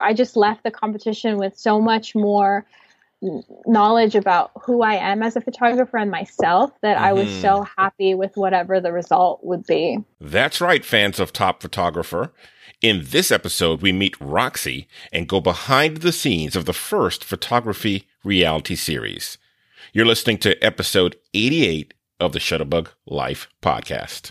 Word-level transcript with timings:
I 0.00 0.12
just 0.12 0.36
left 0.36 0.62
the 0.62 0.70
competition 0.70 1.36
with 1.38 1.58
so 1.58 1.80
much 1.80 2.14
more 2.14 2.66
knowledge 3.66 4.14
about 4.14 4.50
who 4.62 4.82
I 4.82 4.94
am 4.94 5.22
as 5.22 5.36
a 5.36 5.40
photographer 5.40 5.96
and 5.96 6.10
myself 6.10 6.70
that 6.82 6.96
mm-hmm. 6.96 7.06
I 7.06 7.12
was 7.12 7.28
so 7.40 7.60
mm-hmm. 7.60 7.80
happy 7.80 8.14
with 8.14 8.36
whatever 8.36 8.80
the 8.80 8.92
result 8.92 9.40
would 9.42 9.66
be. 9.66 9.98
That's 10.20 10.60
right, 10.60 10.84
fans 10.84 11.18
of 11.18 11.32
Top 11.32 11.62
Photographer. 11.62 12.32
In 12.82 13.06
this 13.06 13.30
episode, 13.30 13.80
we 13.80 13.90
meet 13.90 14.20
Roxy 14.20 14.86
and 15.12 15.28
go 15.28 15.40
behind 15.40 15.98
the 15.98 16.12
scenes 16.12 16.54
of 16.54 16.66
the 16.66 16.74
first 16.74 17.24
photography 17.24 18.06
reality 18.22 18.76
series. 18.76 19.38
You're 19.94 20.04
listening 20.04 20.38
to 20.38 20.62
episode 20.62 21.16
88 21.32 21.94
of 22.20 22.32
the 22.32 22.38
Shutterbug 22.38 22.88
Life 23.06 23.48
podcast. 23.62 24.30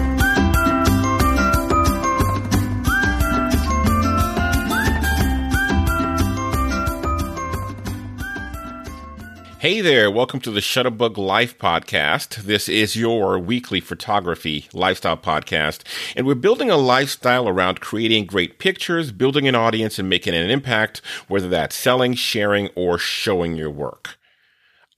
Hey 9.61 9.79
there, 9.79 10.09
welcome 10.09 10.39
to 10.39 10.49
the 10.49 10.59
Shutterbug 10.59 11.17
Life 11.17 11.59
podcast. 11.59 12.37
This 12.37 12.67
is 12.67 12.95
your 12.95 13.37
weekly 13.37 13.79
photography 13.79 14.67
lifestyle 14.73 15.17
podcast, 15.17 15.83
and 16.15 16.25
we're 16.25 16.33
building 16.33 16.71
a 16.71 16.77
lifestyle 16.77 17.47
around 17.47 17.79
creating 17.79 18.25
great 18.25 18.57
pictures, 18.57 19.11
building 19.11 19.47
an 19.47 19.53
audience, 19.53 19.99
and 19.99 20.09
making 20.09 20.33
an 20.33 20.49
impact, 20.49 21.03
whether 21.27 21.47
that's 21.47 21.75
selling, 21.75 22.15
sharing, 22.15 22.69
or 22.69 22.97
showing 22.97 23.55
your 23.55 23.69
work. 23.69 24.17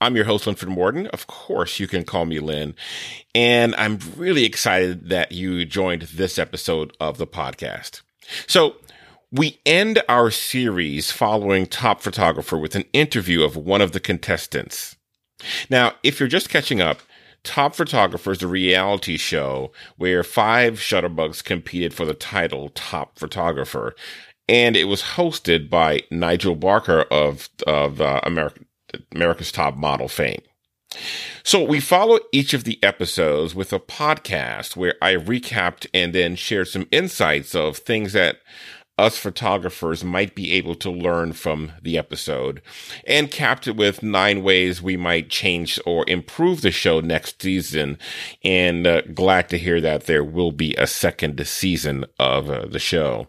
I'm 0.00 0.16
your 0.16 0.24
host, 0.24 0.46
Linford 0.46 0.70
Morton. 0.70 1.08
Of 1.08 1.26
course, 1.26 1.78
you 1.78 1.86
can 1.86 2.02
call 2.02 2.24
me 2.24 2.38
Lynn. 2.38 2.74
And 3.34 3.74
I'm 3.74 3.98
really 4.16 4.46
excited 4.46 5.10
that 5.10 5.30
you 5.30 5.66
joined 5.66 6.04
this 6.14 6.38
episode 6.38 6.96
of 6.98 7.18
the 7.18 7.26
podcast. 7.26 8.00
So 8.46 8.76
we 9.34 9.58
end 9.66 10.00
our 10.08 10.30
series 10.30 11.10
following 11.10 11.66
Top 11.66 12.00
Photographer 12.00 12.56
with 12.56 12.76
an 12.76 12.84
interview 12.92 13.42
of 13.42 13.56
one 13.56 13.80
of 13.80 13.90
the 13.90 13.98
contestants. 13.98 14.94
Now, 15.68 15.94
if 16.04 16.20
you're 16.20 16.28
just 16.28 16.48
catching 16.48 16.80
up, 16.80 17.00
Top 17.42 17.74
Photographer 17.74 18.30
is 18.30 18.42
a 18.44 18.46
reality 18.46 19.16
show 19.16 19.72
where 19.96 20.22
five 20.22 20.74
shutterbugs 20.74 21.42
competed 21.42 21.92
for 21.92 22.04
the 22.04 22.14
title 22.14 22.68
Top 22.70 23.18
Photographer, 23.18 23.96
and 24.48 24.76
it 24.76 24.84
was 24.84 25.02
hosted 25.02 25.68
by 25.68 26.02
Nigel 26.12 26.54
Barker 26.54 27.02
of 27.02 27.48
of 27.66 28.00
uh, 28.00 28.20
America, 28.22 28.60
America's 29.12 29.50
Top 29.50 29.76
Model 29.76 30.06
fame. 30.06 30.42
So 31.42 31.62
we 31.62 31.80
follow 31.80 32.20
each 32.32 32.54
of 32.54 32.62
the 32.62 32.82
episodes 32.84 33.52
with 33.54 33.72
a 33.72 33.80
podcast 33.80 34.76
where 34.76 34.94
I 35.02 35.14
recapped 35.14 35.88
and 35.92 36.14
then 36.14 36.36
shared 36.36 36.68
some 36.68 36.86
insights 36.92 37.54
of 37.54 37.78
things 37.78 38.12
that 38.12 38.36
us 38.96 39.18
photographers 39.18 40.04
might 40.04 40.34
be 40.34 40.52
able 40.52 40.74
to 40.76 40.90
learn 40.90 41.32
from 41.32 41.72
the 41.82 41.98
episode 41.98 42.62
and 43.06 43.30
capped 43.30 43.66
it 43.66 43.76
with 43.76 44.02
nine 44.02 44.42
ways 44.42 44.80
we 44.80 44.96
might 44.96 45.30
change 45.30 45.80
or 45.84 46.08
improve 46.08 46.60
the 46.60 46.70
show 46.70 47.00
next 47.00 47.42
season. 47.42 47.98
And 48.44 48.86
uh, 48.86 49.02
glad 49.02 49.48
to 49.48 49.58
hear 49.58 49.80
that 49.80 50.06
there 50.06 50.24
will 50.24 50.52
be 50.52 50.74
a 50.76 50.86
second 50.86 51.44
season 51.46 52.04
of 52.18 52.48
uh, 52.48 52.66
the 52.66 52.78
show. 52.78 53.28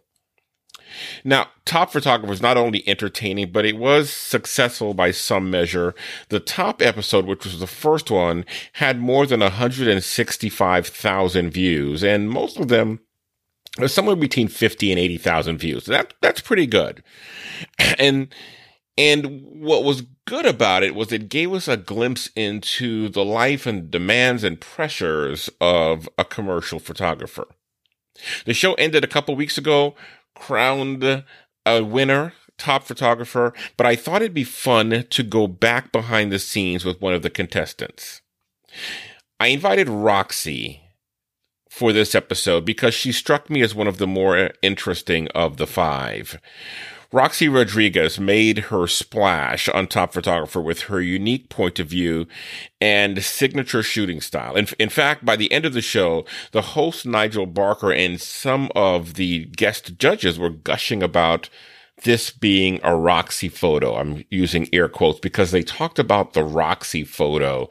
Now, 1.23 1.47
Top 1.65 1.91
Photographer 1.91 2.29
was 2.29 2.41
not 2.41 2.57
only 2.57 2.87
entertaining, 2.87 3.51
but 3.51 3.65
it 3.65 3.77
was 3.77 4.09
successful 4.09 4.93
by 4.93 5.11
some 5.11 5.51
measure. 5.51 5.93
The 6.29 6.39
top 6.39 6.81
episode, 6.81 7.25
which 7.25 7.43
was 7.43 7.59
the 7.59 7.67
first 7.67 8.09
one, 8.09 8.45
had 8.73 8.99
more 8.99 9.25
than 9.25 9.41
165,000 9.41 11.51
views, 11.51 12.03
and 12.03 12.29
most 12.29 12.57
of 12.57 12.69
them 12.69 13.01
somewhere 13.87 14.15
between 14.15 14.47
50 14.47 14.91
and 14.91 14.99
80,000 14.99 15.57
views. 15.57 15.85
That, 15.85 16.13
that's 16.21 16.41
pretty 16.41 16.67
good. 16.67 17.03
And, 17.97 18.33
and 18.97 19.41
what 19.43 19.83
was 19.83 20.03
good 20.25 20.45
about 20.45 20.83
it 20.83 20.95
was 20.95 21.11
it 21.11 21.29
gave 21.29 21.53
us 21.53 21.67
a 21.67 21.77
glimpse 21.77 22.29
into 22.35 23.09
the 23.09 23.23
life 23.23 23.65
and 23.65 23.89
demands 23.91 24.43
and 24.43 24.59
pressures 24.59 25.49
of 25.61 26.09
a 26.17 26.25
commercial 26.25 26.79
photographer. 26.79 27.47
The 28.45 28.53
show 28.53 28.73
ended 28.75 29.03
a 29.03 29.07
couple 29.07 29.35
weeks 29.35 29.57
ago, 29.57 29.95
crowned 30.35 31.23
a 31.65 31.83
winner, 31.83 32.33
top 32.57 32.83
photographer, 32.83 33.53
but 33.77 33.85
I 33.85 33.95
thought 33.95 34.21
it'd 34.21 34.33
be 34.33 34.43
fun 34.43 35.05
to 35.09 35.23
go 35.23 35.47
back 35.47 35.91
behind 35.91 36.31
the 36.31 36.39
scenes 36.39 36.85
with 36.85 37.01
one 37.01 37.13
of 37.13 37.21
the 37.21 37.29
contestants. 37.29 38.21
I 39.39 39.47
invited 39.47 39.89
Roxy 39.89 40.84
for 41.75 41.91
this 41.91 42.15
episode 42.15 42.63
because 42.63 42.93
she 42.93 43.11
struck 43.11 43.49
me 43.49 43.61
as 43.61 43.75
one 43.75 43.85
of 43.85 43.97
the 43.97 44.07
more 44.07 44.49
interesting 44.61 45.27
of 45.35 45.57
the 45.57 45.67
five. 45.67 46.39
Roxy 47.11 47.49
Rodriguez 47.49 48.17
made 48.17 48.59
her 48.69 48.87
splash 48.87 49.67
on 49.67 49.87
Top 49.87 50.13
Photographer 50.13 50.61
with 50.61 50.83
her 50.83 51.01
unique 51.01 51.49
point 51.49 51.77
of 51.77 51.87
view 51.87 52.27
and 52.79 53.21
signature 53.21 53.83
shooting 53.83 54.21
style. 54.21 54.55
In, 54.55 54.69
in 54.79 54.87
fact, 54.87 55.25
by 55.25 55.35
the 55.35 55.51
end 55.51 55.65
of 55.65 55.73
the 55.73 55.81
show, 55.81 56.23
the 56.53 56.61
host 56.61 57.05
Nigel 57.05 57.45
Barker 57.45 57.91
and 57.91 58.21
some 58.21 58.71
of 58.73 59.15
the 59.15 59.43
guest 59.43 59.97
judges 59.97 60.39
were 60.39 60.49
gushing 60.49 61.03
about 61.03 61.49
this 62.05 62.31
being 62.31 62.79
a 62.83 62.95
Roxy 62.95 63.49
photo. 63.49 63.95
I'm 63.95 64.23
using 64.29 64.69
air 64.71 64.87
quotes 64.87 65.19
because 65.19 65.51
they 65.51 65.63
talked 65.63 65.99
about 65.99 66.33
the 66.33 66.43
Roxy 66.43 67.03
photo 67.03 67.67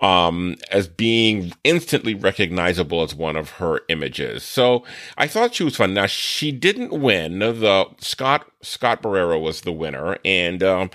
um, 0.00 0.56
as 0.70 0.86
being 0.86 1.52
instantly 1.64 2.14
recognizable 2.14 3.02
as 3.02 3.14
one 3.14 3.34
of 3.36 3.50
her 3.52 3.80
images. 3.88 4.44
So 4.44 4.84
I 5.16 5.26
thought 5.26 5.54
she 5.54 5.64
was 5.64 5.76
fun. 5.76 5.94
Now 5.94 6.06
she 6.06 6.52
didn't 6.52 6.92
win. 6.92 7.40
The 7.40 7.86
Scott 7.98 8.46
Scott 8.62 9.02
Barrera 9.02 9.40
was 9.40 9.62
the 9.62 9.72
winner, 9.72 10.18
and 10.24 10.62
um, 10.62 10.90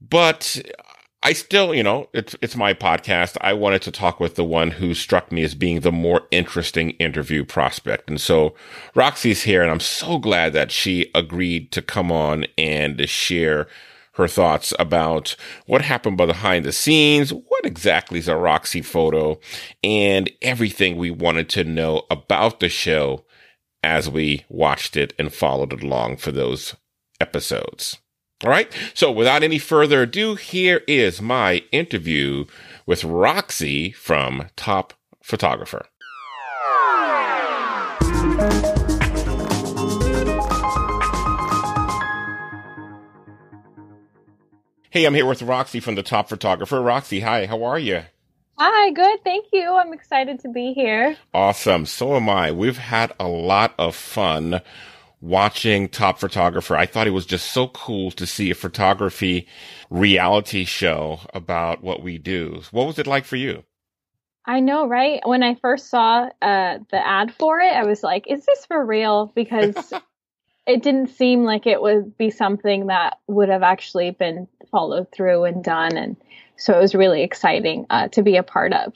but 0.00 0.60
I 1.24 1.34
still, 1.34 1.72
you 1.72 1.84
know, 1.84 2.08
it's 2.12 2.34
it's 2.42 2.56
my 2.56 2.74
podcast. 2.74 3.36
I 3.40 3.52
wanted 3.52 3.82
to 3.82 3.92
talk 3.92 4.18
with 4.18 4.34
the 4.34 4.44
one 4.44 4.72
who 4.72 4.92
struck 4.92 5.30
me 5.30 5.44
as 5.44 5.54
being 5.54 5.80
the 5.80 5.92
more 5.92 6.22
interesting 6.32 6.90
interview 6.92 7.44
prospect. 7.44 8.10
And 8.10 8.20
so 8.20 8.54
Roxy's 8.96 9.42
here 9.44 9.62
and 9.62 9.70
I'm 9.70 9.80
so 9.80 10.18
glad 10.18 10.52
that 10.54 10.72
she 10.72 11.10
agreed 11.14 11.70
to 11.72 11.82
come 11.82 12.10
on 12.10 12.46
and 12.58 13.08
share 13.08 13.68
her 14.14 14.26
thoughts 14.26 14.74
about 14.78 15.36
what 15.66 15.82
happened 15.82 16.16
behind 16.16 16.64
the 16.64 16.72
scenes, 16.72 17.32
what 17.32 17.64
exactly 17.64 18.18
is 18.18 18.28
a 18.28 18.36
Roxy 18.36 18.82
photo, 18.82 19.38
and 19.82 20.28
everything 20.42 20.96
we 20.96 21.10
wanted 21.10 21.48
to 21.50 21.64
know 21.64 22.02
about 22.10 22.60
the 22.60 22.68
show 22.68 23.24
as 23.82 24.10
we 24.10 24.44
watched 24.48 24.96
it 24.96 25.14
and 25.18 25.32
followed 25.32 25.72
it 25.72 25.82
along 25.82 26.16
for 26.16 26.32
those 26.32 26.74
episodes. 27.20 27.98
All 28.44 28.50
right. 28.50 28.72
So 28.94 29.10
without 29.12 29.42
any 29.42 29.58
further 29.58 30.02
ado, 30.02 30.34
here 30.34 30.82
is 30.88 31.22
my 31.22 31.62
interview 31.70 32.46
with 32.86 33.04
Roxy 33.04 33.92
from 33.92 34.48
Top 34.56 34.94
Photographer. 35.22 35.86
Hey, 44.90 45.06
I'm 45.06 45.14
here 45.14 45.24
with 45.24 45.40
Roxy 45.40 45.80
from 45.80 45.94
the 45.94 46.02
Top 46.02 46.28
Photographer. 46.28 46.82
Roxy, 46.82 47.20
hi, 47.20 47.46
how 47.46 47.62
are 47.62 47.78
you? 47.78 48.02
Hi, 48.58 48.90
good. 48.90 49.24
Thank 49.24 49.46
you. 49.52 49.72
I'm 49.72 49.92
excited 49.92 50.40
to 50.40 50.48
be 50.48 50.72
here. 50.72 51.16
Awesome. 51.32 51.86
So 51.86 52.16
am 52.16 52.28
I. 52.28 52.52
We've 52.52 52.76
had 52.76 53.12
a 53.18 53.26
lot 53.26 53.74
of 53.78 53.96
fun 53.96 54.60
watching 55.22 55.88
Top 55.88 56.18
Photographer. 56.18 56.76
I 56.76 56.84
thought 56.84 57.06
it 57.06 57.10
was 57.10 57.24
just 57.24 57.52
so 57.52 57.68
cool 57.68 58.10
to 58.10 58.26
see 58.26 58.50
a 58.50 58.54
photography 58.54 59.46
reality 59.88 60.64
show 60.64 61.20
about 61.32 61.82
what 61.82 62.02
we 62.02 62.18
do. 62.18 62.62
What 62.72 62.88
was 62.88 62.98
it 62.98 63.06
like 63.06 63.24
for 63.24 63.36
you? 63.36 63.64
I 64.44 64.58
know, 64.58 64.88
right? 64.88 65.20
When 65.24 65.44
I 65.44 65.54
first 65.54 65.88
saw 65.88 66.28
uh, 66.42 66.78
the 66.90 67.06
ad 67.06 67.32
for 67.32 67.60
it, 67.60 67.72
I 67.72 67.84
was 67.84 68.02
like, 68.02 68.26
is 68.28 68.44
this 68.44 68.66
for 68.66 68.84
real? 68.84 69.32
Because 69.34 69.92
it 70.66 70.82
didn't 70.82 71.10
seem 71.10 71.44
like 71.44 71.68
it 71.68 71.80
would 71.80 72.18
be 72.18 72.30
something 72.30 72.88
that 72.88 73.18
would 73.28 73.48
have 73.48 73.62
actually 73.62 74.10
been 74.10 74.48
followed 74.72 75.12
through 75.12 75.44
and 75.44 75.62
done. 75.62 75.96
And 75.96 76.16
so 76.56 76.76
it 76.76 76.80
was 76.80 76.96
really 76.96 77.22
exciting 77.22 77.86
uh, 77.88 78.08
to 78.08 78.24
be 78.24 78.36
a 78.36 78.42
part 78.42 78.72
of. 78.72 78.94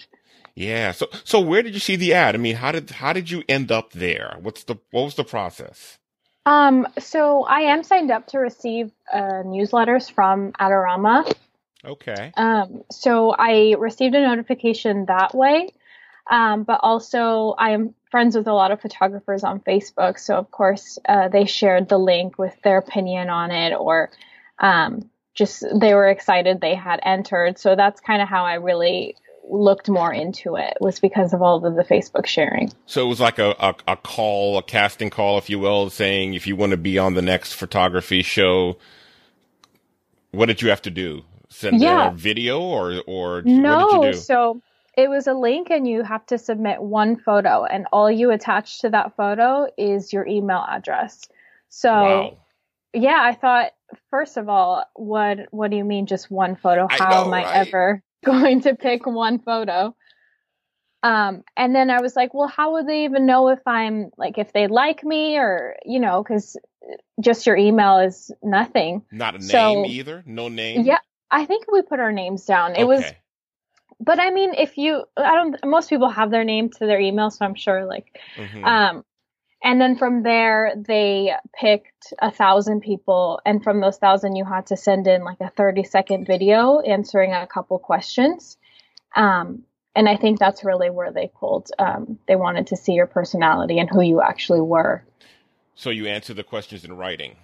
Yeah. 0.56 0.90
So 0.90 1.06
so 1.22 1.38
where 1.38 1.62
did 1.62 1.74
you 1.74 1.80
see 1.80 1.96
the 1.96 2.14
ad? 2.14 2.34
I 2.34 2.38
mean, 2.38 2.56
how 2.56 2.72
did 2.72 2.90
how 2.90 3.12
did 3.12 3.30
you 3.30 3.44
end 3.48 3.70
up 3.70 3.92
there? 3.92 4.38
What's 4.40 4.64
the 4.64 4.76
what 4.90 5.04
was 5.04 5.14
the 5.14 5.22
process? 5.22 5.98
Um, 6.46 6.86
so 6.98 7.42
I 7.42 7.62
am 7.72 7.82
signed 7.82 8.12
up 8.12 8.28
to 8.28 8.38
receive 8.38 8.92
uh, 9.12 9.42
newsletters 9.44 10.10
from 10.10 10.52
Adorama. 10.52 11.30
Okay. 11.84 12.32
Um, 12.36 12.84
so 12.90 13.34
I 13.36 13.74
received 13.78 14.14
a 14.14 14.22
notification 14.22 15.06
that 15.06 15.34
way. 15.34 15.70
Um, 16.28 16.62
but 16.62 16.80
also 16.82 17.54
I 17.58 17.70
am 17.70 17.94
friends 18.10 18.36
with 18.36 18.46
a 18.46 18.52
lot 18.52 18.70
of 18.70 18.80
photographers 18.80 19.44
on 19.44 19.60
Facebook. 19.60 20.18
So 20.18 20.36
of 20.36 20.50
course, 20.50 20.98
uh, 21.08 21.28
they 21.28 21.46
shared 21.46 21.88
the 21.88 21.98
link 21.98 22.38
with 22.38 22.54
their 22.62 22.78
opinion 22.78 23.28
on 23.28 23.50
it 23.50 23.74
or, 23.74 24.10
um, 24.58 25.10
just 25.34 25.64
they 25.78 25.94
were 25.94 26.08
excited 26.08 26.60
they 26.60 26.74
had 26.74 26.98
entered. 27.02 27.58
So 27.58 27.76
that's 27.76 28.00
kind 28.00 28.22
of 28.22 28.28
how 28.28 28.44
I 28.44 28.54
really 28.54 29.16
looked 29.48 29.88
more 29.88 30.12
into 30.12 30.56
it 30.56 30.76
was 30.80 31.00
because 31.00 31.34
of 31.34 31.42
all 31.42 31.64
of 31.66 31.76
the 31.76 31.84
Facebook 31.84 32.26
sharing. 32.26 32.74
So 32.86 33.04
it 33.04 33.08
was 33.08 33.20
like 33.20 33.38
a, 33.38 33.50
a, 33.58 33.74
a 33.88 33.96
call, 33.96 34.58
a 34.58 34.62
casting 34.64 35.10
call, 35.10 35.38
if 35.38 35.50
you 35.50 35.58
will, 35.58 35.90
saying 35.90 36.34
if 36.34 36.46
you 36.46 36.56
want 36.56 36.72
to 36.72 36.76
be 36.78 36.98
on 36.98 37.14
the 37.14 37.22
next 37.22 37.54
photography 37.54 38.22
show, 38.22 38.78
what 40.32 40.46
did 40.46 40.62
you 40.62 40.70
have 40.70 40.82
to 40.82 40.90
do? 40.90 41.24
Send 41.50 41.82
Yeah. 41.82 42.06
a 42.06 42.10
video 42.10 42.60
or 42.60 43.02
or 43.06 43.48
what 43.62 43.78
No, 43.78 43.80
did 43.80 43.92
you 43.92 44.00
do? 44.00 44.26
so 44.26 44.62
it 44.96 45.08
was 45.08 45.26
a 45.26 45.34
link 45.34 45.70
and 45.70 45.88
you 45.88 46.02
have 46.02 46.26
to 46.26 46.38
submit 46.38 46.82
one 46.82 47.16
photo 47.16 47.64
and 47.64 47.86
all 47.92 48.10
you 48.10 48.30
attach 48.32 48.80
to 48.80 48.90
that 48.90 49.16
photo 49.16 49.66
is 49.78 50.12
your 50.12 50.26
email 50.26 50.64
address. 50.68 51.28
So 51.70 52.28
wow. 52.28 52.38
yeah, 52.94 53.20
I 53.22 53.34
thought 53.34 53.72
first 54.10 54.36
of 54.38 54.48
all, 54.48 54.84
what 54.96 55.40
what 55.52 55.70
do 55.70 55.76
you 55.78 55.84
mean 55.84 56.06
just 56.06 56.30
one 56.30 56.56
photo? 56.56 56.88
I 56.88 57.00
How 57.00 57.08
know, 57.08 57.26
am 57.26 57.34
I 57.34 57.44
right? 57.44 57.52
ever 57.52 58.02
going 58.24 58.62
to 58.62 58.74
pick 58.74 59.06
one 59.06 59.38
photo? 59.38 59.94
Um, 61.02 61.44
and 61.56 61.74
then 61.74 61.90
I 61.90 62.00
was 62.00 62.16
like, 62.16 62.34
well, 62.34 62.48
how 62.48 62.72
would 62.72 62.88
they 62.88 63.04
even 63.04 63.26
know 63.26 63.48
if 63.48 63.60
I'm 63.66 64.10
like 64.16 64.38
if 64.38 64.52
they 64.52 64.66
like 64.66 65.04
me 65.04 65.36
or 65.36 65.76
you 65.84 66.00
know, 66.00 66.22
because 66.22 66.56
just 67.20 67.46
your 67.46 67.56
email 67.56 67.98
is 67.98 68.32
nothing. 68.42 69.02
Not 69.12 69.34
a 69.34 69.38
name 69.38 69.48
so- 69.48 69.84
either. 69.86 70.22
No 70.26 70.48
name. 70.48 70.84
Yeah, 70.84 70.98
I 71.30 71.44
think 71.44 71.70
we 71.70 71.82
put 71.82 72.00
our 72.00 72.12
names 72.12 72.44
down. 72.44 72.76
It 72.76 72.84
was 72.84 73.04
but 74.00 74.20
I 74.20 74.30
mean, 74.30 74.54
if 74.54 74.76
you, 74.76 75.04
I 75.16 75.34
don't, 75.34 75.56
most 75.64 75.88
people 75.88 76.08
have 76.10 76.30
their 76.30 76.44
name 76.44 76.70
to 76.70 76.86
their 76.86 77.00
email, 77.00 77.30
so 77.30 77.44
I'm 77.44 77.54
sure 77.54 77.86
like, 77.86 78.20
Mhm. 78.36 78.64
um, 78.64 79.04
and 79.66 79.80
then 79.80 79.96
from 79.96 80.22
there 80.22 80.72
they 80.76 81.32
picked 81.52 82.14
a 82.20 82.30
thousand 82.30 82.82
people, 82.82 83.40
and 83.44 83.64
from 83.64 83.80
those 83.80 83.98
thousand 83.98 84.36
you 84.36 84.44
had 84.44 84.66
to 84.66 84.76
send 84.76 85.08
in 85.08 85.24
like 85.24 85.40
a 85.40 85.50
30 85.50 85.82
second 85.82 86.24
video 86.24 86.78
answering 86.78 87.32
a 87.32 87.48
couple 87.48 87.76
questions, 87.80 88.56
um, 89.16 89.64
and 89.96 90.08
I 90.08 90.16
think 90.16 90.38
that's 90.38 90.64
really 90.64 90.88
where 90.88 91.10
they 91.10 91.32
pulled. 91.34 91.68
Um, 91.80 92.20
they 92.28 92.36
wanted 92.36 92.68
to 92.68 92.76
see 92.76 92.92
your 92.92 93.08
personality 93.08 93.80
and 93.80 93.90
who 93.90 94.02
you 94.02 94.22
actually 94.22 94.60
were. 94.60 95.04
so 95.74 95.90
you 95.90 96.06
answer 96.06 96.32
the 96.32 96.44
questions 96.44 96.84
in 96.84 96.96
writing. 96.96 97.34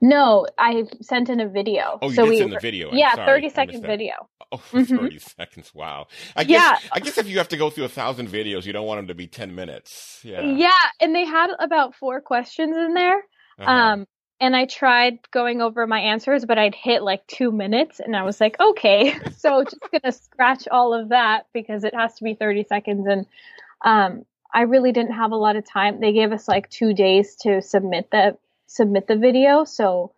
No, 0.00 0.46
I 0.58 0.84
sent 1.00 1.30
in 1.30 1.40
a 1.40 1.48
video. 1.48 1.98
Oh, 2.02 2.08
you 2.08 2.14
so 2.14 2.24
did 2.24 2.30
we, 2.30 2.38
send 2.38 2.52
the 2.52 2.58
video. 2.60 2.90
I'm 2.90 2.98
yeah, 2.98 3.14
sorry, 3.14 3.26
30 3.42 3.46
I 3.46 3.50
second 3.50 3.82
video. 3.82 4.28
Oh, 4.52 4.56
Mhm. 4.72 5.00
30 5.00 5.18
seconds. 5.18 5.74
Wow. 5.74 6.06
I 6.36 6.44
guess, 6.44 6.82
Yeah. 6.82 6.88
I 6.92 7.00
guess 7.00 7.16
if 7.16 7.26
you 7.28 7.38
have 7.38 7.48
to 7.48 7.56
go 7.56 7.70
through 7.70 7.84
a 7.84 7.88
thousand 7.88 8.28
videos, 8.28 8.66
you 8.66 8.72
don't 8.72 8.86
want 8.86 8.98
them 8.98 9.08
to 9.08 9.14
be 9.14 9.26
10 9.26 9.54
minutes. 9.54 10.20
Yeah. 10.22 10.42
Yeah, 10.42 10.70
and 11.00 11.14
they 11.14 11.24
had 11.24 11.50
about 11.58 11.94
four 11.94 12.20
questions 12.20 12.76
in 12.76 12.92
there. 12.94 13.18
Uh-huh. 13.58 13.70
Um, 13.70 14.06
and 14.38 14.54
I 14.54 14.66
tried 14.66 15.18
going 15.30 15.62
over 15.62 15.86
my 15.86 15.98
answers, 16.00 16.44
but 16.44 16.58
I'd 16.58 16.74
hit 16.74 17.02
like 17.02 17.26
two 17.26 17.50
minutes, 17.50 18.00
and 18.00 18.14
I 18.14 18.22
was 18.22 18.38
like, 18.38 18.60
okay, 18.60 19.14
so 19.38 19.64
just 19.64 19.78
gonna 19.90 20.12
scratch 20.12 20.68
all 20.70 20.92
of 20.92 21.08
that 21.08 21.46
because 21.54 21.84
it 21.84 21.94
has 21.94 22.14
to 22.16 22.24
be 22.24 22.34
30 22.34 22.64
seconds. 22.64 23.06
And 23.08 23.26
um, 23.82 24.26
I 24.52 24.62
really 24.62 24.92
didn't 24.92 25.14
have 25.14 25.32
a 25.32 25.36
lot 25.36 25.56
of 25.56 25.64
time. 25.66 26.00
They 26.00 26.12
gave 26.12 26.32
us 26.32 26.48
like 26.48 26.68
two 26.68 26.92
days 26.92 27.34
to 27.36 27.62
submit 27.62 28.10
the 28.10 28.36
submit 28.66 29.06
the 29.06 29.16
video, 29.16 29.64
so 29.64 30.12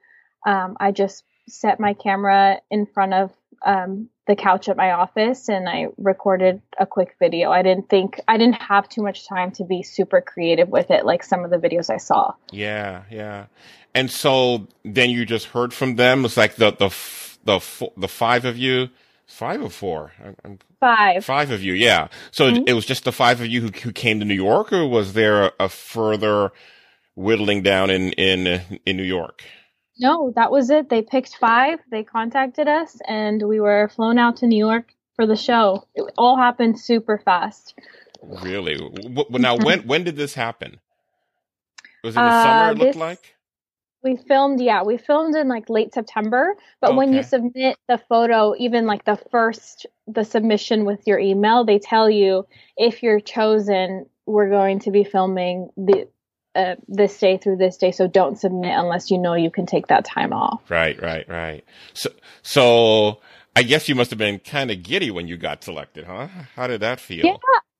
um, 0.47 0.77
I 0.81 0.93
just 0.93 1.25
set 1.49 1.81
my 1.81 1.95
camera 1.95 2.61
in 2.71 2.87
front 2.87 3.15
of 3.15 3.33
um, 3.65 4.09
the 4.27 4.37
couch 4.37 4.69
at 4.69 4.77
my 4.77 4.93
office 4.93 5.49
and 5.49 5.69
I 5.69 5.87
recorded 5.97 6.61
a 6.79 6.87
quick 6.87 7.17
video. 7.19 7.50
I 7.50 7.62
didn't 7.62 7.89
think 7.89 8.21
I 8.29 8.37
didn't 8.37 8.61
have 8.62 8.89
too 8.89 9.03
much 9.03 9.27
time 9.27 9.50
to 9.53 9.65
be 9.65 9.83
super 9.83 10.21
creative 10.21 10.69
with 10.69 10.91
it, 10.91 11.05
like 11.06 11.25
some 11.25 11.45
of 11.45 11.50
the 11.50 11.56
videos 11.56 11.91
I 11.91 11.97
saw. 11.97 12.35
Yeah, 12.53 13.03
yeah. 13.11 13.47
And 13.95 14.11
so 14.11 14.69
then 14.85 15.11
you 15.11 15.25
just 15.25 15.47
heard 15.47 15.73
from 15.73 15.97
them. 15.97 16.25
It's 16.25 16.37
like 16.37 16.56
the 16.56 16.71
the 16.73 16.87
f- 16.87 17.39
the 17.45 17.61
the 17.97 18.09
five 18.09 18.45
of 18.45 18.59
you, 18.59 18.91
five 19.27 19.62
or 19.62 19.71
four, 19.71 20.12
I'm, 20.25 20.37
I'm, 20.45 20.59
Five. 20.79 21.25
five 21.25 21.50
of 21.50 21.62
you. 21.62 21.73
Yeah. 21.73 22.09
So 22.31 22.53
Mhm. 22.53 22.69
it 22.69 22.75
was 22.75 22.85
just 22.87 23.05
the 23.05 23.12
five 23.12 23.41
of 23.41 23.47
you 23.49 23.62
who 23.62 23.69
who 23.83 23.93
came 23.93 24.21
to 24.21 24.27
New 24.27 24.35
York, 24.35 24.73
or 24.73 24.87
was 24.87 25.15
there 25.15 25.45
a, 25.47 25.53
a 25.61 25.69
further 25.69 26.53
whittling 27.19 27.62
down 27.62 27.91
in 27.91 28.12
in 28.12 28.61
in 28.87 28.97
New 28.97 29.03
York? 29.03 29.43
No, 29.99 30.32
that 30.37 30.50
was 30.53 30.70
it. 30.70 30.88
They 30.88 31.03
picked 31.03 31.37
five. 31.37 31.81
They 31.91 32.05
contacted 32.05 32.69
us, 32.69 32.97
and 33.06 33.43
we 33.47 33.59
were 33.61 33.88
flown 33.88 34.19
out 34.19 34.37
to 34.38 34.47
New 34.47 34.59
York 34.65 34.94
for 35.17 35.26
the 35.26 35.37
show. 35.37 35.85
It 35.94 36.05
all 36.17 36.37
happened 36.37 36.79
super 36.79 37.19
fast. 37.19 37.75
Really? 38.23 38.76
Now, 39.31 39.56
when 39.56 39.81
when 39.87 40.05
did 40.05 40.17
this 40.17 40.35
happen? 40.35 40.79
Was 42.05 42.15
it 42.15 42.20
the 42.20 42.25
Uh, 42.25 42.43
summer? 42.44 42.70
It 42.73 42.79
looked 42.79 42.93
this- 42.93 42.97
like. 42.97 43.35
We 44.00 44.14
filmed, 44.17 44.61
yeah, 44.61 44.85
we 44.85 44.97
filmed 44.97 45.35
in 45.35 45.49
like 45.49 45.69
late 45.69 45.93
September. 45.93 46.55
But 46.81 46.94
when 46.94 47.12
you 47.12 47.25
submit 47.25 47.76
the 47.88 47.99
photo, 47.99 48.55
even 48.56 48.87
like 48.87 49.05
the 49.05 49.17
first, 49.32 49.87
the 50.06 50.25
submission 50.25 50.85
with 50.85 51.05
your 51.05 51.19
email, 51.19 51.64
they 51.64 51.81
tell 51.81 52.09
you 52.09 52.47
if 52.76 53.03
you're 53.03 53.19
chosen, 53.19 54.06
we're 54.25 54.50
going 54.50 54.79
to 54.81 54.93
be 54.93 55.03
filming 55.03 55.71
the 55.76 56.06
uh, 56.58 56.75
this 56.88 57.16
day 57.19 57.38
through 57.38 57.56
this 57.56 57.76
day. 57.76 57.93
So 57.93 58.08
don't 58.08 58.37
submit 58.38 58.72
unless 58.76 59.10
you 59.10 59.19
know 59.19 59.34
you 59.34 59.50
can 59.50 59.64
take 59.64 59.87
that 59.87 60.05
time 60.05 60.32
off. 60.32 60.60
Right, 60.69 61.00
right, 61.00 61.28
right. 61.28 61.64
So, 61.94 62.10
so 62.43 63.20
I 63.55 63.62
guess 63.62 63.88
you 63.88 63.94
must 63.94 64.10
have 64.10 64.19
been 64.19 64.40
kind 64.40 64.70
of 64.70 64.82
giddy 64.82 65.10
when 65.10 65.28
you 65.28 65.37
got 65.37 65.62
selected, 65.62 66.05
huh? 66.05 66.26
How 66.56 66.66
did 66.66 66.81
that 66.81 67.00
feel? 67.00 67.25
Yeah. 67.25 67.37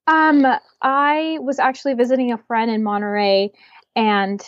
Um, 0.06 0.46
I 0.80 1.38
was 1.40 1.58
actually 1.58 1.94
visiting 1.94 2.32
a 2.32 2.38
friend 2.38 2.70
in 2.70 2.82
Monterey, 2.82 3.50
and 3.94 4.40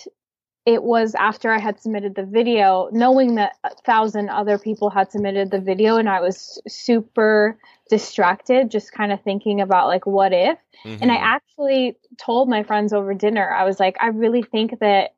it 0.67 0.83
was 0.83 1.15
after 1.15 1.51
I 1.51 1.59
had 1.59 1.81
submitted 1.81 2.15
the 2.15 2.25
video, 2.25 2.89
knowing 2.93 3.37
that 3.37 3.57
a 3.65 3.75
thousand 3.87 4.29
other 4.29 4.59
people 4.59 4.91
had 4.91 5.11
submitted 5.11 5.51
the 5.51 5.61
video, 5.61 5.97
and 5.97 6.09
I 6.09 6.21
was 6.21 6.61
super 6.69 7.59
distracted, 7.89 8.71
just 8.71 8.93
kind 8.93 9.11
of 9.11 9.21
thinking 9.23 9.61
about 9.61 9.89
like, 9.89 10.07
what 10.07 10.33
if? 10.33 10.59
And 10.85 11.11
I 11.11 11.17
Mhm. 11.17 11.23
actually 11.23 11.97
told 12.19 12.49
my 12.49 12.63
friends 12.63 12.93
over 12.93 13.15
dinner, 13.15 13.51
I 13.51 13.65
was 13.65 13.81
like, 13.81 13.97
I 14.01 14.09
really 14.09 14.43
think 14.43 14.79
that 14.81 15.15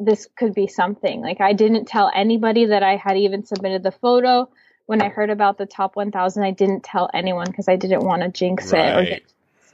this 0.00 0.28
could 0.36 0.54
be 0.54 0.66
something. 0.66 1.20
Like, 1.20 1.40
I 1.40 1.52
didn't 1.52 1.86
tell 1.86 2.10
anybody 2.14 2.66
that 2.66 2.82
I 2.82 2.96
had 2.96 3.16
even 3.16 3.44
submitted 3.44 3.82
the 3.82 3.92
photo. 3.92 4.48
When 4.86 5.00
I 5.00 5.08
heard 5.08 5.30
about 5.30 5.56
the 5.56 5.66
top 5.66 5.96
1000, 5.96 6.42
I 6.42 6.50
didn't 6.50 6.84
tell 6.84 7.10
anyone 7.14 7.46
because 7.46 7.68
I 7.68 7.76
didn't 7.76 8.04
want 8.04 8.22
to 8.22 8.28
jinx 8.28 8.72
it 8.72 8.96
or 8.96 9.04
get 9.04 9.22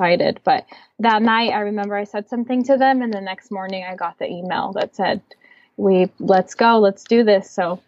excited. 0.01 0.41
But 0.45 0.67
that 1.01 1.23
night, 1.23 1.53
I 1.53 1.61
remember 1.61 1.97
I 1.97 2.05
said 2.05 2.29
something 2.29 2.65
to 2.65 2.77
them, 2.79 3.03
and 3.03 3.13
the 3.13 3.21
next 3.21 3.51
morning, 3.51 3.85
I 3.89 3.97
got 3.97 4.19
the 4.19 4.27
email 4.29 4.73
that 4.75 4.97
said, 4.97 5.23
"We 5.77 6.11
let's 6.21 6.55
go, 6.55 6.79
let's 6.79 7.05
do 7.05 7.25
this." 7.25 7.51
So 7.51 7.83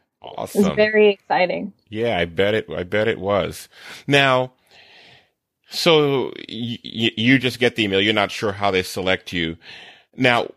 it 0.55 0.59
was 0.59 0.69
awesome. 0.69 0.77
very 0.77 1.11
exciting. 1.11 1.73
Yeah, 1.91 2.19
I 2.19 2.27
bet 2.27 2.55
it. 2.55 2.69
I 2.71 2.85
bet 2.85 3.09
it 3.09 3.21
was. 3.21 3.69
Now, 4.07 4.53
so 5.71 6.33
y- 6.49 6.79
y- 6.85 7.13
you 7.17 7.39
just 7.39 7.59
get 7.61 7.77
the 7.77 7.85
email. 7.85 8.01
You're 8.01 8.15
not 8.15 8.33
sure 8.33 8.53
how 8.53 8.71
they 8.71 8.83
select 8.83 9.33
you. 9.33 9.57
Now, 10.15 10.49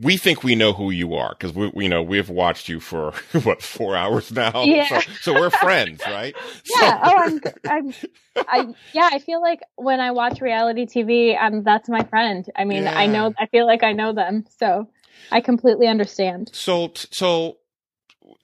we 0.00 0.16
think 0.16 0.44
we 0.44 0.54
know 0.54 0.72
who 0.72 0.90
you 0.90 1.14
are 1.14 1.30
because 1.30 1.54
we, 1.54 1.70
we 1.74 1.88
know 1.88 2.02
we've 2.02 2.28
watched 2.28 2.68
you 2.68 2.80
for 2.80 3.12
what 3.42 3.62
four 3.62 3.96
hours 3.96 4.30
now. 4.30 4.62
Yeah. 4.64 5.00
So, 5.00 5.12
so 5.20 5.34
we're 5.34 5.50
friends, 5.50 6.02
right? 6.06 6.34
Yeah. 6.80 7.00
oh, 7.02 7.14
I'm, 7.16 7.40
I'm, 7.68 7.94
I, 8.36 8.74
yeah, 8.92 9.10
I 9.12 9.18
feel 9.18 9.40
like 9.40 9.60
when 9.76 10.00
I 10.00 10.12
watch 10.12 10.40
reality 10.40 10.86
TV, 10.86 11.40
um, 11.40 11.62
that's 11.62 11.88
my 11.88 12.02
friend. 12.04 12.48
I 12.56 12.64
mean, 12.64 12.86
I 12.86 13.06
know, 13.06 13.34
I 13.38 13.46
feel 13.46 13.66
like 13.66 13.82
I 13.82 13.92
know 13.92 14.12
them. 14.12 14.46
So 14.58 14.88
I 15.30 15.40
completely 15.40 15.86
understand. 15.86 16.50
So, 16.52 16.92
so 16.94 17.58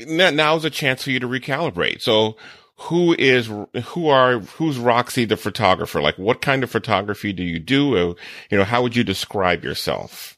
now 0.00 0.30
now's 0.30 0.64
a 0.64 0.70
chance 0.70 1.02
for 1.02 1.10
you 1.10 1.20
to 1.20 1.28
recalibrate. 1.28 2.02
So, 2.02 2.36
who 2.82 3.14
is 3.18 3.50
who 3.86 4.08
are 4.08 4.38
who's 4.38 4.78
Roxy 4.78 5.24
the 5.24 5.36
photographer? 5.36 6.00
Like, 6.00 6.16
what 6.16 6.40
kind 6.40 6.62
of 6.62 6.70
photography 6.70 7.32
do 7.32 7.42
you 7.42 7.58
do? 7.58 7.96
Or, 7.96 8.14
you 8.50 8.58
know, 8.58 8.64
how 8.64 8.82
would 8.82 8.94
you 8.94 9.02
describe 9.02 9.64
yourself? 9.64 10.37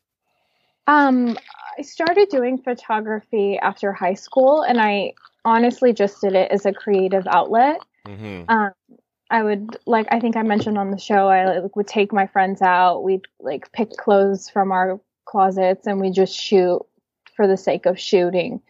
Um, 0.86 1.36
I 1.78 1.82
started 1.82 2.28
doing 2.30 2.58
photography 2.58 3.58
after 3.58 3.92
high 3.92 4.14
school 4.14 4.62
and 4.62 4.80
I 4.80 5.14
honestly 5.44 5.92
just 5.92 6.20
did 6.20 6.34
it 6.34 6.50
as 6.50 6.66
a 6.66 6.72
creative 6.72 7.26
outlet. 7.26 7.80
hmm 8.06 8.42
Um, 8.48 8.72
I 9.30 9.44
would 9.44 9.76
like 9.86 10.08
I 10.10 10.18
think 10.18 10.36
I 10.36 10.42
mentioned 10.42 10.76
on 10.76 10.90
the 10.90 10.98
show 10.98 11.28
I 11.28 11.60
like, 11.60 11.76
would 11.76 11.86
take 11.86 12.12
my 12.12 12.26
friends 12.26 12.60
out. 12.62 13.04
We'd 13.04 13.26
like 13.38 13.70
pick 13.72 13.90
clothes 13.92 14.50
from 14.50 14.72
our 14.72 15.00
closets 15.24 15.86
and 15.86 16.00
we 16.00 16.10
just 16.10 16.34
shoot 16.34 16.80
for 17.36 17.46
the 17.46 17.56
sake 17.56 17.86
of 17.86 17.98
shooting. 17.98 18.60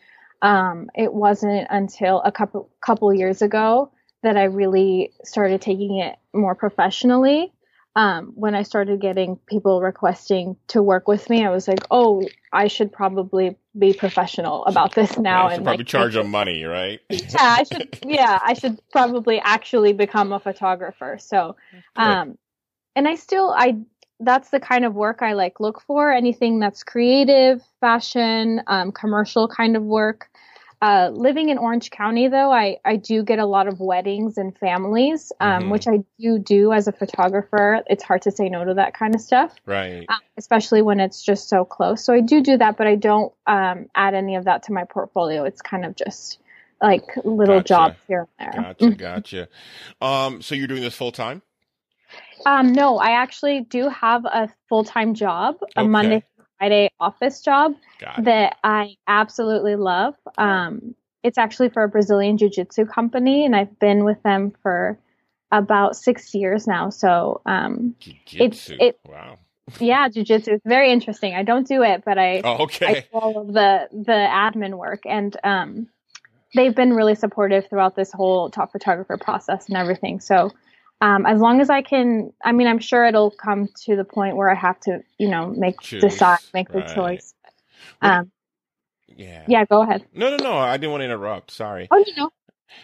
Um, 0.42 0.90
it 0.94 1.12
wasn't 1.14 1.66
until 1.70 2.20
a 2.22 2.32
couple 2.32 2.68
couple 2.80 3.12
years 3.14 3.40
ago 3.40 3.90
that 4.22 4.36
I 4.36 4.44
really 4.44 5.12
started 5.24 5.62
taking 5.62 5.96
it 5.96 6.16
more 6.34 6.54
professionally. 6.54 7.52
Um, 7.96 8.32
when 8.36 8.54
I 8.54 8.62
started 8.62 9.00
getting 9.00 9.36
people 9.46 9.80
requesting 9.80 10.56
to 10.68 10.80
work 10.82 11.08
with 11.08 11.28
me, 11.28 11.44
I 11.44 11.50
was 11.50 11.66
like, 11.66 11.84
"Oh, 11.90 12.22
I 12.52 12.68
should 12.68 12.92
probably 12.92 13.56
be 13.76 13.92
professional 13.92 14.64
about 14.66 14.94
this 14.94 15.18
now." 15.18 15.48
Yeah, 15.48 15.54
and 15.54 15.64
probably 15.64 15.78
like, 15.78 15.86
charge 15.88 16.14
them 16.14 16.30
money, 16.40 16.62
right? 16.64 17.00
yeah, 17.10 17.56
I 17.58 17.64
should. 17.64 17.98
Yeah, 18.06 18.38
I 18.42 18.54
should 18.54 18.80
probably 18.92 19.40
actually 19.40 19.92
become 19.92 20.32
a 20.32 20.38
photographer. 20.38 21.18
So, 21.20 21.56
um, 21.96 22.38
and 22.94 23.08
I 23.08 23.16
still, 23.16 23.52
I 23.56 23.78
that's 24.20 24.50
the 24.50 24.60
kind 24.60 24.84
of 24.84 24.94
work 24.94 25.22
I 25.22 25.32
like 25.32 25.58
look 25.58 25.80
for. 25.80 26.12
Anything 26.12 26.60
that's 26.60 26.84
creative, 26.84 27.62
fashion, 27.80 28.62
um, 28.66 28.92
commercial 28.92 29.48
kind 29.48 29.76
of 29.76 29.82
work. 29.82 30.28
Uh, 30.82 31.10
living 31.12 31.50
in 31.50 31.58
Orange 31.58 31.90
County, 31.90 32.28
though, 32.28 32.50
I, 32.50 32.78
I 32.86 32.96
do 32.96 33.22
get 33.22 33.38
a 33.38 33.44
lot 33.44 33.68
of 33.68 33.80
weddings 33.80 34.38
and 34.38 34.56
families, 34.56 35.30
um, 35.38 35.64
Mhm. 35.64 35.70
which 35.72 35.86
I 35.86 35.98
do 36.18 36.38
do 36.38 36.72
as 36.72 36.88
a 36.88 36.92
photographer. 36.92 37.82
It's 37.86 38.02
hard 38.02 38.22
to 38.22 38.30
say 38.30 38.48
no 38.48 38.64
to 38.64 38.72
that 38.74 38.94
kind 38.94 39.14
of 39.14 39.20
stuff, 39.20 39.54
Right. 39.66 40.06
um, 40.08 40.20
especially 40.38 40.80
when 40.80 40.98
it's 40.98 41.22
just 41.22 41.50
so 41.50 41.66
close. 41.66 42.02
So 42.02 42.14
I 42.14 42.20
do 42.20 42.40
do 42.40 42.56
that, 42.56 42.78
but 42.78 42.86
I 42.86 42.94
don't 42.94 43.30
um, 43.46 43.90
add 43.94 44.14
any 44.14 44.36
of 44.36 44.46
that 44.46 44.62
to 44.64 44.72
my 44.72 44.84
portfolio. 44.84 45.44
It's 45.44 45.60
kind 45.60 45.84
of 45.84 45.96
just 45.96 46.38
like 46.80 47.04
little 47.24 47.56
Gotcha. 47.56 47.66
jobs 47.66 47.96
here 48.08 48.26
and 48.38 48.54
there. 48.54 48.62
Gotcha, 48.62 48.90
gotcha. 48.94 49.48
Um, 50.00 50.40
so 50.40 50.54
you're 50.54 50.66
doing 50.66 50.82
this 50.82 50.94
full 50.94 51.12
time? 51.12 51.42
Um, 52.46 52.72
no, 52.72 52.96
I 52.96 53.10
actually 53.10 53.60
do 53.60 53.90
have 53.90 54.24
a 54.24 54.48
full 54.68 54.84
time 54.84 55.12
job, 55.12 55.56
a 55.76 55.80
Okay. 55.80 55.88
Monday 55.88 56.24
Friday 56.60 56.90
office 57.00 57.40
job 57.40 57.74
Got 57.98 58.18
it. 58.18 58.24
that 58.26 58.56
I 58.62 58.96
absolutely 59.08 59.76
love. 59.76 60.14
Um, 60.36 60.94
it's 61.22 61.38
actually 61.38 61.70
for 61.70 61.82
a 61.82 61.88
Brazilian 61.88 62.36
Jiu 62.36 62.50
Jitsu 62.50 62.84
company, 62.84 63.46
and 63.46 63.56
I've 63.56 63.78
been 63.78 64.04
with 64.04 64.22
them 64.22 64.52
for 64.62 64.98
about 65.50 65.96
six 65.96 66.34
years 66.34 66.66
now. 66.66 66.90
So, 66.90 67.40
um, 67.46 67.94
Jiu-jitsu. 67.98 68.76
it- 68.78 69.00
wow. 69.08 69.38
yeah, 69.80 70.08
Jiu 70.10 70.22
Jitsu 70.22 70.52
is 70.52 70.60
very 70.66 70.92
interesting. 70.92 71.34
I 71.34 71.44
don't 71.44 71.66
do 71.66 71.82
it, 71.82 72.02
but 72.04 72.18
I, 72.18 72.42
Oh, 72.44 72.52
I 72.56 72.62
okay. 72.64 73.00
do 73.10 73.18
all 73.18 73.40
of 73.40 73.46
the 73.48 73.88
the 73.92 74.12
admin 74.12 74.74
work, 74.76 75.00
and 75.06 75.34
um, 75.42 75.88
they've 76.54 76.74
been 76.74 76.92
really 76.92 77.14
supportive 77.14 77.68
throughout 77.68 77.96
this 77.96 78.12
whole 78.12 78.50
top 78.50 78.70
photographer 78.72 79.16
process 79.16 79.66
and 79.68 79.78
everything. 79.78 80.20
So, 80.20 80.50
um, 81.00 81.26
as 81.26 81.40
long 81.40 81.60
as 81.60 81.70
I 81.70 81.82
can, 81.82 82.32
I 82.44 82.52
mean, 82.52 82.66
I'm 82.68 82.80
sure 82.80 83.04
it'll 83.06 83.30
come 83.32 83.68
to 83.86 83.96
the 83.96 84.04
point 84.04 84.36
where 84.36 84.50
I 84.50 84.56
have 84.56 84.80
to, 84.82 85.00
you 85.18 85.28
know, 85.28 85.48
make 85.48 85.78
decide, 86.00 86.40
make 86.54 86.72
the 86.72 86.82
right. 86.82 86.84
choice. 86.84 87.34
What- 88.00 88.18
Um, 88.18 88.32
Yeah. 89.08 89.48
yeah, 89.48 89.64
go 89.66 89.82
ahead. 89.82 90.04
No, 90.14 90.30
no, 90.30 90.38
no. 90.38 90.58
I 90.58 90.76
didn't 90.78 90.92
want 90.92 91.02
to 91.02 91.06
interrupt. 91.06 91.50
Sorry. 91.52 91.92
Oh, 91.92 91.98
you 91.98 92.14
know, 92.16 92.30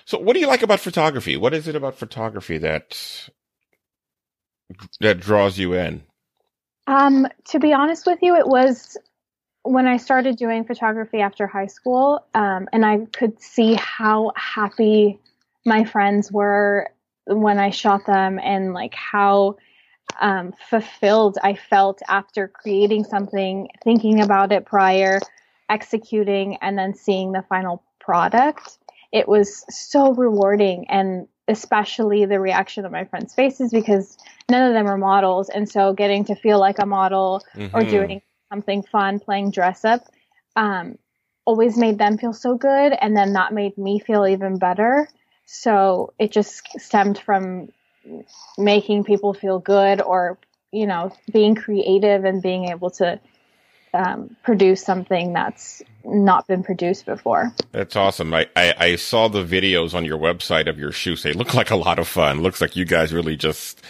So, 0.06 0.18
what 0.18 0.34
do 0.34 0.40
you 0.40 0.46
like 0.48 0.62
about 0.62 0.80
photography? 0.80 1.36
What 1.36 1.54
is 1.54 1.68
it 1.68 1.76
about 1.76 1.96
photography 1.98 2.58
that 2.58 3.30
that 5.00 5.20
draws 5.20 5.58
you 5.58 5.74
in? 5.74 6.04
Um, 6.86 7.26
to 7.50 7.60
be 7.60 7.72
honest 7.74 8.06
with 8.06 8.20
you, 8.22 8.36
it 8.36 8.46
was 8.48 8.98
when 9.64 9.86
I 9.86 9.98
started 9.98 10.36
doing 10.38 10.64
photography 10.64 11.20
after 11.20 11.46
high 11.46 11.66
school, 11.66 12.26
um, 12.34 12.68
and 12.72 12.84
I 12.86 13.06
could 13.12 13.40
see 13.42 13.74
how 13.74 14.32
happy 14.36 15.20
my 15.66 15.84
friends 15.84 16.32
were 16.32 16.90
when 17.26 17.58
I 17.58 17.70
shot 17.70 18.06
them, 18.06 18.38
and 18.42 18.72
like 18.72 18.94
how 18.94 19.56
um, 20.20 20.54
fulfilled 20.70 21.38
I 21.42 21.54
felt 21.54 22.00
after 22.08 22.48
creating 22.48 23.04
something, 23.04 23.68
thinking 23.84 24.20
about 24.20 24.52
it 24.52 24.64
prior, 24.64 25.20
executing, 25.68 26.56
and 26.56 26.78
then 26.78 26.94
seeing 26.94 27.32
the 27.32 27.42
final 27.48 27.82
product. 28.00 28.78
It 29.12 29.28
was 29.28 29.64
so 29.68 30.12
rewarding, 30.14 30.88
and 30.88 31.28
especially 31.48 32.24
the 32.24 32.40
reaction 32.40 32.84
of 32.84 32.92
my 32.92 33.04
friends' 33.04 33.34
faces 33.34 33.70
because 33.70 34.18
none 34.50 34.66
of 34.66 34.74
them 34.74 34.86
are 34.86 34.98
models 34.98 35.48
and 35.48 35.68
so 35.68 35.92
getting 35.92 36.24
to 36.24 36.34
feel 36.34 36.58
like 36.58 36.78
a 36.78 36.86
model 36.86 37.42
or 37.72 37.82
Mhm. 37.82 37.90
doing 37.90 38.22
something 38.50 38.82
fun 38.82 39.20
playing 39.20 39.50
dress 39.50 39.84
up 39.84 40.02
um, 40.56 40.98
always 41.44 41.76
made 41.76 41.98
them 41.98 42.18
feel 42.18 42.32
so 42.32 42.56
good 42.56 42.92
and 43.00 43.16
then 43.16 43.32
that 43.32 43.52
made 43.52 43.76
me 43.78 43.98
feel 43.98 44.26
even 44.26 44.58
better 44.58 45.08
so 45.46 46.12
it 46.18 46.32
just 46.32 46.68
stemmed 46.78 47.18
from 47.18 47.68
making 48.58 49.04
people 49.04 49.32
feel 49.32 49.58
good 49.58 50.02
or 50.02 50.38
you 50.72 50.86
know 50.86 51.12
being 51.32 51.54
creative 51.54 52.24
and 52.24 52.42
being 52.42 52.68
able 52.68 52.90
to 52.90 53.18
um, 53.94 54.36
produce 54.42 54.84
something 54.84 55.32
that's 55.32 55.82
not 56.04 56.46
been 56.46 56.62
produced 56.62 57.06
before 57.06 57.54
That's 57.72 57.96
awesome. 57.96 58.34
I, 58.34 58.46
I, 58.54 58.74
I 58.78 58.96
saw 58.96 59.28
the 59.28 59.42
videos 59.42 59.94
on 59.94 60.04
your 60.04 60.18
website 60.18 60.68
of 60.68 60.78
your 60.78 60.92
shoots. 60.92 61.22
They 61.22 61.32
look 61.32 61.54
like 61.54 61.70
a 61.70 61.76
lot 61.76 61.98
of 61.98 62.06
fun. 62.06 62.42
Looks 62.42 62.60
like 62.60 62.76
you 62.76 62.84
guys 62.84 63.14
really 63.14 63.36
just 63.36 63.80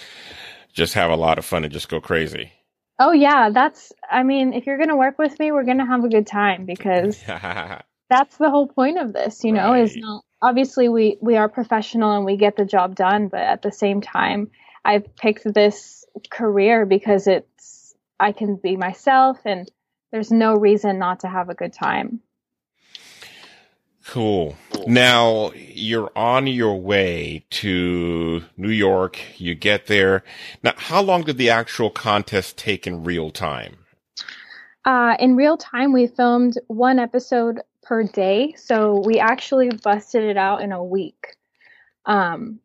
just 0.72 0.94
have 0.94 1.10
a 1.10 1.16
lot 1.16 1.38
of 1.38 1.44
fun 1.44 1.64
and 1.64 1.72
just 1.72 1.88
go 1.88 2.00
crazy. 2.00 2.52
oh 3.00 3.12
yeah 3.12 3.50
that's 3.50 3.92
i 4.10 4.22
mean 4.22 4.52
if 4.52 4.66
you're 4.66 4.76
going 4.76 4.90
to 4.90 4.96
work 4.96 5.18
with 5.18 5.38
me 5.40 5.50
we're 5.50 5.64
going 5.64 5.78
to 5.78 5.86
have 5.86 6.04
a 6.04 6.08
good 6.08 6.26
time 6.26 6.66
because 6.66 7.18
that's 8.10 8.36
the 8.36 8.50
whole 8.50 8.68
point 8.68 8.98
of 8.98 9.12
this 9.12 9.42
you 9.42 9.52
know 9.52 9.74
is 9.74 9.96
not 9.96 10.22
obviously 10.42 10.88
we 10.88 11.16
we 11.20 11.36
are 11.36 11.48
professional 11.48 12.16
and 12.16 12.24
we 12.24 12.36
get 12.36 12.56
the 12.56 12.64
job 12.64 12.94
done 12.94 13.28
but 13.28 13.40
at 13.40 13.62
the 13.62 13.72
same 13.72 14.00
time 14.00 14.50
i've 14.84 15.16
picked 15.16 15.52
this 15.52 16.04
career 16.30 16.86
because 16.86 17.26
it's 17.26 17.94
i 18.20 18.32
can 18.32 18.56
be 18.56 18.76
myself 18.76 19.38
and 19.44 19.70
there's 20.12 20.30
no 20.30 20.54
reason 20.54 20.98
not 20.98 21.20
to 21.20 21.28
have 21.28 21.48
a 21.48 21.54
good 21.54 21.72
time 21.72 22.20
Cool. 24.08 24.54
Now 24.86 25.50
you're 25.52 26.12
on 26.14 26.46
your 26.46 26.80
way 26.80 27.44
to 27.50 28.44
New 28.56 28.70
York. 28.70 29.18
You 29.36 29.56
get 29.56 29.88
there. 29.88 30.22
Now, 30.62 30.74
how 30.76 31.02
long 31.02 31.24
did 31.24 31.38
the 31.38 31.50
actual 31.50 31.90
contest 31.90 32.56
take 32.56 32.86
in 32.86 33.02
real 33.02 33.32
time? 33.32 33.78
uh, 34.86 35.16
in 35.18 35.36
real 35.36 35.56
time 35.56 35.92
we 35.92 36.06
filmed 36.06 36.56
one 36.68 36.98
episode 36.98 37.60
per 37.86 38.02
day 38.02 38.54
so 38.56 39.00
we 39.04 39.18
actually 39.18 39.70
busted 39.82 40.24
it 40.24 40.36
out 40.36 40.60
in 40.62 40.72
a 40.72 40.82
week 40.82 41.36
um, 42.04 42.60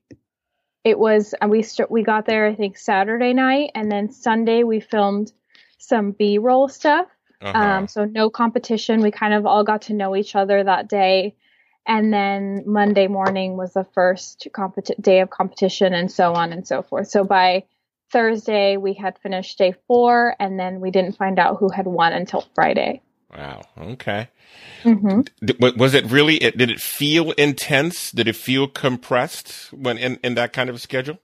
it 0.83 0.97
was 0.97 1.33
and 1.39 1.51
we 1.51 1.61
st- 1.61 1.91
we 1.91 2.03
got 2.03 2.25
there 2.25 2.47
i 2.47 2.55
think 2.55 2.77
saturday 2.77 3.33
night 3.33 3.71
and 3.75 3.91
then 3.91 4.11
sunday 4.11 4.63
we 4.63 4.79
filmed 4.79 5.31
some 5.77 6.11
b-roll 6.11 6.67
stuff 6.67 7.07
Uh-huh. 7.41 7.57
Um, 7.57 7.87
so 7.87 8.05
no 8.05 8.29
competition. 8.29 9.01
We 9.01 9.09
kind 9.09 9.33
of 9.33 9.45
all 9.47 9.63
got 9.63 9.81
to 9.83 9.93
know 9.93 10.15
each 10.15 10.35
other 10.35 10.63
that 10.63 10.87
day. 10.87 11.33
And 11.87 12.13
then 12.13 12.63
Monday 12.67 13.07
morning 13.07 13.57
was 13.57 13.73
the 13.73 13.87
first 13.95 14.47
competi- 14.53 15.01
day 15.01 15.21
of 15.21 15.31
competition 15.31 15.93
and 15.95 16.11
so 16.11 16.33
on 16.33 16.53
and 16.53 16.67
so 16.67 16.83
forth. 16.83 17.07
So 17.07 17.23
by 17.23 17.63
Thursday, 18.11 18.77
we 18.77 18.93
had 18.93 19.17
finished 19.17 19.57
day 19.57 19.73
four 19.87 20.35
and 20.39 20.59
then 20.59 20.81
we 20.81 20.91
didn't 20.91 21.17
find 21.17 21.39
out 21.39 21.57
who 21.57 21.69
had 21.71 21.87
won 21.87 22.13
until 22.13 22.45
Friday. 22.53 23.01
Wow. 23.35 23.61
Okay. 23.79 24.29
hmm 24.83 25.21
D- 25.43 25.55
Was 25.59 25.93
it 25.93 26.05
really? 26.05 26.38
It, 26.38 26.57
did 26.57 26.69
it 26.69 26.79
feel 26.79 27.31
intense? 27.31 28.11
Did 28.11 28.27
it 28.27 28.35
feel 28.35 28.67
compressed 28.67 29.71
when 29.73 29.97
in, 29.97 30.19
in 30.23 30.35
that 30.35 30.53
kind 30.53 30.69
of 30.69 30.81
schedule? 30.81 31.19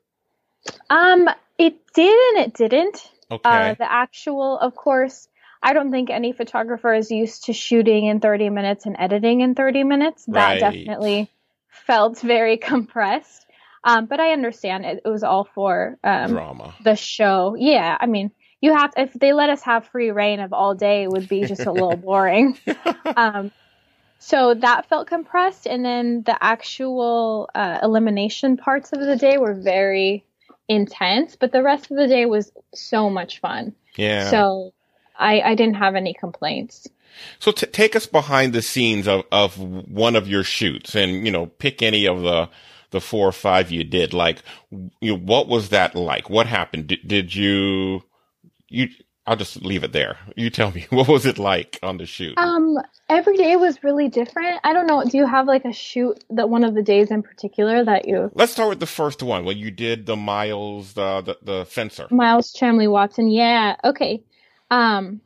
Um, 0.90 1.30
it 1.58 1.76
did 1.94 2.36
and 2.38 2.46
it 2.46 2.54
didn't. 2.54 3.12
Okay. 3.30 3.72
Uh, 3.72 3.76
the 3.76 3.92
actual, 3.92 4.58
of 4.58 4.76
course, 4.76 5.28
I 5.62 5.74
don't 5.74 5.92
think 5.92 6.10
any 6.10 6.32
photographer 6.34 6.94
is 6.94 7.12
used 7.12 7.46
to 7.46 7.54
shooting 7.54 8.06
in 8.06 8.20
30 8.20 8.50
minutes 8.50 8.86
and 8.86 8.96
editing 8.98 9.42
in 9.42 9.56
30 9.56 9.84
minutes. 9.84 10.26
Right. 10.28 10.60
That 10.60 10.72
definitely 10.72 11.30
felt 11.86 12.20
very 12.20 12.58
compressed. 12.72 13.46
Um, 13.84 14.06
but 14.06 14.20
I 14.20 14.34
understand 14.34 14.86
it, 14.86 15.02
it 15.06 15.10
was 15.10 15.24
all 15.24 15.48
for 15.56 15.98
um, 16.04 16.30
Drama. 16.30 16.76
the 16.84 16.96
show. 16.96 17.56
Yeah, 17.58 17.98
I 18.00 18.06
mean, 18.06 18.32
you 18.62 18.74
have 18.74 18.94
if 18.98 19.14
they 19.14 19.34
let 19.34 19.50
us 19.50 19.62
have 19.64 19.88
free 19.88 20.12
rein 20.12 20.40
of 20.40 20.54
all 20.54 20.76
day, 20.76 21.04
it 21.04 21.10
would 21.10 21.28
be 21.28 21.46
just 21.46 21.66
a 21.66 21.72
little 21.72 21.96
boring. 21.98 22.58
um, 23.16 23.52
so 24.20 24.56
that 24.56 24.90
felt 24.90 25.08
compressed, 25.08 25.68
and 25.68 25.86
then 25.86 26.24
the 26.24 26.42
actual 26.44 27.50
uh, 27.54 27.80
elimination 27.84 28.58
parts 28.58 28.92
of 28.92 29.00
the 29.00 29.16
day 29.16 29.38
were 29.38 29.54
very 29.54 30.26
intense, 30.68 31.36
but 31.36 31.52
the 31.52 31.64
rest 31.64 31.92
of 31.92 31.98
the 31.98 32.08
day 32.08 32.26
was 32.26 32.52
so 32.74 33.10
much 33.10 33.40
fun. 33.40 33.74
Yeah. 33.96 34.30
So 34.30 34.74
I, 35.18 35.42
I 35.42 35.56
didn't 35.56 35.76
have 35.76 35.96
any 35.96 36.14
complaints. 36.14 36.88
So 37.40 37.52
t- 37.52 37.68
take 37.68 37.96
us 37.96 38.06
behind 38.06 38.54
the 38.54 38.62
scenes 38.62 39.08
of, 39.08 39.24
of 39.32 39.58
one 39.58 40.16
of 40.16 40.28
your 40.28 40.44
shoots 40.44 40.96
and, 40.96 41.26
you 41.26 41.32
know, 41.32 41.48
pick 41.48 41.82
any 41.82 42.06
of 42.06 42.22
the, 42.22 42.50
the 42.92 43.02
four 43.02 43.28
or 43.28 43.32
five 43.32 43.72
you 43.72 43.84
did. 43.84 44.14
Like, 44.14 44.44
you 44.72 45.14
know, 45.14 45.18
what 45.18 45.48
was 45.48 45.70
that 45.70 45.96
like? 45.96 46.30
What 46.30 46.48
happened? 46.48 46.88
Did, 46.88 47.08
did 47.08 47.36
you, 47.36 48.04
you, 48.70 48.90
I'll 49.26 49.36
just 49.36 49.62
leave 49.64 49.84
it 49.84 49.92
there. 49.92 50.18
You 50.36 50.50
tell 50.50 50.72
me, 50.72 50.88
what 50.90 51.08
was 51.08 51.26
it 51.26 51.38
like 51.38 51.80
on 51.84 51.98
the 51.98 52.06
shoot? 52.06 52.38
Um, 52.38 52.78
every 53.10 53.36
day 53.38 53.56
was 53.56 53.84
really 53.84 54.08
different. 54.08 54.60
I 54.64 54.74
don't 54.74 54.88
know. 54.88 55.04
Do 55.04 55.18
you 55.18 55.26
have 55.26 55.48
like 55.48 55.66
a 55.66 55.74
shoot 55.74 56.24
that 56.30 56.50
one 56.50 56.64
of 56.64 56.76
the 56.76 56.82
days 56.82 57.12
in 57.12 57.24
particular 57.24 57.84
that 57.84 58.08
you 58.08 58.32
Let's 58.34 58.54
start 58.54 58.70
with 58.70 58.80
the 58.80 58.86
first 58.86 59.22
one 59.22 59.46
when 59.46 59.58
you 59.58 59.72
did 59.72 60.06
the 60.06 60.16
Miles, 60.16 60.94
the, 60.94 61.22
the, 61.22 61.38
the 61.42 61.66
fencer. 61.66 62.08
Miles 62.10 62.54
Chamley 62.54 62.90
Watson. 62.90 63.30
Yeah. 63.30 63.76
Okay. 63.84 64.24
Um, 64.72 65.22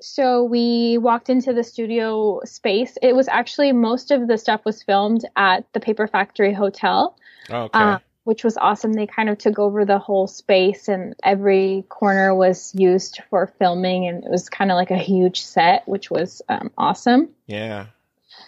so 0.00 0.44
we 0.44 0.98
walked 0.98 1.30
into 1.30 1.52
the 1.52 1.64
studio 1.64 2.40
space. 2.44 2.98
It 3.02 3.14
was 3.14 3.28
actually 3.28 3.72
most 3.72 4.10
of 4.10 4.28
the 4.28 4.36
stuff 4.36 4.64
was 4.64 4.82
filmed 4.82 5.24
at 5.36 5.72
the 5.72 5.80
Paper 5.80 6.06
Factory 6.06 6.52
Hotel. 6.52 7.16
Okay. 7.50 7.78
Uh, 7.78 7.98
which 8.24 8.42
was 8.42 8.56
awesome. 8.56 8.92
They 8.92 9.06
kind 9.06 9.28
of 9.28 9.38
took 9.38 9.58
over 9.58 9.84
the 9.84 9.98
whole 9.98 10.26
space 10.26 10.88
and 10.88 11.14
every 11.22 11.84
corner 11.88 12.34
was 12.34 12.74
used 12.74 13.20
for 13.30 13.46
filming 13.58 14.06
and 14.06 14.24
it 14.24 14.30
was 14.30 14.48
kind 14.48 14.70
of 14.70 14.76
like 14.76 14.90
a 14.90 14.98
huge 14.98 15.42
set, 15.42 15.86
which 15.86 16.10
was 16.10 16.42
um, 16.48 16.70
awesome. 16.76 17.28
Yeah. 17.46 17.86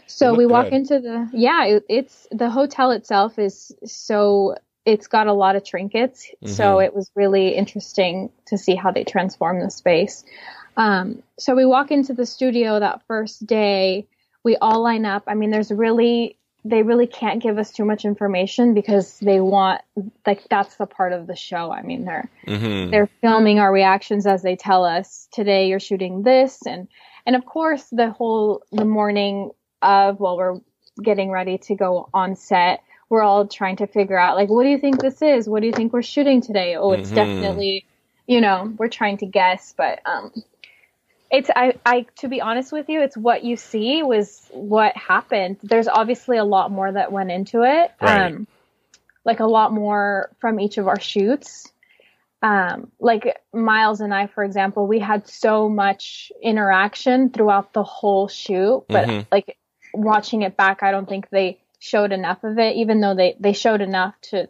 So 0.06 0.34
we 0.34 0.46
walk 0.46 0.66
good. 0.66 0.74
into 0.74 1.00
the, 1.00 1.28
yeah, 1.32 1.66
it, 1.66 1.84
it's 1.88 2.26
the 2.30 2.50
hotel 2.50 2.90
itself 2.90 3.38
is 3.38 3.72
so, 3.84 4.56
it's 4.84 5.08
got 5.08 5.26
a 5.26 5.32
lot 5.32 5.56
of 5.56 5.64
trinkets. 5.64 6.30
Mm-hmm. 6.42 6.54
So 6.54 6.80
it 6.80 6.94
was 6.94 7.10
really 7.14 7.54
interesting 7.54 8.30
to 8.46 8.56
see 8.56 8.74
how 8.74 8.92
they 8.92 9.04
transform 9.04 9.60
the 9.60 9.70
space. 9.70 10.24
Um, 10.76 11.22
so 11.38 11.54
we 11.54 11.66
walk 11.66 11.90
into 11.90 12.14
the 12.14 12.26
studio 12.26 12.80
that 12.80 13.02
first 13.06 13.46
day. 13.46 14.06
We 14.42 14.56
all 14.56 14.82
line 14.82 15.04
up. 15.04 15.24
I 15.26 15.34
mean, 15.34 15.50
there's 15.50 15.72
really 15.72 16.38
they 16.68 16.82
really 16.82 17.06
can't 17.06 17.42
give 17.42 17.58
us 17.58 17.70
too 17.70 17.84
much 17.84 18.04
information 18.04 18.74
because 18.74 19.18
they 19.20 19.40
want 19.40 19.82
like 20.26 20.42
that's 20.48 20.76
the 20.76 20.86
part 20.86 21.12
of 21.12 21.26
the 21.26 21.36
show. 21.36 21.70
I 21.70 21.82
mean, 21.82 22.04
they're 22.04 22.28
mm-hmm. 22.46 22.90
they're 22.90 23.08
filming 23.20 23.58
our 23.58 23.72
reactions 23.72 24.26
as 24.26 24.42
they 24.42 24.56
tell 24.56 24.84
us 24.84 25.28
today 25.32 25.68
you're 25.68 25.80
shooting 25.80 26.22
this 26.22 26.66
and 26.66 26.88
and 27.24 27.36
of 27.36 27.44
course 27.44 27.84
the 27.92 28.10
whole 28.10 28.62
the 28.72 28.84
morning 28.84 29.50
of 29.82 30.18
while 30.20 30.36
we're 30.36 30.60
getting 31.02 31.30
ready 31.30 31.58
to 31.58 31.74
go 31.74 32.08
on 32.12 32.34
set, 32.34 32.82
we're 33.08 33.22
all 33.22 33.46
trying 33.46 33.76
to 33.76 33.86
figure 33.86 34.18
out 34.18 34.36
like 34.36 34.48
what 34.48 34.64
do 34.64 34.68
you 34.68 34.78
think 34.78 35.00
this 35.00 35.22
is? 35.22 35.48
What 35.48 35.60
do 35.60 35.66
you 35.66 35.72
think 35.72 35.92
we're 35.92 36.02
shooting 36.02 36.40
today? 36.40 36.76
Oh, 36.76 36.92
it's 36.92 37.08
mm-hmm. 37.08 37.16
definitely 37.16 37.86
you 38.26 38.40
know, 38.40 38.74
we're 38.76 38.88
trying 38.88 39.18
to 39.18 39.26
guess, 39.26 39.72
but 39.76 40.00
um 40.04 40.32
it's 41.30 41.50
I, 41.54 41.74
I 41.84 42.06
to 42.18 42.28
be 42.28 42.40
honest 42.40 42.72
with 42.72 42.88
you 42.88 43.02
it's 43.02 43.16
what 43.16 43.44
you 43.44 43.56
see 43.56 44.02
was 44.02 44.48
what 44.52 44.96
happened 44.96 45.58
there's 45.62 45.88
obviously 45.88 46.36
a 46.36 46.44
lot 46.44 46.70
more 46.70 46.90
that 46.90 47.12
went 47.12 47.30
into 47.30 47.62
it 47.62 47.92
right. 48.00 48.32
um 48.32 48.46
like 49.24 49.40
a 49.40 49.46
lot 49.46 49.72
more 49.72 50.30
from 50.38 50.60
each 50.60 50.78
of 50.78 50.86
our 50.88 51.00
shoots 51.00 51.72
um 52.42 52.90
like 53.00 53.38
miles 53.52 54.00
and 54.00 54.14
i 54.14 54.26
for 54.26 54.44
example 54.44 54.86
we 54.86 54.98
had 54.98 55.26
so 55.26 55.68
much 55.68 56.30
interaction 56.42 57.30
throughout 57.30 57.72
the 57.72 57.82
whole 57.82 58.28
shoot 58.28 58.84
but 58.88 59.08
mm-hmm. 59.08 59.22
like 59.32 59.56
watching 59.94 60.42
it 60.42 60.56
back 60.56 60.82
i 60.82 60.90
don't 60.90 61.08
think 61.08 61.28
they 61.30 61.58
showed 61.78 62.12
enough 62.12 62.44
of 62.44 62.58
it 62.58 62.76
even 62.76 63.00
though 63.00 63.14
they 63.14 63.36
they 63.40 63.52
showed 63.52 63.80
enough 63.80 64.14
to 64.20 64.48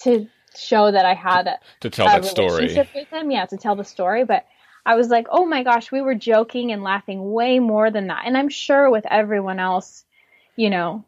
to 0.00 0.26
show 0.56 0.90
that 0.90 1.04
i 1.04 1.14
had 1.14 1.46
a, 1.46 1.58
to 1.80 1.90
tell 1.90 2.08
a 2.08 2.20
that 2.20 2.24
story 2.24 2.74
with 2.74 3.08
him 3.08 3.30
yeah 3.30 3.46
to 3.46 3.56
tell 3.56 3.76
the 3.76 3.84
story 3.84 4.24
but 4.24 4.44
I 4.84 4.96
was 4.96 5.08
like, 5.08 5.26
oh 5.30 5.44
my 5.44 5.62
gosh, 5.62 5.92
we 5.92 6.00
were 6.00 6.14
joking 6.14 6.72
and 6.72 6.82
laughing 6.82 7.32
way 7.32 7.58
more 7.58 7.90
than 7.90 8.08
that. 8.08 8.22
And 8.26 8.36
I'm 8.36 8.48
sure 8.48 8.90
with 8.90 9.06
everyone 9.10 9.58
else, 9.58 10.04
you 10.56 10.70
know, 10.70 11.04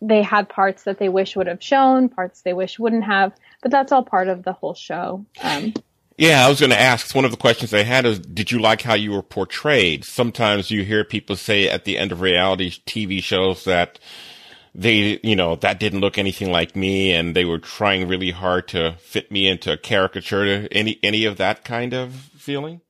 they 0.00 0.22
had 0.22 0.48
parts 0.48 0.84
that 0.84 0.98
they 0.98 1.08
wish 1.08 1.36
would 1.36 1.46
have 1.46 1.62
shown, 1.62 2.08
parts 2.08 2.42
they 2.42 2.52
wish 2.52 2.78
wouldn't 2.78 3.04
have, 3.04 3.32
but 3.62 3.70
that's 3.70 3.92
all 3.92 4.02
part 4.02 4.28
of 4.28 4.42
the 4.42 4.52
whole 4.52 4.74
show. 4.74 5.24
Um, 5.42 5.72
yeah, 6.16 6.46
I 6.46 6.48
was 6.48 6.60
going 6.60 6.70
to 6.70 6.80
ask. 6.80 7.14
One 7.14 7.24
of 7.24 7.32
the 7.32 7.36
questions 7.36 7.70
they 7.70 7.84
had 7.84 8.06
is, 8.06 8.20
did 8.20 8.52
you 8.52 8.60
like 8.60 8.82
how 8.82 8.94
you 8.94 9.12
were 9.12 9.22
portrayed? 9.22 10.04
Sometimes 10.04 10.70
you 10.70 10.84
hear 10.84 11.04
people 11.04 11.36
say 11.36 11.68
at 11.68 11.84
the 11.84 11.98
end 11.98 12.12
of 12.12 12.20
reality 12.20 12.70
TV 12.70 13.22
shows 13.22 13.64
that 13.64 13.98
they, 14.74 15.18
you 15.22 15.34
know, 15.34 15.56
that 15.56 15.80
didn't 15.80 16.00
look 16.00 16.16
anything 16.16 16.52
like 16.52 16.76
me, 16.76 17.12
and 17.12 17.34
they 17.34 17.44
were 17.44 17.58
trying 17.58 18.06
really 18.06 18.30
hard 18.30 18.68
to 18.68 18.94
fit 18.98 19.32
me 19.32 19.48
into 19.48 19.72
a 19.72 19.76
caricature. 19.76 20.68
Any 20.70 21.00
any 21.02 21.24
of 21.24 21.36
that 21.38 21.64
kind 21.64 21.92
of 21.92 22.12
feeling? 22.12 22.80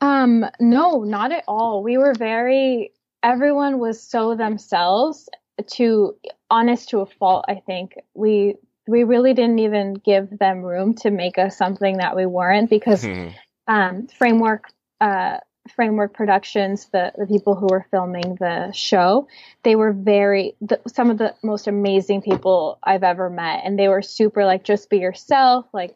Um, 0.00 0.46
no, 0.58 1.02
not 1.02 1.32
at 1.32 1.44
all. 1.46 1.82
We 1.82 1.98
were 1.98 2.14
very, 2.14 2.92
everyone 3.22 3.78
was 3.78 4.02
so 4.02 4.34
themselves 4.34 5.28
to 5.72 6.14
honest 6.48 6.88
to 6.90 7.00
a 7.00 7.06
fault. 7.06 7.44
I 7.48 7.56
think 7.56 7.94
we, 8.14 8.56
we 8.86 9.04
really 9.04 9.34
didn't 9.34 9.58
even 9.58 9.94
give 9.94 10.38
them 10.38 10.62
room 10.62 10.94
to 10.96 11.10
make 11.10 11.38
us 11.38 11.56
something 11.56 11.98
that 11.98 12.16
we 12.16 12.26
weren't 12.26 12.70
because, 12.70 13.04
mm-hmm. 13.04 13.30
um, 13.72 14.06
framework, 14.08 14.72
uh, 15.00 15.38
framework 15.74 16.14
productions 16.14 16.88
the 16.92 17.12
the 17.16 17.26
people 17.26 17.54
who 17.54 17.66
were 17.70 17.86
filming 17.90 18.34
the 18.40 18.72
show 18.72 19.28
they 19.62 19.76
were 19.76 19.92
very 19.92 20.56
the, 20.60 20.80
some 20.88 21.10
of 21.10 21.18
the 21.18 21.34
most 21.42 21.66
amazing 21.68 22.22
people 22.22 22.78
i've 22.82 23.02
ever 23.02 23.28
met 23.28 23.60
and 23.64 23.78
they 23.78 23.88
were 23.88 24.02
super 24.02 24.44
like 24.44 24.64
just 24.64 24.88
be 24.88 24.98
yourself 24.98 25.66
like 25.72 25.94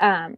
um 0.00 0.36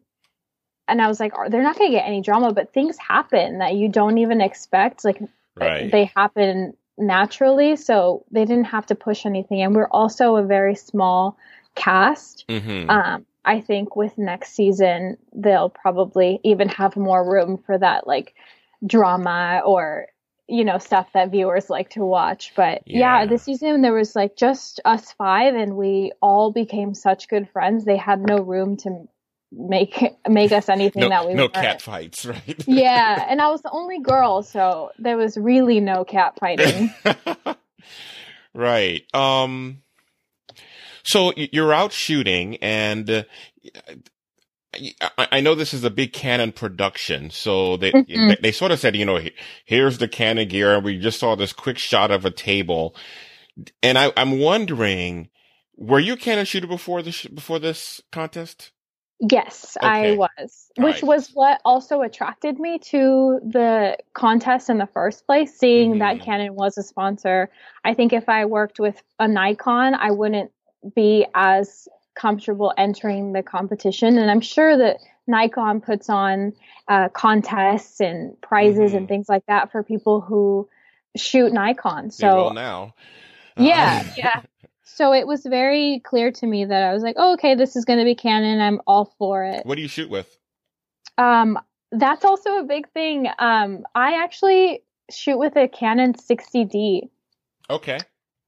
and 0.88 1.00
I 1.00 1.08
was 1.08 1.18
like, 1.20 1.32
they're 1.48 1.62
not 1.62 1.78
going 1.78 1.90
to 1.90 1.96
get 1.96 2.06
any 2.06 2.20
drama, 2.20 2.52
but 2.52 2.72
things 2.72 2.96
happen 2.98 3.58
that 3.58 3.74
you 3.74 3.88
don't 3.88 4.18
even 4.18 4.40
expect. 4.40 5.04
Like 5.04 5.20
right. 5.56 5.90
they 5.90 6.10
happen 6.16 6.74
naturally, 6.96 7.76
so 7.76 8.24
they 8.30 8.44
didn't 8.44 8.66
have 8.66 8.86
to 8.86 8.94
push 8.94 9.26
anything. 9.26 9.62
And 9.62 9.74
we're 9.74 9.88
also 9.88 10.36
a 10.36 10.44
very 10.44 10.74
small 10.74 11.36
cast. 11.74 12.44
Mm-hmm. 12.48 12.88
Um, 12.88 13.26
I 13.44 13.60
think 13.60 13.96
with 13.96 14.16
next 14.18 14.52
season, 14.52 15.16
they'll 15.32 15.70
probably 15.70 16.40
even 16.42 16.68
have 16.68 16.96
more 16.96 17.28
room 17.28 17.58
for 17.58 17.78
that, 17.78 18.06
like 18.06 18.34
drama 18.84 19.62
or 19.64 20.08
you 20.48 20.64
know 20.64 20.78
stuff 20.78 21.08
that 21.12 21.30
viewers 21.30 21.68
like 21.70 21.90
to 21.90 22.04
watch 22.04 22.52
but 22.54 22.82
yeah. 22.86 23.20
yeah. 23.20 23.26
this 23.26 23.42
season 23.42 23.82
there 23.82 23.94
was 23.94 24.14
like 24.14 24.36
just 24.36 24.80
us 24.84 25.12
five 25.12 25.54
and 25.54 25.76
we 25.76 26.12
all 26.20 26.52
became 26.52 26.94
such 26.94 27.28
good 27.28 27.48
friends 27.48 27.84
they 27.84 27.96
had 27.96 28.20
no 28.20 28.36
room 28.36 28.76
to 28.76 29.08
make 29.52 30.14
make 30.28 30.52
us 30.52 30.68
anything 30.68 31.02
no, 31.02 31.08
that 31.08 31.26
we 31.26 31.34
no 31.34 31.44
weren't. 31.44 31.54
cat 31.54 31.82
fights, 31.82 32.26
right? 32.26 32.64
yeah, 32.66 33.26
and 33.28 33.40
I 33.40 33.48
was 33.48 33.62
the 33.62 33.70
only 33.70 34.00
girl, 34.00 34.42
so 34.42 34.90
there 34.98 35.16
was 35.16 35.36
really 35.36 35.80
no 35.80 36.04
cat 36.04 36.38
fighting. 36.38 36.92
right. 38.54 39.02
Um. 39.14 39.82
So 41.04 41.32
you're 41.36 41.72
out 41.72 41.92
shooting, 41.92 42.56
and 42.56 43.08
uh, 43.08 43.22
I 45.16 45.40
know 45.40 45.54
this 45.54 45.72
is 45.72 45.84
a 45.84 45.90
big 45.90 46.12
Canon 46.12 46.52
production, 46.52 47.30
so 47.30 47.76
they 47.76 47.92
mm-hmm. 47.92 48.28
they, 48.28 48.36
they 48.42 48.52
sort 48.52 48.72
of 48.72 48.80
said, 48.80 48.96
you 48.96 49.04
know, 49.04 49.20
here's 49.64 49.98
the 49.98 50.08
Canon 50.08 50.48
gear, 50.48 50.74
and 50.74 50.84
we 50.84 50.98
just 50.98 51.20
saw 51.20 51.34
this 51.36 51.52
quick 51.52 51.78
shot 51.78 52.10
of 52.10 52.24
a 52.24 52.30
table, 52.30 52.96
and 53.82 53.96
I, 53.96 54.12
I'm 54.16 54.40
wondering, 54.40 55.28
were 55.76 56.00
you 56.00 56.14
a 56.14 56.16
Canon 56.16 56.44
shooter 56.44 56.66
before 56.66 57.02
this 57.02 57.24
before 57.26 57.58
this 57.58 58.00
contest? 58.10 58.72
Yes, 59.18 59.78
okay. 59.82 60.12
I 60.12 60.16
was, 60.16 60.70
which 60.76 60.96
right. 60.96 61.04
was 61.04 61.30
what 61.32 61.60
also 61.64 62.02
attracted 62.02 62.60
me 62.60 62.78
to 62.90 63.40
the 63.42 63.96
contest 64.12 64.68
in 64.68 64.76
the 64.76 64.86
first 64.86 65.26
place, 65.26 65.56
seeing 65.56 65.92
mm-hmm. 65.92 65.98
that 66.00 66.20
Canon 66.20 66.54
was 66.54 66.76
a 66.76 66.82
sponsor. 66.82 67.48
I 67.82 67.94
think 67.94 68.12
if 68.12 68.28
I 68.28 68.44
worked 68.44 68.78
with 68.78 69.02
a 69.18 69.26
Nikon, 69.26 69.94
I 69.94 70.10
wouldn't 70.10 70.52
be 70.94 71.26
as 71.34 71.88
comfortable 72.14 72.74
entering 72.76 73.32
the 73.32 73.42
competition. 73.42 74.18
And 74.18 74.30
I'm 74.30 74.42
sure 74.42 74.76
that 74.76 74.98
Nikon 75.26 75.80
puts 75.80 76.10
on 76.10 76.52
uh, 76.88 77.08
contests 77.08 78.00
and 78.00 78.38
prizes 78.42 78.90
mm-hmm. 78.90 78.96
and 78.96 79.08
things 79.08 79.28
like 79.28 79.46
that 79.46 79.72
for 79.72 79.82
people 79.82 80.20
who 80.20 80.68
shoot 81.16 81.52
Nikon. 81.52 82.10
So 82.10 82.50
now, 82.50 82.94
yeah, 83.56 84.04
yeah. 84.16 84.42
So 84.88 85.12
it 85.12 85.26
was 85.26 85.44
very 85.44 86.00
clear 86.04 86.30
to 86.30 86.46
me 86.46 86.64
that 86.64 86.82
I 86.84 86.92
was 86.94 87.02
like, 87.02 87.16
oh, 87.18 87.34
okay, 87.34 87.56
this 87.56 87.74
is 87.74 87.84
going 87.84 87.98
to 87.98 88.04
be 88.04 88.14
Canon. 88.14 88.60
I'm 88.60 88.80
all 88.86 89.12
for 89.18 89.44
it. 89.44 89.66
What 89.66 89.74
do 89.74 89.82
you 89.82 89.88
shoot 89.88 90.08
with? 90.08 90.38
Um, 91.18 91.58
that's 91.90 92.24
also 92.24 92.58
a 92.58 92.62
big 92.62 92.88
thing. 92.90 93.28
Um, 93.38 93.84
I 93.96 94.22
actually 94.22 94.84
shoot 95.10 95.38
with 95.38 95.56
a 95.56 95.66
Canon 95.66 96.14
60D. 96.14 97.08
Okay. 97.68 97.98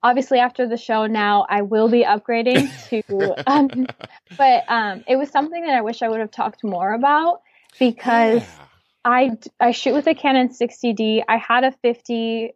Obviously, 0.04 0.38
after 0.38 0.68
the 0.68 0.76
show 0.76 1.06
now, 1.06 1.44
I 1.48 1.62
will 1.62 1.88
be 1.88 2.04
upgrading 2.04 2.70
to. 2.88 3.34
Um, 3.46 3.88
but 4.36 4.64
um, 4.68 5.02
it 5.08 5.16
was 5.16 5.30
something 5.30 5.66
that 5.66 5.74
I 5.74 5.80
wish 5.80 6.02
I 6.02 6.08
would 6.08 6.20
have 6.20 6.30
talked 6.30 6.62
more 6.62 6.92
about 6.92 7.40
because 7.80 8.42
yeah. 8.42 8.64
I 9.04 9.30
I 9.58 9.72
shoot 9.72 9.94
with 9.94 10.06
a 10.06 10.14
Canon 10.14 10.50
60D. 10.50 11.24
I 11.28 11.36
had 11.36 11.64
a 11.64 11.72
50 11.72 12.52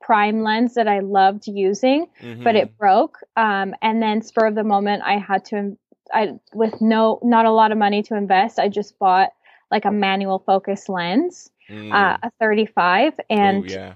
prime 0.00 0.42
lens 0.42 0.74
that 0.74 0.88
I 0.88 1.00
loved 1.00 1.46
using, 1.46 2.06
mm-hmm. 2.20 2.42
but 2.42 2.56
it 2.56 2.76
broke. 2.76 3.18
Um, 3.36 3.74
and 3.82 4.02
then 4.02 4.22
spur 4.22 4.46
of 4.46 4.54
the 4.54 4.64
moment, 4.64 5.02
I 5.04 5.18
had 5.18 5.44
to, 5.46 5.76
I 6.12 6.38
with 6.54 6.80
no 6.80 7.20
not 7.22 7.46
a 7.46 7.52
lot 7.52 7.72
of 7.72 7.78
money 7.78 8.02
to 8.04 8.16
invest, 8.16 8.58
I 8.58 8.68
just 8.68 8.98
bought 8.98 9.30
like 9.70 9.84
a 9.84 9.90
manual 9.90 10.40
focus 10.40 10.88
lens, 10.88 11.50
mm. 11.68 11.92
uh, 11.92 12.18
a 12.22 12.30
35, 12.40 13.20
and 13.30 13.64
Ooh, 13.64 13.72
yeah. 13.72 13.94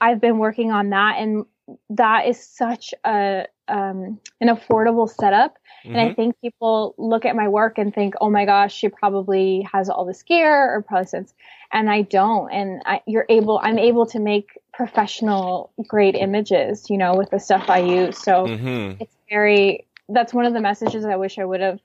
I've 0.00 0.20
been 0.20 0.38
working 0.38 0.70
on 0.70 0.90
that, 0.90 1.16
and 1.18 1.44
that 1.90 2.26
is 2.26 2.42
such 2.42 2.94
a 3.04 3.46
um, 3.70 4.18
an 4.40 4.48
affordable 4.48 5.08
setup. 5.08 5.54
Mm-hmm. 5.54 5.88
And 5.90 6.00
I 6.00 6.04
mm-hmm. 6.06 6.14
think 6.14 6.40
people 6.40 6.94
look 6.98 7.24
at 7.24 7.34
my 7.34 7.48
work 7.48 7.78
and 7.78 7.94
think, 7.94 8.14
"Oh 8.20 8.28
my 8.28 8.44
gosh, 8.44 8.74
she 8.74 8.88
probably 8.88 9.66
has 9.72 9.88
all 9.88 10.04
this 10.04 10.22
gear, 10.22 10.74
or 10.74 10.82
probably 10.82 11.06
since," 11.06 11.32
and 11.72 11.90
I 11.90 12.02
don't. 12.02 12.50
And 12.52 12.82
I, 12.84 13.00
you're 13.06 13.26
able, 13.28 13.60
I'm 13.62 13.78
able 13.78 14.06
to 14.06 14.18
make 14.18 14.58
professional 14.72 15.72
grade 15.86 16.16
images, 16.16 16.90
you 16.90 16.98
know, 16.98 17.14
with 17.14 17.30
the 17.30 17.38
stuff 17.38 17.68
I 17.68 17.78
use. 17.78 18.18
So 18.18 18.46
mm-hmm. 18.46 19.02
it's 19.02 19.16
very, 19.28 19.86
that's 20.08 20.34
one 20.34 20.46
of 20.46 20.52
the 20.52 20.60
messages 20.60 21.04
I 21.04 21.16
wish 21.16 21.38
I 21.38 21.44
would 21.44 21.60
have 21.60 21.80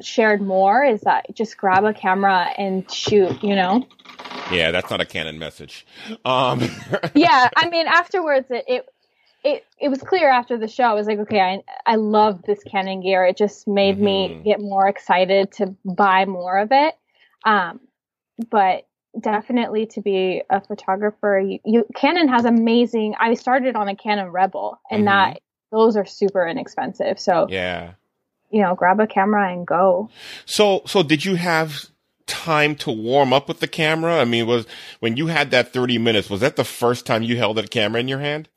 shared 0.00 0.42
more 0.42 0.84
is 0.84 1.02
that 1.02 1.26
just 1.34 1.56
grab 1.56 1.84
a 1.84 1.94
camera 1.94 2.48
and 2.58 2.90
shoot, 2.90 3.42
you 3.42 3.54
know? 3.54 3.86
Yeah, 4.50 4.70
that's 4.70 4.90
not 4.90 5.00
a 5.00 5.04
Canon 5.04 5.38
message. 5.38 5.86
Um. 6.24 6.60
yeah, 7.14 7.48
I 7.56 7.68
mean, 7.68 7.86
afterwards, 7.86 8.46
it, 8.50 8.64
it 8.66 8.86
it 9.44 9.64
it 9.78 9.88
was 9.88 10.00
clear 10.00 10.28
after 10.30 10.58
the 10.58 10.68
show. 10.68 10.84
I 10.84 10.94
was 10.94 11.06
like, 11.06 11.18
okay, 11.20 11.40
I 11.40 11.62
I 11.86 11.96
love 11.96 12.42
this 12.42 12.62
Canon 12.64 13.00
gear. 13.02 13.24
It 13.24 13.36
just 13.36 13.68
made 13.68 13.96
mm-hmm. 13.96 14.04
me 14.04 14.42
get 14.44 14.60
more 14.60 14.88
excited 14.88 15.52
to 15.52 15.74
buy 15.84 16.24
more 16.24 16.58
of 16.58 16.68
it. 16.72 16.94
Um, 17.44 17.80
but 18.50 18.86
definitely 19.18 19.86
to 19.86 20.00
be 20.00 20.42
a 20.50 20.60
photographer, 20.60 21.40
you, 21.40 21.58
you 21.64 21.86
Canon 21.94 22.28
has 22.28 22.44
amazing. 22.44 23.14
I 23.18 23.34
started 23.34 23.76
on 23.76 23.88
a 23.88 23.96
Canon 23.96 24.28
Rebel, 24.28 24.80
and 24.90 25.06
mm-hmm. 25.06 25.32
that 25.32 25.42
those 25.70 25.96
are 25.96 26.06
super 26.06 26.46
inexpensive. 26.46 27.18
So 27.20 27.46
yeah, 27.48 27.92
you 28.50 28.62
know, 28.62 28.74
grab 28.74 28.98
a 29.00 29.06
camera 29.06 29.52
and 29.52 29.66
go. 29.66 30.10
So 30.46 30.82
so 30.86 31.02
did 31.02 31.24
you 31.24 31.36
have 31.36 31.86
time 32.26 32.74
to 32.76 32.90
warm 32.90 33.32
up 33.32 33.48
with 33.48 33.60
the 33.60 33.68
camera? 33.68 34.20
I 34.20 34.24
mean, 34.24 34.46
was 34.46 34.66
when 35.00 35.16
you 35.16 35.28
had 35.28 35.50
that 35.52 35.72
30 35.72 35.98
minutes, 35.98 36.28
was 36.28 36.40
that 36.40 36.56
the 36.56 36.64
first 36.64 37.06
time 37.06 37.22
you 37.22 37.36
held 37.36 37.58
a 37.58 37.66
camera 37.66 38.00
in 38.00 38.08
your 38.08 38.18
hand? 38.18 38.48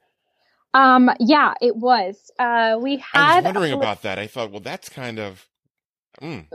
Um, 0.73 1.09
yeah, 1.19 1.53
it 1.61 1.75
was. 1.75 2.31
Uh, 2.39 2.77
we 2.81 2.97
had. 2.97 3.21
I 3.21 3.35
was 3.37 3.45
wondering 3.45 3.73
about 3.73 4.03
that. 4.03 4.19
I 4.19 4.27
thought, 4.27 4.51
well, 4.51 4.61
that's 4.61 4.89
kind 4.89 5.19
of. 5.19 5.45
Mm. 6.21 6.47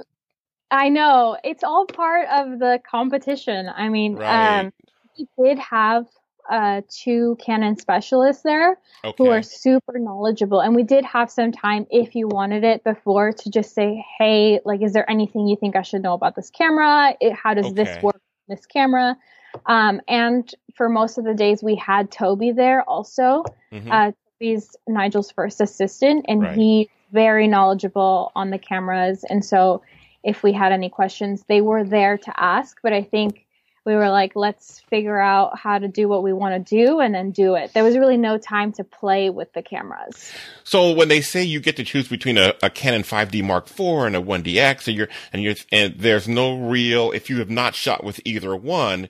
I 0.70 0.88
know 0.88 1.36
it's 1.44 1.62
all 1.62 1.86
part 1.86 2.26
of 2.30 2.58
the 2.58 2.80
competition. 2.88 3.68
I 3.74 3.88
mean, 3.88 4.16
right. 4.16 4.60
um, 4.60 4.72
we 5.18 5.28
did 5.42 5.58
have 5.58 6.06
uh, 6.50 6.82
two 6.88 7.36
Canon 7.40 7.76
specialists 7.76 8.42
there 8.42 8.78
okay. 9.04 9.14
who 9.18 9.30
are 9.30 9.42
super 9.42 9.98
knowledgeable, 9.98 10.60
and 10.60 10.74
we 10.74 10.82
did 10.82 11.04
have 11.04 11.30
some 11.30 11.52
time 11.52 11.86
if 11.90 12.14
you 12.14 12.28
wanted 12.28 12.64
it 12.64 12.84
before 12.84 13.32
to 13.32 13.50
just 13.50 13.74
say, 13.74 14.04
"Hey, 14.18 14.60
like, 14.64 14.82
is 14.82 14.92
there 14.92 15.08
anything 15.08 15.46
you 15.46 15.56
think 15.56 15.76
I 15.76 15.82
should 15.82 16.02
know 16.02 16.14
about 16.14 16.36
this 16.36 16.50
camera? 16.50 17.14
It, 17.20 17.32
how 17.34 17.54
does 17.54 17.66
okay. 17.66 17.84
this 17.84 18.02
work? 18.02 18.20
This 18.48 18.66
camera?" 18.66 19.16
Um, 19.64 20.00
and 20.08 20.52
for 20.74 20.88
most 20.88 21.18
of 21.18 21.24
the 21.24 21.34
days, 21.34 21.62
we 21.62 21.76
had 21.76 22.10
Toby 22.10 22.52
there 22.52 22.82
also. 22.82 23.44
Mm-hmm. 23.72 23.90
Uh, 23.90 24.12
Toby's 24.38 24.76
Nigel's 24.86 25.30
first 25.30 25.60
assistant, 25.60 26.26
and 26.28 26.42
right. 26.42 26.56
he's 26.56 26.88
very 27.12 27.48
knowledgeable 27.48 28.32
on 28.34 28.50
the 28.50 28.58
cameras. 28.58 29.24
And 29.28 29.44
so, 29.44 29.82
if 30.22 30.42
we 30.42 30.52
had 30.52 30.72
any 30.72 30.90
questions, 30.90 31.44
they 31.48 31.60
were 31.60 31.84
there 31.84 32.18
to 32.18 32.32
ask. 32.36 32.78
But 32.82 32.92
I 32.92 33.02
think 33.02 33.46
we 33.86 33.94
were 33.94 34.10
like, 34.10 34.34
let's 34.34 34.80
figure 34.90 35.18
out 35.18 35.56
how 35.56 35.78
to 35.78 35.86
do 35.86 36.08
what 36.08 36.24
we 36.24 36.32
want 36.32 36.66
to 36.66 36.76
do 36.76 36.98
and 36.98 37.14
then 37.14 37.30
do 37.30 37.54
it. 37.54 37.72
There 37.72 37.84
was 37.84 37.96
really 37.96 38.16
no 38.16 38.36
time 38.36 38.72
to 38.72 38.84
play 38.84 39.30
with 39.30 39.52
the 39.52 39.62
cameras. 39.62 40.32
So 40.64 40.90
when 40.90 41.06
they 41.06 41.20
say 41.20 41.44
you 41.44 41.60
get 41.60 41.76
to 41.76 41.84
choose 41.84 42.08
between 42.08 42.36
a, 42.36 42.54
a 42.64 42.68
Canon 42.68 43.02
5D 43.02 43.44
Mark 43.44 43.70
IV 43.70 44.06
and 44.06 44.16
a 44.16 44.20
1DX, 44.20 44.88
and 44.88 44.96
you're 44.96 45.08
and 45.32 45.42
you're 45.42 45.54
and 45.70 45.94
there's 45.96 46.26
no 46.26 46.58
real 46.58 47.12
if 47.12 47.30
you 47.30 47.38
have 47.38 47.48
not 47.48 47.76
shot 47.76 48.02
with 48.02 48.20
either 48.24 48.56
one, 48.56 49.08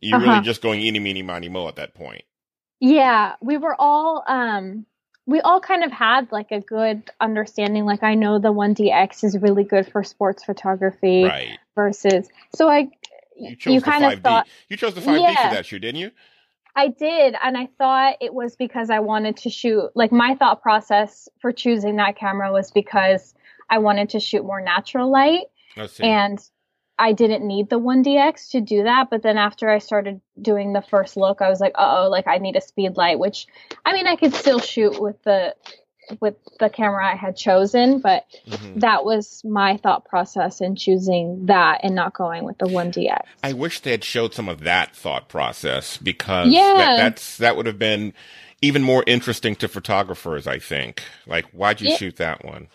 you're 0.00 0.18
uh-huh. 0.18 0.30
really 0.30 0.44
just 0.44 0.62
going 0.62 0.80
eeny, 0.80 0.98
meeny, 0.98 1.22
miny, 1.22 1.48
mo 1.48 1.68
at 1.68 1.76
that 1.76 1.94
point. 1.94 2.22
Yeah, 2.80 3.34
we 3.42 3.58
were 3.58 3.76
all, 3.78 4.24
um, 4.26 4.86
we 5.26 5.40
all 5.40 5.60
kind 5.60 5.84
of 5.84 5.92
had 5.92 6.32
like 6.32 6.50
a 6.50 6.60
good 6.60 7.10
understanding. 7.20 7.84
Like, 7.84 8.02
I 8.02 8.14
know 8.14 8.38
the 8.38 8.52
1DX 8.52 9.24
is 9.24 9.38
really 9.38 9.64
good 9.64 9.90
for 9.90 10.02
sports 10.02 10.44
photography 10.44 11.24
right. 11.24 11.58
versus, 11.74 12.28
so 12.54 12.68
I, 12.68 12.88
you, 13.36 13.56
you 13.66 13.80
kind 13.80 14.04
5D. 14.04 14.12
of 14.14 14.22
thought, 14.22 14.48
you 14.68 14.76
chose 14.76 14.94
the 14.94 15.00
5D 15.00 15.20
yeah, 15.20 15.48
for 15.48 15.54
that 15.54 15.66
shoot, 15.66 15.80
didn't 15.80 16.00
you? 16.00 16.10
I 16.74 16.88
did. 16.88 17.34
And 17.42 17.56
I 17.56 17.68
thought 17.78 18.16
it 18.20 18.32
was 18.32 18.56
because 18.56 18.90
I 18.90 19.00
wanted 19.00 19.36
to 19.38 19.50
shoot, 19.50 19.90
like, 19.94 20.12
my 20.12 20.34
thought 20.36 20.62
process 20.62 21.28
for 21.40 21.52
choosing 21.52 21.96
that 21.96 22.16
camera 22.16 22.52
was 22.52 22.70
because 22.70 23.34
I 23.68 23.78
wanted 23.78 24.10
to 24.10 24.20
shoot 24.20 24.44
more 24.44 24.60
natural 24.60 25.10
light. 25.10 25.46
And 26.00 26.38
I 27.00 27.12
didn't 27.12 27.46
need 27.46 27.70
the 27.70 27.80
1DX 27.80 28.50
to 28.50 28.60
do 28.60 28.82
that, 28.82 29.08
but 29.08 29.22
then 29.22 29.38
after 29.38 29.70
I 29.70 29.78
started 29.78 30.20
doing 30.40 30.74
the 30.74 30.82
first 30.82 31.16
look, 31.16 31.40
I 31.40 31.48
was 31.48 31.58
like, 31.58 31.72
oh, 31.78 32.08
like 32.10 32.28
I 32.28 32.36
need 32.36 32.56
a 32.56 32.60
speed 32.60 32.98
light, 32.98 33.18
which 33.18 33.46
I 33.86 33.94
mean, 33.94 34.06
I 34.06 34.16
could 34.16 34.34
still 34.34 34.60
shoot 34.60 35.00
with 35.00 35.20
the 35.22 35.54
with 36.20 36.34
the 36.58 36.68
camera 36.68 37.06
I 37.06 37.16
had 37.16 37.36
chosen, 37.36 38.00
but 38.00 38.26
mm-hmm. 38.46 38.80
that 38.80 39.04
was 39.04 39.42
my 39.44 39.78
thought 39.78 40.04
process 40.04 40.60
in 40.60 40.76
choosing 40.76 41.46
that 41.46 41.80
and 41.84 41.94
not 41.94 42.12
going 42.12 42.44
with 42.44 42.58
the 42.58 42.66
1DX. 42.66 43.20
I 43.42 43.54
wish 43.54 43.80
they 43.80 43.92
had 43.92 44.04
showed 44.04 44.34
some 44.34 44.48
of 44.48 44.60
that 44.60 44.94
thought 44.94 45.28
process 45.28 45.96
because 45.96 46.52
yeah. 46.52 46.74
that, 46.76 46.96
that's 46.96 47.38
that 47.38 47.56
would 47.56 47.66
have 47.66 47.78
been 47.78 48.12
even 48.60 48.82
more 48.82 49.04
interesting 49.06 49.56
to 49.56 49.68
photographers, 49.68 50.46
I 50.46 50.58
think. 50.58 51.02
Like, 51.26 51.46
why'd 51.52 51.80
you 51.80 51.92
it, 51.92 51.98
shoot 51.98 52.16
that 52.16 52.44
one? 52.44 52.68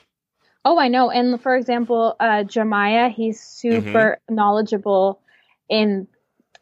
Oh, 0.66 0.80
I 0.80 0.88
know. 0.88 1.12
And 1.12 1.40
for 1.42 1.56
example, 1.56 2.16
uh, 2.20 2.44
Jemiah, 2.44 3.14
he's 3.14 3.40
super 3.40 4.18
mm-hmm. 4.20 4.36
knowledgeable 4.36 5.22
in 5.70 6.08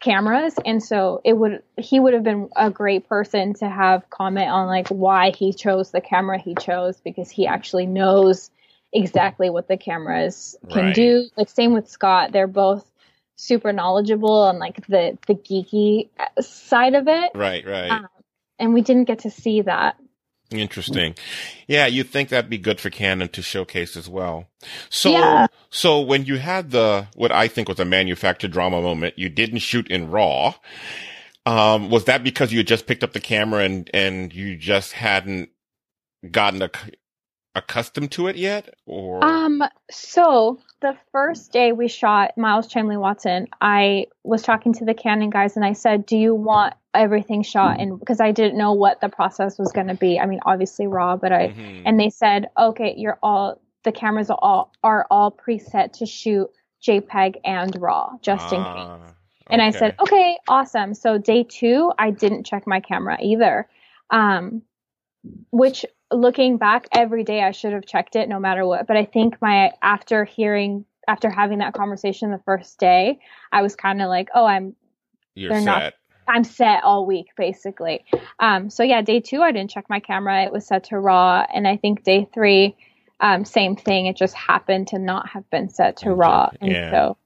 cameras, 0.00 0.54
and 0.64 0.82
so 0.82 1.22
it 1.24 1.32
would 1.32 1.62
he 1.78 1.98
would 1.98 2.12
have 2.12 2.22
been 2.22 2.50
a 2.54 2.70
great 2.70 3.08
person 3.08 3.54
to 3.54 3.68
have 3.68 4.08
comment 4.10 4.50
on 4.50 4.66
like 4.66 4.88
why 4.88 5.30
he 5.30 5.54
chose 5.54 5.90
the 5.90 6.02
camera 6.02 6.38
he 6.38 6.54
chose 6.54 7.00
because 7.00 7.30
he 7.30 7.46
actually 7.46 7.86
knows 7.86 8.50
exactly 8.92 9.48
what 9.48 9.66
the 9.68 9.78
cameras 9.78 10.54
can 10.70 10.86
right. 10.86 10.94
do. 10.94 11.24
Like 11.36 11.48
same 11.48 11.72
with 11.72 11.88
Scott, 11.88 12.32
they're 12.32 12.46
both 12.46 12.84
super 13.36 13.72
knowledgeable 13.72 14.42
on 14.42 14.58
like 14.58 14.86
the 14.86 15.16
the 15.26 15.34
geeky 15.34 16.10
side 16.40 16.94
of 16.94 17.08
it. 17.08 17.30
Right, 17.34 17.66
right. 17.66 17.90
Um, 17.90 18.08
and 18.58 18.74
we 18.74 18.82
didn't 18.82 19.04
get 19.04 19.20
to 19.20 19.30
see 19.30 19.62
that. 19.62 19.96
Interesting. 20.50 21.14
Yeah, 21.66 21.86
you'd 21.86 22.10
think 22.10 22.28
that'd 22.28 22.50
be 22.50 22.58
good 22.58 22.80
for 22.80 22.90
Canon 22.90 23.28
to 23.30 23.42
showcase 23.42 23.96
as 23.96 24.08
well. 24.08 24.46
So, 24.90 25.10
yeah. 25.10 25.46
so 25.70 26.00
when 26.00 26.24
you 26.26 26.36
had 26.38 26.70
the, 26.70 27.08
what 27.14 27.32
I 27.32 27.48
think 27.48 27.68
was 27.68 27.80
a 27.80 27.84
manufactured 27.84 28.52
drama 28.52 28.80
moment, 28.80 29.18
you 29.18 29.28
didn't 29.28 29.60
shoot 29.60 29.88
in 29.88 30.10
RAW. 30.10 30.54
Um, 31.46 31.90
was 31.90 32.04
that 32.04 32.24
because 32.24 32.52
you 32.52 32.58
had 32.58 32.66
just 32.66 32.86
picked 32.86 33.04
up 33.04 33.12
the 33.12 33.20
camera 33.20 33.64
and, 33.64 33.90
and 33.92 34.32
you 34.32 34.56
just 34.56 34.92
hadn't 34.92 35.50
gotten 36.30 36.62
a, 36.62 36.70
accustomed 37.54 38.10
to 38.12 38.26
it 38.26 38.36
yet 38.36 38.74
or? 38.86 39.24
Um 39.24 39.62
so 39.90 40.58
the 40.80 40.96
first 41.12 41.52
day 41.52 41.72
we 41.72 41.88
shot 41.88 42.36
miles 42.36 42.68
chamley 42.68 42.98
watson 42.98 43.48
i 43.60 44.06
was 44.22 44.42
talking 44.42 44.72
to 44.72 44.84
the 44.84 44.94
canon 44.94 45.30
guys 45.30 45.56
and 45.56 45.64
i 45.64 45.72
said 45.72 46.04
do 46.04 46.16
you 46.16 46.34
want 46.34 46.74
everything 46.94 47.42
shot? 47.42 47.80
And 47.80 47.98
because 47.98 48.20
i 48.20 48.30
didn't 48.30 48.56
know 48.56 48.72
what 48.72 49.00
the 49.00 49.08
process 49.08 49.58
was 49.58 49.72
going 49.72 49.88
to 49.88 49.94
be. 49.94 50.18
I 50.18 50.26
mean 50.26 50.40
obviously 50.46 50.86
raw 50.86 51.16
but 51.16 51.32
i 51.32 51.48
mm-hmm. 51.48 51.82
and 51.84 51.98
they 51.98 52.10
said 52.10 52.46
okay 52.58 52.94
you're 52.96 53.18
all 53.22 53.60
the 53.82 53.92
cameras 53.92 54.30
are 54.30 54.38
all 54.40 54.72
are 54.82 55.06
all 55.10 55.30
preset 55.30 55.92
to 55.94 56.06
shoot 56.06 56.48
jpeg 56.82 57.36
and 57.44 57.80
raw 57.80 58.10
just 58.22 58.52
in 58.52 58.62
case. 58.62 58.68
Ah, 58.68 59.14
and 59.48 59.60
i 59.60 59.70
said 59.70 59.94
okay 60.00 60.38
awesome. 60.48 60.94
So 60.94 61.18
day 61.18 61.44
two 61.44 61.92
i 61.98 62.10
didn't 62.10 62.44
check 62.44 62.66
my 62.66 62.80
camera 62.80 63.18
either. 63.20 63.68
Um 64.10 64.62
which 65.50 65.84
looking 66.10 66.58
back 66.58 66.86
every 66.92 67.24
day 67.24 67.42
I 67.42 67.52
should 67.52 67.72
have 67.72 67.86
checked 67.86 68.16
it 68.16 68.28
no 68.28 68.38
matter 68.38 68.66
what. 68.66 68.86
But 68.86 68.96
I 68.96 69.04
think 69.04 69.40
my 69.40 69.72
after 69.82 70.24
hearing 70.24 70.84
after 71.06 71.30
having 71.30 71.58
that 71.58 71.74
conversation 71.74 72.30
the 72.30 72.40
first 72.44 72.78
day, 72.78 73.18
I 73.52 73.62
was 73.62 73.76
kind 73.76 74.00
of 74.00 74.08
like, 74.08 74.28
oh, 74.34 74.46
I'm 74.46 74.74
You're 75.34 75.50
they're 75.50 75.60
set. 75.60 75.64
not 75.64 75.92
I'm 76.26 76.44
set 76.44 76.84
all 76.84 77.06
week 77.06 77.28
basically. 77.36 78.04
Um, 78.38 78.70
so 78.70 78.82
yeah, 78.82 79.02
day 79.02 79.20
two 79.20 79.42
I 79.42 79.52
didn't 79.52 79.70
check 79.70 79.86
my 79.88 80.00
camera; 80.00 80.44
it 80.44 80.52
was 80.52 80.66
set 80.66 80.84
to 80.84 80.98
raw, 80.98 81.44
and 81.52 81.68
I 81.68 81.76
think 81.76 82.02
day 82.02 82.26
three, 82.32 82.76
um, 83.20 83.44
same 83.44 83.76
thing. 83.76 84.06
It 84.06 84.16
just 84.16 84.34
happened 84.34 84.88
to 84.88 84.98
not 84.98 85.28
have 85.30 85.48
been 85.50 85.68
set 85.68 85.98
to 85.98 86.14
raw, 86.14 86.50
and 86.60 86.72
yeah. 86.72 86.90
so. 86.90 87.16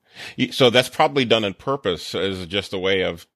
So 0.51 0.71
that's 0.71 0.88
probably 0.88 1.25
done 1.25 1.45
on 1.45 1.55
purpose 1.55 2.12
as 2.14 2.45
just 2.47 2.73
a 2.73 2.79
way 2.79 3.03
of 3.03 3.27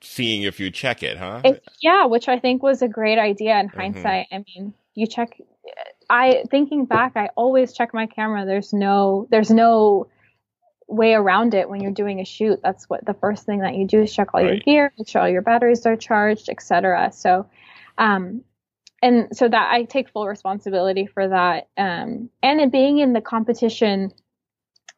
seeing 0.00 0.42
if 0.42 0.58
you 0.58 0.70
check 0.70 1.02
it, 1.02 1.16
huh? 1.16 1.40
It, 1.44 1.64
yeah, 1.80 2.06
which 2.06 2.28
I 2.28 2.38
think 2.38 2.62
was 2.62 2.82
a 2.82 2.88
great 2.88 3.18
idea 3.18 3.58
in 3.60 3.68
mm-hmm. 3.68 3.78
hindsight. 3.78 4.26
I 4.32 4.38
mean, 4.38 4.74
you 4.94 5.06
check. 5.06 5.40
I 6.10 6.44
thinking 6.50 6.84
back, 6.84 7.12
I 7.16 7.30
always 7.36 7.72
check 7.72 7.94
my 7.94 8.06
camera. 8.06 8.44
There's 8.44 8.72
no, 8.72 9.26
there's 9.30 9.50
no 9.50 10.08
way 10.88 11.14
around 11.14 11.54
it 11.54 11.68
when 11.68 11.80
you're 11.80 11.92
doing 11.92 12.20
a 12.20 12.24
shoot. 12.24 12.60
That's 12.62 12.88
what 12.88 13.04
the 13.04 13.14
first 13.14 13.46
thing 13.46 13.60
that 13.60 13.74
you 13.74 13.86
do 13.86 14.02
is 14.02 14.12
check 14.12 14.34
all 14.34 14.42
right. 14.42 14.54
your 14.54 14.60
gear, 14.60 14.92
make 14.98 15.08
sure 15.08 15.22
all 15.22 15.28
your 15.28 15.42
batteries 15.42 15.86
are 15.86 15.96
charged, 15.96 16.48
etc. 16.48 17.10
So, 17.12 17.46
um, 17.98 18.42
and 19.00 19.28
so 19.36 19.48
that 19.48 19.72
I 19.72 19.84
take 19.84 20.10
full 20.10 20.28
responsibility 20.28 21.06
for 21.06 21.28
that. 21.28 21.68
Um, 21.76 22.30
and 22.42 22.60
it 22.60 22.70
being 22.70 22.98
in 22.98 23.14
the 23.14 23.20
competition 23.20 24.12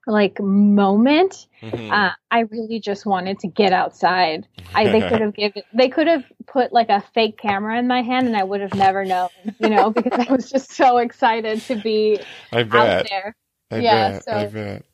like 0.07 0.41
moment, 0.41 1.47
mm-hmm. 1.63 1.91
uh, 1.91 2.11
I 2.31 2.41
really 2.41 2.81
just 2.81 3.07
wanted 3.07 3.39
to 3.41 3.49
get 3.49 3.73
outside. 3.73 4.47
I 4.75 4.85
they 4.85 5.01
could 5.09 5.21
have 5.21 5.35
given 5.35 5.63
they 5.73 5.89
could 5.89 6.07
have 6.07 6.25
put 6.47 6.73
like 6.73 6.89
a 6.89 7.03
fake 7.15 7.39
camera 7.39 7.79
in 7.79 7.87
my 7.87 8.03
hand 8.03 8.27
and 8.27 8.37
I 8.37 8.45
would 8.45 8.61
have 8.61 8.75
never 8.75 9.05
known, 9.05 9.31
you 9.59 9.69
know, 9.69 9.91
because 9.95 10.27
I 10.27 10.33
was 10.33 10.51
just 10.51 10.73
so 10.73 10.99
excited 10.99 11.61
to 11.63 11.77
be 11.77 12.21
I 12.53 12.63
bet. 12.63 12.75
out 12.75 13.07
there. 13.09 13.37
I 13.71 13.79
yeah, 13.79 14.11
bet. 14.11 14.25
so 14.25 14.33
I 14.33 14.47
bet. 14.47 14.85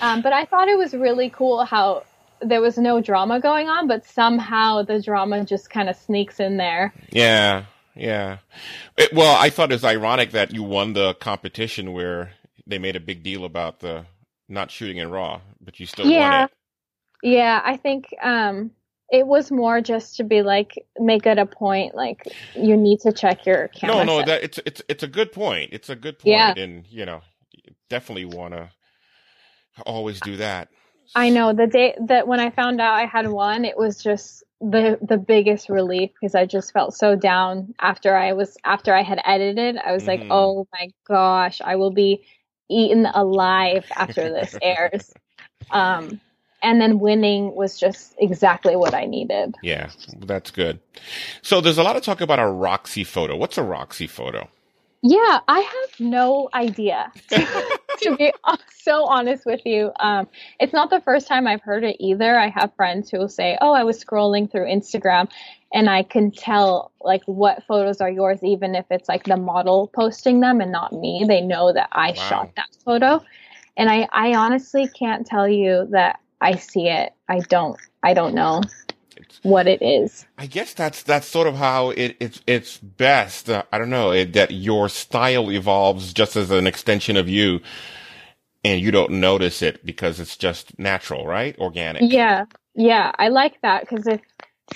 Um, 0.00 0.22
but 0.22 0.32
I 0.32 0.44
thought 0.44 0.68
it 0.68 0.78
was 0.78 0.94
really 0.94 1.30
cool 1.30 1.64
how 1.64 2.04
there 2.40 2.60
was 2.60 2.78
no 2.78 3.00
drama 3.00 3.40
going 3.40 3.68
on, 3.68 3.88
but 3.88 4.04
somehow 4.04 4.82
the 4.82 5.02
drama 5.02 5.44
just 5.44 5.70
kind 5.70 5.88
of 5.88 5.96
sneaks 5.96 6.38
in 6.38 6.56
there. 6.56 6.94
Yeah, 7.10 7.64
yeah. 7.96 8.38
It, 8.96 9.12
well, 9.12 9.36
I 9.36 9.50
thought 9.50 9.72
it 9.72 9.74
was 9.74 9.84
ironic 9.84 10.30
that 10.30 10.52
you 10.52 10.62
won 10.62 10.92
the 10.92 11.14
competition 11.14 11.92
where 11.92 12.30
they 12.66 12.78
made 12.78 12.94
a 12.94 13.00
big 13.00 13.24
deal 13.24 13.44
about 13.44 13.80
the 13.80 14.06
not 14.48 14.70
shooting 14.70 14.98
in 14.98 15.10
raw, 15.10 15.40
but 15.60 15.78
you 15.80 15.86
still 15.86 16.08
Yeah. 16.10 16.30
won 16.30 16.42
it. 16.44 16.50
Yeah, 17.22 17.60
I 17.64 17.76
think 17.76 18.14
um 18.22 18.70
it 19.10 19.26
was 19.26 19.50
more 19.50 19.80
just 19.80 20.16
to 20.16 20.24
be 20.24 20.42
like 20.42 20.86
make 20.98 21.26
it 21.26 21.38
a 21.38 21.46
point 21.46 21.94
like 21.94 22.22
you 22.54 22.76
need 22.76 23.00
to 23.00 23.12
check 23.12 23.46
your 23.46 23.68
camera. 23.68 24.04
No, 24.04 24.04
no, 24.04 24.16
set. 24.18 24.26
that 24.26 24.42
it's 24.44 24.60
it's 24.66 24.82
it's 24.88 25.02
a 25.02 25.08
good 25.08 25.32
point. 25.32 25.70
It's 25.72 25.88
a 25.88 25.96
good 25.96 26.18
point, 26.18 26.28
Yeah. 26.30 26.54
and 26.56 26.86
you 26.88 27.06
know, 27.06 27.22
you 27.52 27.74
definitely 27.88 28.26
want 28.26 28.54
to 28.54 28.70
always 29.86 30.20
do 30.20 30.36
that. 30.36 30.68
I 31.14 31.30
know 31.30 31.52
the 31.52 31.66
day 31.66 31.96
that 32.06 32.28
when 32.28 32.40
I 32.40 32.50
found 32.50 32.80
out 32.80 32.94
I 32.94 33.06
had 33.06 33.28
won, 33.28 33.64
it 33.64 33.76
was 33.76 34.02
just 34.02 34.44
the 34.60 34.98
the 35.02 35.16
biggest 35.16 35.68
relief 35.68 36.10
because 36.20 36.34
I 36.34 36.44
just 36.46 36.72
felt 36.72 36.94
so 36.94 37.16
down 37.16 37.74
after 37.80 38.14
I 38.16 38.32
was 38.32 38.56
after 38.64 38.94
I 38.94 39.02
had 39.02 39.20
edited. 39.24 39.76
I 39.78 39.92
was 39.92 40.06
like, 40.06 40.20
Mhm. 40.20 40.30
"Oh 40.30 40.66
my 40.72 40.88
gosh, 41.06 41.60
I 41.60 41.76
will 41.76 41.92
be 41.92 42.24
eaten 42.68 43.06
alive 43.06 43.86
after 43.94 44.30
this 44.30 44.56
airs." 44.62 45.12
Um 45.70 46.20
and 46.62 46.80
then 46.80 46.98
winning 46.98 47.54
was 47.54 47.78
just 47.78 48.14
exactly 48.18 48.74
what 48.76 48.94
I 48.94 49.04
needed. 49.04 49.54
Yeah, 49.62 49.90
that's 50.18 50.50
good. 50.50 50.80
So 51.42 51.60
there's 51.60 51.78
a 51.78 51.82
lot 51.82 51.96
of 51.96 52.02
talk 52.02 52.20
about 52.20 52.38
a 52.38 52.48
Roxy 52.48 53.04
photo. 53.04 53.36
What's 53.36 53.58
a 53.58 53.62
Roxy 53.62 54.06
photo? 54.06 54.48
Yeah, 55.02 55.40
I 55.48 55.60
have 55.60 55.90
no 55.98 56.48
idea. 56.54 57.12
to 57.30 58.16
be 58.16 58.32
so 58.68 59.04
honest 59.04 59.44
with 59.46 59.60
you, 59.64 59.92
um, 60.00 60.28
it's 60.60 60.72
not 60.72 60.90
the 60.90 61.00
first 61.00 61.26
time 61.28 61.46
I've 61.46 61.62
heard 61.62 61.84
it 61.84 61.96
either. 62.00 62.38
I 62.38 62.48
have 62.48 62.74
friends 62.76 63.10
who 63.10 63.18
will 63.18 63.28
say, 63.28 63.56
"Oh, 63.60 63.72
I 63.72 63.84
was 63.84 64.02
scrolling 64.02 64.50
through 64.50 64.66
Instagram, 64.66 65.28
and 65.72 65.88
I 65.88 66.02
can 66.02 66.30
tell 66.32 66.92
like 67.00 67.22
what 67.26 67.62
photos 67.64 68.00
are 68.00 68.10
yours, 68.10 68.42
even 68.42 68.74
if 68.74 68.86
it's 68.90 69.08
like 69.08 69.24
the 69.24 69.36
model 69.36 69.88
posting 69.94 70.40
them 70.40 70.60
and 70.60 70.72
not 70.72 70.92
me. 70.92 71.24
They 71.28 71.40
know 71.40 71.72
that 71.72 71.88
I 71.92 72.12
Wow. 72.12 72.14
shot 72.14 72.50
that 72.56 72.68
photo." 72.84 73.22
And 73.76 73.88
I, 73.88 74.08
I 74.12 74.34
honestly 74.34 74.88
can't 74.88 75.24
tell 75.24 75.48
you 75.48 75.86
that 75.92 76.18
I 76.40 76.56
see 76.56 76.88
it. 76.88 77.12
I 77.28 77.40
don't. 77.40 77.78
I 78.02 78.14
don't 78.14 78.34
know 78.34 78.62
what 79.42 79.66
it 79.66 79.82
is. 79.82 80.26
I 80.36 80.46
guess 80.46 80.74
that's 80.74 81.02
that's 81.02 81.26
sort 81.26 81.46
of 81.46 81.54
how 81.56 81.90
it, 81.90 82.16
it's 82.20 82.40
it's 82.46 82.78
best. 82.78 83.48
Uh, 83.50 83.62
I 83.72 83.78
don't 83.78 83.90
know 83.90 84.10
it, 84.12 84.32
that 84.34 84.50
your 84.50 84.88
style 84.88 85.50
evolves 85.50 86.12
just 86.12 86.36
as 86.36 86.50
an 86.50 86.66
extension 86.66 87.16
of 87.16 87.28
you, 87.28 87.60
and 88.64 88.80
you 88.80 88.90
don't 88.90 89.12
notice 89.12 89.62
it 89.62 89.84
because 89.84 90.20
it's 90.20 90.36
just 90.36 90.78
natural, 90.78 91.26
right? 91.26 91.58
Organic. 91.58 92.02
Yeah, 92.04 92.44
yeah, 92.74 93.12
I 93.18 93.28
like 93.28 93.60
that 93.62 93.88
because 93.88 94.06
if 94.06 94.20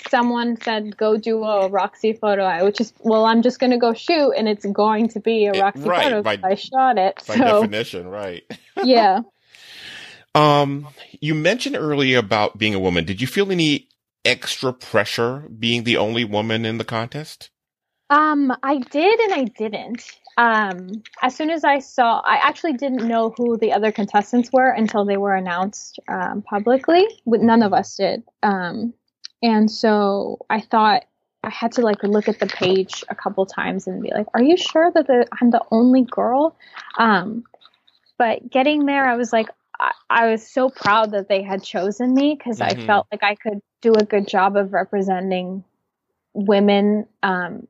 someone 0.09 0.59
said 0.61 0.97
go 0.97 1.17
do 1.17 1.43
a 1.43 1.69
Roxy 1.69 2.13
photo, 2.13 2.43
I 2.43 2.63
would 2.63 2.75
just 2.75 2.95
well, 3.01 3.25
I'm 3.25 3.41
just 3.41 3.59
gonna 3.59 3.77
go 3.77 3.93
shoot, 3.93 4.31
and 4.31 4.47
it's 4.47 4.65
going 4.65 5.09
to 5.09 5.19
be 5.19 5.45
a 5.45 5.51
It- 5.53 5.61
Roxy 5.61 5.83
right, 5.83 6.03
photo. 6.03 6.21
by- 6.23 6.39
I 6.43 6.55
shot 6.55 6.97
it, 6.97 7.21
By 7.27 7.35
so 7.37 7.43
definition, 7.61 8.07
right? 8.07 8.43
yeah. 8.83 9.21
Um, 10.35 10.87
you 11.21 11.35
mentioned 11.35 11.75
earlier 11.75 12.17
about 12.17 12.57
being 12.57 12.73
a 12.73 12.79
woman. 12.79 13.05
Did 13.05 13.21
you 13.21 13.27
feel 13.27 13.51
any 13.51 13.87
extra 14.25 14.73
pressure 14.73 15.49
being 15.57 15.83
the 15.83 15.97
only 15.97 16.23
woman 16.23 16.65
in 16.65 16.77
the 16.77 16.85
contest? 16.85 17.49
Um, 18.09 18.55
I 18.61 18.77
did 18.77 19.19
and 19.19 19.33
I 19.33 19.43
didn't. 19.45 20.03
Um, 20.37 21.03
as 21.21 21.35
soon 21.35 21.49
as 21.49 21.63
I 21.63 21.79
saw, 21.79 22.21
I 22.25 22.35
actually 22.35 22.73
didn't 22.73 23.07
know 23.07 23.33
who 23.37 23.57
the 23.57 23.71
other 23.71 23.91
contestants 23.91 24.51
were 24.51 24.69
until 24.69 25.05
they 25.05 25.17
were 25.17 25.35
announced 25.35 25.99
um, 26.07 26.41
publicly. 26.41 27.07
None 27.25 27.63
of 27.63 27.73
us 27.73 27.95
did. 27.95 28.23
Um, 28.41 28.93
and 29.41 29.69
so 29.69 30.37
I 30.49 30.61
thought 30.61 31.05
I 31.43 31.49
had 31.49 31.73
to 31.73 31.81
like 31.81 32.01
look 32.03 32.29
at 32.29 32.39
the 32.39 32.47
page 32.47 33.03
a 33.09 33.15
couple 33.15 33.45
times 33.45 33.85
and 33.85 34.01
be 34.01 34.11
like, 34.13 34.27
"Are 34.33 34.41
you 34.41 34.57
sure 34.57 34.91
that 34.91 35.07
the, 35.07 35.27
I'm 35.41 35.51
the 35.51 35.63
only 35.71 36.03
girl?" 36.03 36.55
Um, 36.97 37.43
but 38.17 38.49
getting 38.49 38.85
there, 38.85 39.05
I 39.05 39.15
was 39.15 39.33
like, 39.33 39.49
I, 39.79 39.91
I 40.09 40.31
was 40.31 40.47
so 40.47 40.69
proud 40.69 41.11
that 41.11 41.27
they 41.27 41.41
had 41.41 41.63
chosen 41.63 42.13
me 42.13 42.35
because 42.35 42.59
Mhm. 42.59 42.65
I 42.65 42.85
felt 42.85 43.07
like 43.11 43.23
I 43.23 43.35
could 43.35 43.61
do 43.81 43.93
a 43.93 44.03
good 44.03 44.27
job 44.27 44.55
of 44.55 44.73
representing 44.73 45.63
women 46.33 47.07
um, 47.21 47.67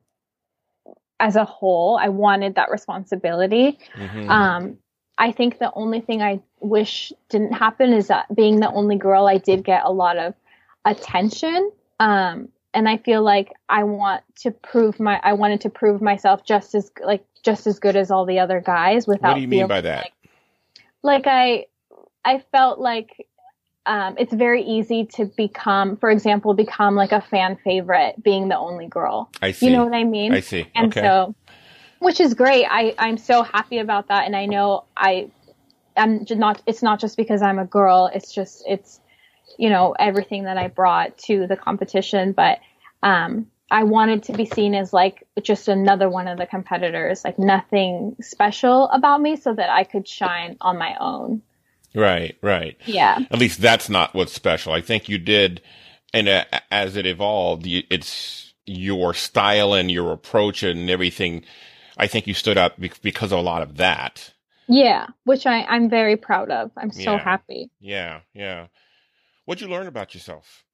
as 1.20 1.36
a 1.36 1.44
whole. 1.44 1.98
I 2.00 2.08
wanted 2.08 2.54
that 2.56 2.70
responsibility. 2.70 3.78
Mhm. 3.96 4.28
Um, 4.28 4.78
I 5.16 5.32
think 5.32 5.58
the 5.58 5.72
only 5.74 6.00
thing 6.00 6.22
I 6.22 6.40
wish 6.60 7.12
didn't 7.28 7.52
happen 7.52 7.92
is 7.92 8.08
that 8.08 8.34
being 8.34 8.60
the 8.60 8.70
only 8.70 8.96
girl, 8.96 9.26
I 9.26 9.38
did 9.38 9.64
get 9.64 9.84
a 9.84 9.92
lot 9.92 10.16
of 10.16 10.34
attention. 10.84 11.70
Um, 12.00 12.48
and 12.74 12.88
I 12.88 12.96
feel 12.96 13.22
like 13.22 13.52
I 13.68 13.84
want 13.84 14.24
to 14.40 14.50
prove 14.50 14.98
my, 14.98 15.20
I 15.22 15.34
wanted 15.34 15.60
to 15.62 15.70
prove 15.70 16.02
myself 16.02 16.44
just 16.44 16.74
as 16.74 16.90
like 17.00 17.24
just 17.44 17.66
as 17.68 17.78
good 17.78 17.94
as 17.94 18.10
all 18.10 18.26
the 18.26 18.40
other 18.40 18.60
guys 18.60 19.06
without. 19.06 19.28
what 19.28 19.34
do 19.36 19.40
you 19.42 19.48
mean 19.48 19.68
by 19.68 19.80
that? 19.80 20.10
like 21.04 21.26
I 21.26 21.66
I 22.24 22.42
felt 22.52 22.78
like 22.78 23.26
um, 23.86 24.16
it's 24.18 24.32
very 24.32 24.62
easy 24.62 25.04
to 25.14 25.26
become, 25.26 25.96
for 25.96 26.10
example, 26.10 26.54
become 26.54 26.94
like 26.94 27.12
a 27.12 27.20
fan 27.20 27.56
favorite, 27.62 28.22
being 28.22 28.48
the 28.48 28.56
only 28.56 28.86
girl. 28.86 29.30
I 29.42 29.52
see. 29.52 29.66
You 29.66 29.72
know 29.72 29.84
what 29.84 29.94
I 29.94 30.04
mean? 30.04 30.32
I 30.32 30.40
see. 30.40 30.66
And 30.74 30.86
okay. 30.86 31.02
so, 31.02 31.34
which 31.98 32.20
is 32.20 32.34
great. 32.34 32.66
I 32.68 32.94
I'm 32.98 33.18
so 33.18 33.42
happy 33.42 33.78
about 33.78 34.08
that, 34.08 34.26
and 34.26 34.34
I 34.34 34.46
know 34.46 34.84
I 34.96 35.30
I'm 35.96 36.24
not. 36.30 36.62
It's 36.66 36.82
not 36.82 36.98
just 36.98 37.16
because 37.16 37.42
I'm 37.42 37.58
a 37.58 37.66
girl. 37.66 38.10
It's 38.14 38.32
just 38.32 38.64
it's 38.66 39.00
you 39.58 39.68
know 39.68 39.94
everything 39.98 40.44
that 40.44 40.56
I 40.56 40.68
brought 40.68 41.18
to 41.26 41.46
the 41.46 41.56
competition, 41.56 42.32
but 42.32 42.60
um. 43.02 43.46
I 43.70 43.82
wanted 43.82 44.22
to 44.24 44.34
be 44.34 44.44
seen 44.44 44.74
as 44.74 44.92
like 44.92 45.26
just 45.42 45.68
another 45.68 46.08
one 46.08 46.28
of 46.28 46.38
the 46.38 46.46
competitors, 46.46 47.24
like 47.24 47.38
nothing 47.38 48.14
special 48.20 48.88
about 48.90 49.22
me 49.22 49.36
so 49.36 49.54
that 49.54 49.70
I 49.70 49.84
could 49.84 50.06
shine 50.06 50.58
on 50.60 50.78
my 50.78 50.94
own. 51.00 51.42
Right, 51.94 52.36
right. 52.42 52.76
Yeah. 52.86 53.18
At 53.30 53.38
least 53.38 53.60
that's 53.60 53.88
not 53.88 54.14
what's 54.14 54.32
special. 54.32 54.72
I 54.72 54.80
think 54.80 55.08
you 55.08 55.18
did, 55.18 55.60
and 56.12 56.28
uh, 56.28 56.44
as 56.70 56.96
it 56.96 57.06
evolved, 57.06 57.66
you, 57.66 57.82
it's 57.90 58.54
your 58.66 59.14
style 59.14 59.74
and 59.74 59.90
your 59.90 60.12
approach 60.12 60.62
and 60.62 60.88
everything. 60.90 61.44
I 61.96 62.06
think 62.06 62.26
you 62.26 62.34
stood 62.34 62.58
out 62.58 62.80
be- 62.80 62.90
because 63.02 63.32
of 63.32 63.38
a 63.38 63.42
lot 63.42 63.62
of 63.62 63.76
that. 63.76 64.32
Yeah, 64.66 65.08
which 65.24 65.46
I, 65.46 65.62
I'm 65.64 65.90
very 65.90 66.16
proud 66.16 66.50
of. 66.50 66.70
I'm 66.76 66.90
so 66.90 67.12
Yeah. 67.12 67.18
happy. 67.22 67.70
Yeah, 67.80 68.20
yeah. 68.32 68.66
What'd 69.44 69.60
you 69.60 69.68
learn 69.68 69.86
about 69.86 70.14
yourself? 70.14 70.64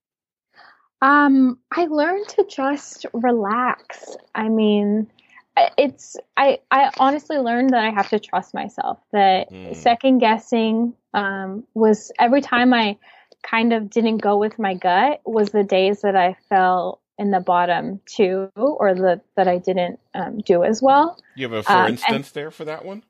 Um, 1.02 1.58
I 1.72 1.86
learned 1.86 2.28
to 2.28 2.44
just 2.48 3.06
relax. 3.12 4.16
I 4.34 4.48
mean, 4.48 5.10
it's 5.56 6.16
I 6.36 6.60
I 6.70 6.90
honestly 6.98 7.38
learned 7.38 7.70
that 7.70 7.84
I 7.84 7.90
have 7.90 8.08
to 8.10 8.18
trust 8.18 8.54
myself. 8.54 8.98
That 9.12 9.50
Mm. 9.50 9.76
second 9.76 10.18
guessing 10.18 10.94
um 11.14 11.64
was 11.74 12.12
every 12.18 12.40
time 12.40 12.72
I 12.72 12.96
kind 13.42 13.72
of 13.72 13.88
didn't 13.90 14.18
go 14.18 14.36
with 14.36 14.58
my 14.58 14.74
gut 14.74 15.20
was 15.24 15.50
the 15.50 15.64
days 15.64 16.02
that 16.02 16.14
I 16.16 16.36
fell 16.48 17.00
in 17.18 17.30
the 17.30 17.40
bottom 17.40 18.00
two 18.06 18.50
or 18.56 18.94
the 18.94 19.20
that 19.36 19.48
I 19.48 19.58
didn't 19.58 19.98
um, 20.14 20.38
do 20.38 20.62
as 20.64 20.80
well. 20.82 21.18
You 21.34 21.48
have 21.48 21.52
a 21.58 21.62
for 21.62 21.72
Um, 21.72 21.78
and- 21.78 21.88
instance 21.90 22.30
there 22.32 22.50
for 22.50 22.64
that 22.66 22.84
one? 22.84 23.02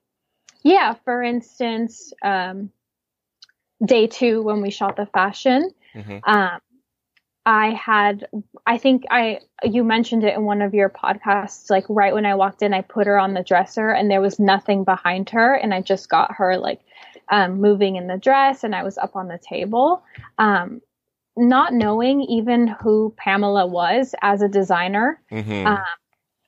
Yeah, 0.62 0.94
for 1.04 1.22
instance, 1.22 2.12
um, 2.22 2.70
day 3.84 4.06
two 4.06 4.42
when 4.42 4.60
we 4.60 4.70
shot 4.70 4.96
the 4.96 5.06
fashion, 5.06 5.70
hmm 5.94 6.18
um, 6.24 6.60
I 7.50 7.70
had, 7.70 8.28
I 8.64 8.78
think 8.78 9.02
I, 9.10 9.40
you 9.64 9.82
mentioned 9.82 10.22
it 10.22 10.36
in 10.36 10.44
one 10.44 10.62
of 10.62 10.72
your 10.72 10.88
podcasts, 10.88 11.68
like 11.68 11.84
right 11.88 12.14
when 12.14 12.24
I 12.24 12.36
walked 12.36 12.62
in, 12.62 12.72
I 12.72 12.82
put 12.82 13.08
her 13.08 13.18
on 13.18 13.34
the 13.34 13.42
dresser 13.42 13.90
and 13.90 14.08
there 14.08 14.20
was 14.20 14.38
nothing 14.38 14.84
behind 14.84 15.30
her. 15.30 15.54
And 15.54 15.74
I 15.74 15.80
just 15.80 16.08
got 16.08 16.36
her 16.36 16.56
like, 16.58 16.80
um, 17.28 17.60
moving 17.60 17.96
in 17.96 18.06
the 18.06 18.18
dress 18.18 18.62
and 18.62 18.72
I 18.72 18.84
was 18.84 18.98
up 18.98 19.16
on 19.16 19.26
the 19.26 19.38
table. 19.38 20.00
Um, 20.38 20.80
not 21.36 21.74
knowing 21.74 22.20
even 22.20 22.68
who 22.68 23.12
Pamela 23.16 23.66
was 23.66 24.14
as 24.22 24.42
a 24.42 24.48
designer, 24.48 25.20
hmm 25.28 25.66
um, 25.66 25.78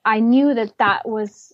I 0.05 0.21
knew 0.21 0.53
that 0.53 0.77
that 0.77 1.05
was 1.05 1.53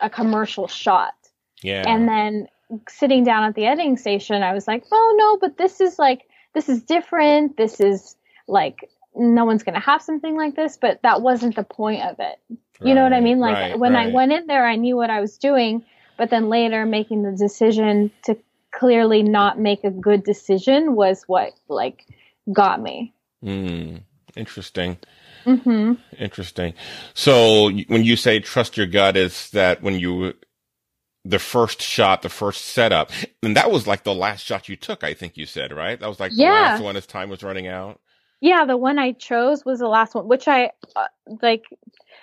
a 0.00 0.10
commercial 0.10 0.66
shot. 0.66 1.14
yeah. 1.62 1.84
And 1.86 2.08
then 2.08 2.48
sitting 2.88 3.22
down 3.22 3.44
at 3.44 3.54
the 3.54 3.66
editing 3.66 3.96
station, 3.96 4.42
I 4.42 4.54
was 4.54 4.66
like, 4.66 4.84
oh 4.90 5.14
no, 5.16 5.38
but 5.38 5.56
this 5.56 5.80
is 5.80 6.00
like, 6.00 6.22
this 6.54 6.68
is 6.68 6.82
different. 6.82 7.56
This 7.56 7.80
is 7.80 8.16
like, 8.48 8.90
no 9.14 9.44
one's 9.44 9.62
going 9.62 9.74
to 9.74 9.80
have 9.80 10.02
something 10.02 10.36
like 10.36 10.56
this, 10.56 10.78
but 10.80 11.00
that 11.02 11.22
wasn't 11.22 11.56
the 11.56 11.64
point 11.64 12.02
of 12.02 12.16
it. 12.20 12.38
You 12.80 12.94
know 12.94 13.02
what 13.02 13.12
I 13.12 13.20
mean? 13.20 13.40
Like 13.40 13.54
right, 13.54 13.78
when 13.78 13.96
I 13.96 14.08
went 14.08 14.32
in 14.32 14.46
there, 14.46 14.66
I 14.66 14.76
knew 14.76 14.96
what 14.96 15.10
I 15.10 15.20
was 15.20 15.36
doing, 15.38 15.84
but 16.16 16.30
then 16.30 16.48
later 16.48 16.86
making 16.86 17.22
the 17.22 17.32
decision 17.32 18.10
to 18.24 18.36
clearly 18.72 19.22
not 19.22 19.58
make 19.58 19.84
a 19.84 19.90
good 19.90 20.22
decision 20.22 20.94
was 20.94 21.24
what 21.26 21.54
like 21.68 22.04
got 22.52 22.80
me. 22.80 23.14
Mm, 23.44 24.02
interesting. 24.36 24.98
hmm 25.44 25.94
Interesting. 26.18 26.74
So 27.14 27.70
when 27.88 28.04
you 28.04 28.16
say 28.16 28.40
trust 28.40 28.76
your 28.76 28.86
gut, 28.86 29.16
is 29.16 29.50
that 29.50 29.82
when 29.82 29.98
you 29.98 30.34
the 31.24 31.38
first 31.38 31.82
shot, 31.82 32.22
the 32.22 32.28
first 32.28 32.64
setup, 32.66 33.10
and 33.42 33.56
that 33.56 33.70
was 33.70 33.86
like 33.86 34.04
the 34.04 34.14
last 34.14 34.44
shot 34.44 34.68
you 34.68 34.76
took? 34.76 35.02
I 35.04 35.14
think 35.14 35.36
you 35.36 35.46
said 35.46 35.72
right. 35.72 35.98
That 35.98 36.08
was 36.08 36.20
like 36.20 36.32
the 36.36 36.44
last 36.44 36.80
one 36.80 36.96
as 36.96 37.06
time 37.06 37.28
was 37.28 37.42
running 37.42 37.66
out. 37.66 38.00
Yeah, 38.40 38.64
the 38.64 38.76
one 38.76 38.98
I 38.98 39.12
chose 39.12 39.64
was 39.64 39.80
the 39.80 39.88
last 39.88 40.14
one, 40.14 40.28
which 40.28 40.48
I 40.48 40.70
uh, 40.96 41.06
like. 41.42 41.64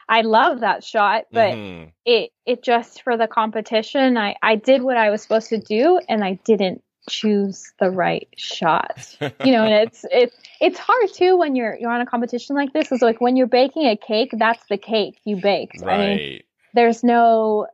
I 0.07 0.21
love 0.21 0.59
that 0.61 0.83
shot, 0.83 1.25
but 1.31 1.53
Mhm. 1.53 1.91
it 2.05 2.31
it 2.45 2.63
just 2.63 3.01
for 3.01 3.17
the 3.17 3.27
competition, 3.27 4.17
I 4.17 4.35
I 4.41 4.55
did 4.55 4.81
what 4.81 4.97
I 4.97 5.09
was 5.09 5.21
supposed 5.21 5.49
to 5.49 5.57
do, 5.57 5.99
and 6.07 6.23
I 6.23 6.39
didn't 6.45 6.83
choose 7.09 7.73
the 7.79 7.89
right 7.89 8.27
shot. 8.37 9.17
You 9.43 9.51
know, 9.51 9.65
and 9.65 9.73
it's 9.87 10.05
it's 10.11 10.37
it's 10.61 10.79
hard 10.79 11.13
too 11.13 11.37
when 11.37 11.55
you're 11.55 11.75
you're 11.75 11.91
on 11.91 12.01
a 12.01 12.05
competition 12.05 12.55
like 12.55 12.71
this. 12.73 12.91
Is 12.91 13.01
like 13.01 13.19
when 13.19 13.35
you're 13.35 13.47
baking 13.47 13.87
a 13.87 13.97
cake, 13.97 14.31
that's 14.37 14.65
the 14.67 14.77
cake 14.77 15.19
you 15.25 15.35
baked. 15.35 15.81
I 15.83 15.97
mean, 15.97 16.17
right. 16.17 16.45
there's 16.73 17.03
no 17.03 17.67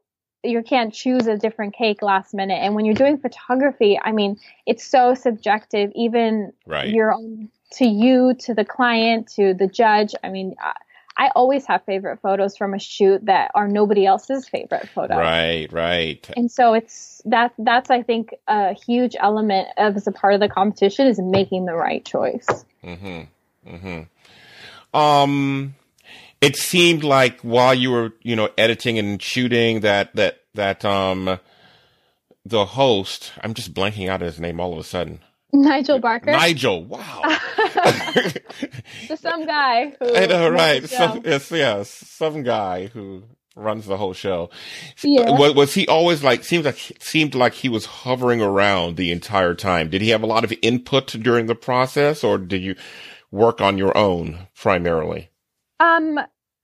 you 0.44 0.64
can't 0.64 0.94
choose 0.94 1.28
a 1.28 1.38
different 1.38 1.76
cake 1.76 2.02
last 2.02 2.34
minute 2.34 2.56
and 2.56 2.74
when 2.74 2.84
you're 2.84 2.96
doing 2.96 3.16
photography 3.18 4.00
i 4.04 4.12
mean 4.12 4.40
it's 4.66 4.84
so 4.84 5.14
subjective 5.14 5.92
even 5.94 6.52
Right. 6.66 6.90
your 6.90 7.14
own 7.14 7.48
to 7.74 7.86
you 7.86 8.34
to 8.40 8.54
the 8.54 8.66
client 8.66 9.28
to 9.36 9.54
the 9.54 9.68
judge 9.68 10.14
i 10.24 10.30
mean 10.30 10.56
I, 10.60 10.74
I 11.18 11.32
always 11.36 11.66
have 11.68 11.84
favorite 11.86 12.20
photos 12.22 12.58
from 12.58 12.74
a 12.74 12.80
shoot 12.80 13.26
that 13.26 13.52
are 13.54 13.68
nobody 13.68 14.06
else's 14.06 14.48
favorite 14.48 14.90
photo 14.90 15.18
Right, 15.18 15.68
right. 15.72 16.30
and 16.36 16.52
so 16.52 16.74
it's 16.74 17.22
that 17.26 17.54
that's 17.58 17.90
i 17.90 18.02
think 18.02 18.34
a 18.48 18.74
huge 18.74 19.16
element 19.20 19.68
of 19.78 19.96
as 19.96 20.08
a 20.08 20.12
part 20.12 20.34
of 20.34 20.40
the 20.40 20.50
competition 20.50 21.08
is 21.08 21.20
making 21.20 21.66
the 21.66 21.76
right 21.76 22.04
choice 22.06 22.48
Mm-hmm. 22.84 23.76
Mm-hmm. 23.76 24.98
Um, 24.98 25.76
it 26.42 26.56
seemed 26.58 27.04
like 27.04 27.40
while 27.42 27.74
you 27.74 27.92
were, 27.92 28.14
you 28.24 28.36
know, 28.36 28.50
editing 28.58 28.98
and 28.98 29.22
shooting 29.22 29.82
that 29.82 30.16
that 30.16 30.40
that 30.56 30.84
um 30.84 31.40
the 32.44 32.66
host, 32.66 33.34
I'm 33.44 33.54
just 33.54 33.74
blanking 33.74 34.10
out 34.10 34.22
his 34.22 34.40
name 34.40 34.60
all 34.60 34.74
of 34.74 34.80
a 34.80 34.84
sudden. 34.84 35.20
Nigel 35.54 36.00
barker 36.00 36.32
Nigel. 36.32 36.86
Wow. 36.86 37.22
just 39.08 39.22
some 39.22 39.46
guy 39.46 39.94
who 40.00 40.16
I 40.16 40.26
know, 40.26 40.50
right? 40.50 40.88
Some, 40.88 41.22
yes, 41.26 41.52
yeah, 41.52 41.84
some 41.84 42.44
guy 42.44 42.88
who 42.88 43.24
runs 43.56 43.86
the 43.86 43.98
whole 43.98 44.14
show. 44.14 44.50
Yeah. 45.04 45.32
Was, 45.32 45.56
was 45.56 45.74
he 45.74 45.88
always 45.88 46.24
like? 46.24 46.44
Seems 46.44 46.66
like 46.66 46.78
seemed 47.00 47.36
like 47.36 47.54
he 47.54 47.70
was 47.70 47.86
hovering 47.86 48.42
around 48.42 48.98
the 48.98 49.12
entire 49.12 49.54
time. 49.54 49.90
Did 49.90 50.02
he 50.02 50.10
have 50.10 50.24
a 50.24 50.28
lot 50.28 50.44
of 50.44 50.54
input 50.62 51.08
during 51.08 51.48
the 51.48 51.56
process, 51.56 52.24
or 52.24 52.38
did 52.38 52.62
you 52.62 52.76
work 53.32 53.62
on 53.62 53.78
your 53.78 53.98
own 53.98 54.48
primarily? 54.56 55.30
Um, 55.80 56.20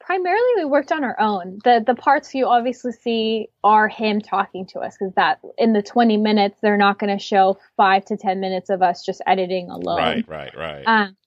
primarily 0.08 0.52
we 0.56 0.66
worked 0.66 0.94
on 0.94 1.04
our 1.04 1.20
own. 1.20 1.60
The 1.66 1.84
the 1.86 1.94
parts 1.94 2.34
you 2.34 2.48
obviously 2.48 2.94
see 2.94 3.50
are 3.62 3.90
him 3.90 4.22
talking 4.22 4.66
to 4.68 4.80
us 4.80 4.96
because 4.98 5.14
that 5.16 5.40
in 5.58 5.74
the 5.74 5.82
20 5.82 6.16
minutes 6.16 6.58
they're 6.62 6.78
not 6.78 6.98
going 6.98 7.16
to 7.16 7.22
show 7.22 7.60
5 7.76 8.06
to 8.06 8.18
10 8.18 8.40
minutes 8.40 8.70
of 8.70 8.82
us 8.82 9.06
just 9.06 9.22
editing 9.28 9.70
alone. 9.70 9.98
Right, 9.98 10.28
right, 10.28 10.58
right. 10.58 10.84
Um 10.86 11.18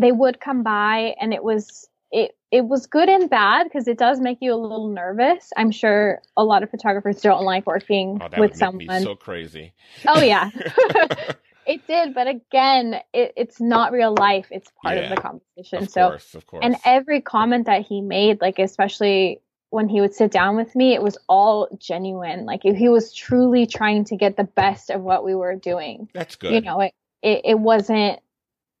they 0.00 0.10
would 0.10 0.40
come 0.40 0.62
by 0.62 1.14
and 1.20 1.34
it 1.34 1.44
was 1.44 1.86
it 2.10 2.34
it 2.50 2.64
was 2.64 2.86
good 2.86 3.10
and 3.10 3.28
bad 3.28 3.64
because 3.64 3.86
it 3.86 3.98
does 3.98 4.20
make 4.20 4.38
you 4.40 4.54
a 4.54 4.56
little 4.56 4.88
nervous. 4.88 5.52
I'm 5.54 5.70
sure 5.70 6.22
a 6.34 6.42
lot 6.42 6.62
of 6.62 6.70
photographers 6.70 7.20
don't 7.20 7.44
like 7.44 7.66
working 7.66 8.20
oh, 8.22 8.28
that 8.30 8.40
with 8.40 8.56
someone. 8.56 8.86
me 8.86 9.02
so 9.02 9.16
crazy. 9.16 9.74
oh 10.06 10.22
yeah. 10.22 10.48
it 11.68 11.86
did, 11.86 12.14
but 12.14 12.26
again, 12.26 12.94
it, 13.12 13.34
it's 13.36 13.60
not 13.60 13.92
real 13.92 14.14
life. 14.18 14.46
It's 14.50 14.70
part 14.82 14.96
Yeah, 14.96 15.02
of 15.04 15.10
the 15.10 15.22
competition. 15.22 15.82
Of 15.84 15.90
so 15.90 16.08
course, 16.08 16.34
of 16.34 16.46
course. 16.46 16.64
and 16.64 16.76
every 16.84 17.20
comment 17.20 17.66
that 17.66 17.86
he 17.86 18.00
made, 18.00 18.40
like 18.40 18.58
especially 18.58 19.42
when 19.70 19.86
he 19.88 20.00
would 20.00 20.14
sit 20.14 20.30
down 20.30 20.56
with 20.56 20.74
me, 20.74 20.94
it 20.94 21.02
was 21.02 21.18
all 21.28 21.68
genuine. 21.78 22.46
Like 22.46 22.62
he 22.62 22.88
was 22.88 23.12
truly 23.12 23.66
trying 23.66 24.04
to 24.04 24.16
get 24.16 24.36
the 24.38 24.44
best 24.44 24.88
of 24.90 25.02
what 25.02 25.24
we 25.24 25.34
were 25.34 25.56
doing. 25.56 26.08
That's 26.14 26.36
good. 26.36 26.54
You 26.54 26.62
know, 26.62 26.80
it, 26.80 26.94
it 27.22 27.42
it 27.44 27.58
wasn't 27.58 28.20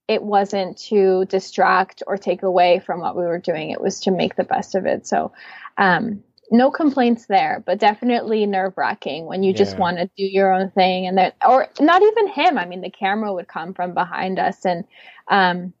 it 0.08 0.22
wasn't 0.22 0.78
to 0.78 1.26
distract 1.26 2.02
or 2.06 2.16
take 2.16 2.42
away 2.42 2.78
from 2.78 3.00
what 3.00 3.14
we 3.14 3.24
were 3.24 3.38
doing. 3.38 3.70
It 3.70 3.82
was 3.82 4.00
to 4.00 4.10
make 4.10 4.34
the 4.34 4.44
best 4.44 4.74
of 4.74 4.86
it. 4.86 5.06
So 5.06 5.32
um 5.76 6.24
no 6.50 6.70
complaints 6.70 7.26
there, 7.26 7.62
but 7.66 7.78
definitely 7.78 8.46
nerve 8.46 8.74
wracking 8.76 9.26
when 9.26 9.42
you 9.42 9.52
just 9.52 9.78
want 9.78 9.98
to 9.98 10.06
do 10.16 10.24
your 10.24 10.52
own 10.52 10.70
thing 10.70 11.06
and 11.06 11.16
then 11.18 11.32
or 11.46 11.68
not 11.80 12.02
even 12.02 12.28
him. 12.28 12.58
I 12.58 12.64
mean 12.66 12.80
the 12.80 12.90
camera 12.90 13.32
would 13.32 13.48
come 13.48 13.74
from 13.74 13.94
behind 13.94 14.38
us 14.38 14.64
and 14.64 14.84
um 15.28 15.72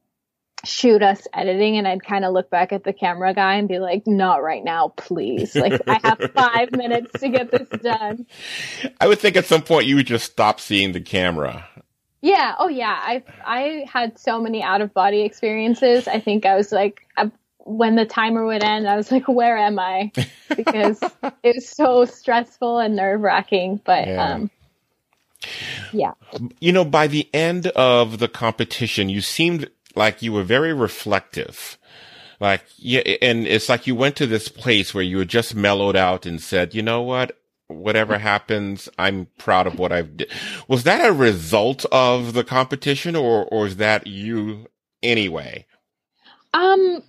shoot 0.64 1.02
us 1.02 1.26
editing 1.32 1.76
and 1.76 1.86
I'd 1.86 2.04
kind 2.04 2.24
of 2.24 2.32
look 2.32 2.50
back 2.50 2.72
at 2.72 2.84
the 2.84 2.92
camera 2.92 3.32
guy 3.32 3.54
and 3.54 3.68
be 3.68 3.78
like, 3.78 4.06
not 4.06 4.42
right 4.42 4.64
now, 4.64 4.88
please. 4.96 5.54
Like 5.54 5.80
I 5.86 6.00
have 6.02 6.30
five 6.34 6.72
minutes 6.72 7.20
to 7.20 7.28
get 7.28 7.50
this 7.50 7.68
done. 7.80 8.26
I 9.00 9.06
would 9.06 9.20
think 9.20 9.36
at 9.36 9.46
some 9.46 9.62
point 9.62 9.86
you 9.86 9.96
would 9.96 10.06
just 10.06 10.32
stop 10.32 10.60
seeing 10.60 10.92
the 10.92 11.00
camera. 11.00 11.68
Yeah. 12.20 12.56
Oh 12.58 12.68
yeah. 12.68 12.98
I, 13.00 13.22
I 13.44 13.84
had 13.90 14.18
so 14.18 14.40
many 14.40 14.62
out 14.62 14.80
of 14.80 14.92
body 14.92 15.22
experiences. 15.22 16.08
I 16.08 16.18
think 16.18 16.44
I 16.44 16.56
was 16.56 16.72
like, 16.72 17.02
when 17.68 17.96
the 17.96 18.06
timer 18.06 18.44
would 18.46 18.64
end, 18.64 18.88
I 18.88 18.96
was 18.96 19.12
like, 19.12 19.28
where 19.28 19.56
am 19.58 19.78
I? 19.78 20.12
Because 20.56 21.00
it 21.42 21.56
was 21.56 21.68
so 21.68 22.04
stressful 22.06 22.78
and 22.78 22.96
nerve 22.96 23.20
wracking, 23.20 23.80
but, 23.84 24.08
Yeah. 24.08 24.34
um, 24.34 24.50
yeah. 25.92 26.12
You 26.60 26.72
know, 26.72 26.84
by 26.84 27.06
the 27.06 27.28
end 27.34 27.68
of 27.68 28.18
the 28.18 28.28
competition, 28.28 29.08
you 29.08 29.20
seemed 29.20 29.70
like 29.94 30.22
you 30.22 30.32
were 30.32 30.44
very 30.44 30.72
reflective. 30.74 31.78
Like, 32.40 32.64
yeah, 32.76 33.00
and 33.22 33.46
it's 33.46 33.68
like 33.68 33.86
you 33.86 33.94
went 33.94 34.16
to 34.16 34.26
this 34.26 34.48
place 34.48 34.94
where 34.94 35.04
you 35.04 35.18
had 35.18 35.28
just 35.28 35.54
mellowed 35.54 35.96
out 35.96 36.26
and 36.26 36.40
said, 36.40 36.74
you 36.74 36.82
know 36.82 37.02
what? 37.02 37.38
Whatever 37.68 38.18
happens, 38.18 38.88
I'm 38.98 39.28
proud 39.38 39.66
of 39.66 39.78
what 39.78 39.92
I've 39.92 40.16
did. 40.16 40.32
Was 40.68 40.84
that 40.84 41.06
a 41.06 41.12
result 41.12 41.84
of 41.92 42.32
the 42.34 42.44
competition 42.44 43.16
or, 43.16 43.44
or 43.46 43.66
is 43.66 43.76
that 43.76 44.06
you 44.06 44.68
anyway? 45.02 45.66
Um, 46.54 47.02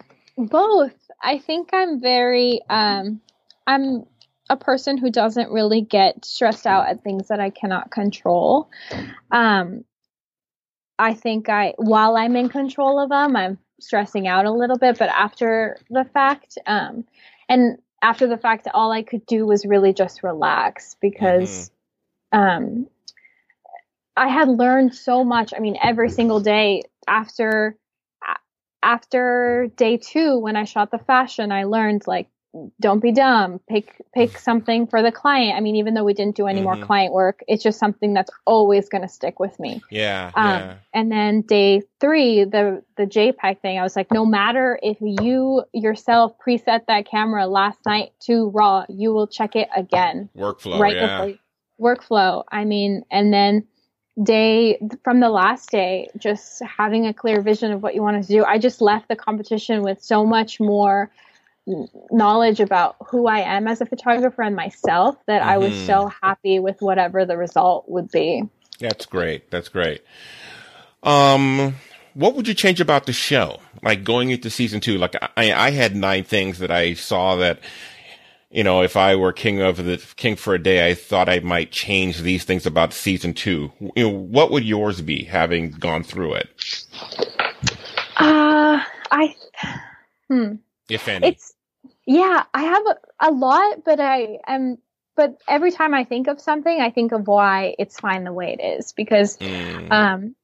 both. 0.47 0.95
I 1.21 1.38
think 1.38 1.69
I'm 1.73 1.99
very 2.02 2.62
um 2.69 3.21
I'm 3.67 4.06
a 4.49 4.58
person 4.58 4.97
who 4.97 5.12
doesn't 5.12 5.52
really 5.52 5.82
get 5.82 6.25
stressed 6.25 6.65
out 6.65 6.88
at 6.88 7.04
things 7.04 7.28
that 7.28 7.39
I 7.39 7.49
cannot 7.49 7.91
control. 7.91 8.69
Um 9.32 9.84
I 10.97 11.13
think 11.13 11.49
I 11.49 11.73
while 11.78 12.17
I'm 12.17 12.36
in 12.36 12.49
control 12.49 12.99
of 12.99 13.10
them, 13.10 13.36
I'm 13.36 13.58
stressing 13.80 14.28
out 14.28 14.45
a 14.45 14.52
little 14.52 14.78
bit, 14.78 14.97
but 14.97 15.10
after 15.10 15.78
the 15.89 16.06
fact 16.06 16.58
um 16.65 17.06
and 17.47 17.78
after 18.02 18.28
the 18.28 18.38
fact 18.38 18.67
all 18.73 18.91
I 18.91 19.04
could 19.04 19.25
do 19.25 19.45
was 19.45 19.65
really 19.65 19.93
just 19.93 20.23
relax 20.23 20.95
because 21.02 21.71
um 22.32 22.88
I 24.15 24.28
had 24.28 24.49
learned 24.49 24.93
so 24.95 25.23
much. 25.23 25.54
I 25.56 25.60
mean, 25.60 25.78
every 25.82 26.10
single 26.10 26.41
day 26.41 26.84
after 27.08 27.78
after 28.84 29.72
day 29.76 29.98
two, 29.98 30.38
when 30.38 30.56
I 30.56 30.63
shot 30.63 30.92
the 30.92 30.98
fashion, 31.00 31.52
I 31.52 31.65
learned 31.65 32.04
like, 32.08 32.28
don't 32.80 33.00
be 33.00 33.12
dumb. 33.12 33.60
Pick 33.70 34.02
pick 34.12 34.36
something 34.39 34.88
for 34.88 35.04
the 35.04 35.12
client. 35.12 35.56
I 35.56 35.60
mean, 35.60 35.76
even 35.76 35.94
though 35.94 36.04
we 36.04 36.15
didn't 36.15 36.36
do 36.36 36.48
any 36.48 36.62
Mhm. 36.62 36.63
more 36.63 36.78
client 36.78 37.13
work, 37.13 37.44
it's 37.48 37.62
just 37.62 37.78
something 37.78 38.15
that's 38.15 38.32
always 38.48 38.89
going 38.89 39.04
to 39.04 39.08
stick 39.08 39.39
with 39.39 39.60
me. 39.60 39.84
Yeah, 39.92 40.32
Um, 40.34 40.48
yeah. 40.48 40.76
And 40.94 41.12
then 41.12 41.42
day 41.42 41.84
three, 42.00 42.46
the 42.46 42.84
the 42.98 43.06
JPEG 43.06 43.60
thing, 43.62 43.78
I 43.78 43.84
was 43.84 43.96
like, 43.96 44.12
no 44.12 44.26
matter 44.26 44.80
if 44.82 44.98
you 45.00 45.63
yourself 45.74 46.34
preset 46.44 46.88
that 46.88 47.06
camera 47.06 47.46
last 47.46 47.78
night 47.86 48.13
to 48.22 48.50
raw, 48.50 48.84
you 48.89 49.13
will 49.13 49.28
check 49.28 49.56
it 49.56 49.70
again 49.76 50.30
Workflow, 50.36 50.80
right 50.80 50.96
yeah. 50.96 51.26
before 51.28 51.38
workflow. 51.80 52.44
I 52.52 52.65
mean, 52.65 53.04
and 53.12 53.32
then 53.32 53.68
day 54.21 54.79
from 55.03 55.19
the 55.19 55.29
last 55.29 55.69
day, 55.69 56.10
just 56.17 56.62
having 56.63 57.08
a 57.08 57.13
clear 57.13 57.41
vision 57.41 57.71
of 57.71 57.82
what 57.82 57.95
you 57.95 58.01
want 58.01 58.21
to 58.21 58.27
do. 58.27 58.43
I 58.43 58.58
just 58.58 58.82
left 58.82 59.08
the 59.08 59.15
competition 59.15 59.82
with 59.82 60.01
so 60.01 60.25
much 60.25 60.60
more 60.60 61.12
knowledge 62.12 62.60
about 62.60 62.95
who 63.08 63.27
I 63.27 63.41
am 63.41 63.67
as 63.67 63.82
a 63.82 63.86
photographer 63.86 64.41
and 64.41 64.55
myself 64.55 65.15
that 65.27 65.41
I 65.41 65.58
was 65.58 65.75
so 65.86 66.12
happy 66.21 66.60
with 66.60 66.82
whatever 66.82 67.25
the 67.25 67.38
result 67.38 67.88
would 67.88 68.10
be. 68.12 68.43
That's 68.79 69.05
great. 69.05 69.51
That's 69.51 69.69
great. 69.69 70.01
Um, 71.03 71.75
what 72.13 72.36
would 72.36 72.47
you 72.47 72.53
change 72.53 72.82
about 72.82 73.05
the 73.05 73.13
show? 73.13 73.60
Like 73.84 74.03
going 74.03 74.32
into 74.32 74.49
season 74.49 74.79
two, 74.79 74.97
like 74.97 75.15
I, 75.38 75.53
I 75.53 75.71
had 75.71 75.95
nine 75.95 76.23
things 76.23 76.60
that 76.60 76.71
I 76.71 76.93
saw 76.93 77.36
that, 77.38 77.60
you 78.52 78.64
know, 78.64 78.82
if 78.82 78.98
I 78.98 79.16
were 79.16 79.34
king 79.34 79.62
of 79.62 79.78
the 79.78 79.98
king 80.16 80.36
for 80.36 80.56
a 80.56 80.64
day, 80.64 80.90
I 80.90 80.96
thought 80.96 81.30
I 81.30 81.40
might 81.40 81.72
change 81.72 82.20
these 82.22 82.46
things 82.46 82.66
about 82.66 82.94
season 82.94 83.34
two. 83.34 83.72
You 83.96 84.04
know, 84.04 84.10
what 84.10 84.52
would 84.52 84.66
yours 84.66 85.02
be 85.02 85.26
having 85.26 85.72
gone 85.72 86.04
through 86.04 86.36
it, 86.36 86.50
Uh, 88.18 88.82
I, 89.12 89.36
hmm. 90.30 90.56
if 90.90 91.08
any? 91.08 91.30
It's 91.30 91.54
yeah, 92.06 92.44
I 92.54 92.64
have 92.64 92.84
a, 92.88 93.30
a 93.30 93.32
lot, 93.32 93.84
but 93.86 94.00
I 94.00 94.39
am 94.47 94.78
but 95.16 95.38
every 95.47 95.72
time 95.72 95.93
I 95.93 96.06
think 96.06 96.28
of 96.28 96.41
something, 96.41 96.82
I 96.82 96.91
think 96.91 97.12
of 97.12 97.28
why 97.28 97.76
it's 97.80 98.00
fine 98.00 98.24
the 98.24 98.34
way 98.34 98.58
it 98.60 98.80
is 98.80 98.93
because 98.93 99.38
Mm, 99.41 99.89
um 99.91 100.36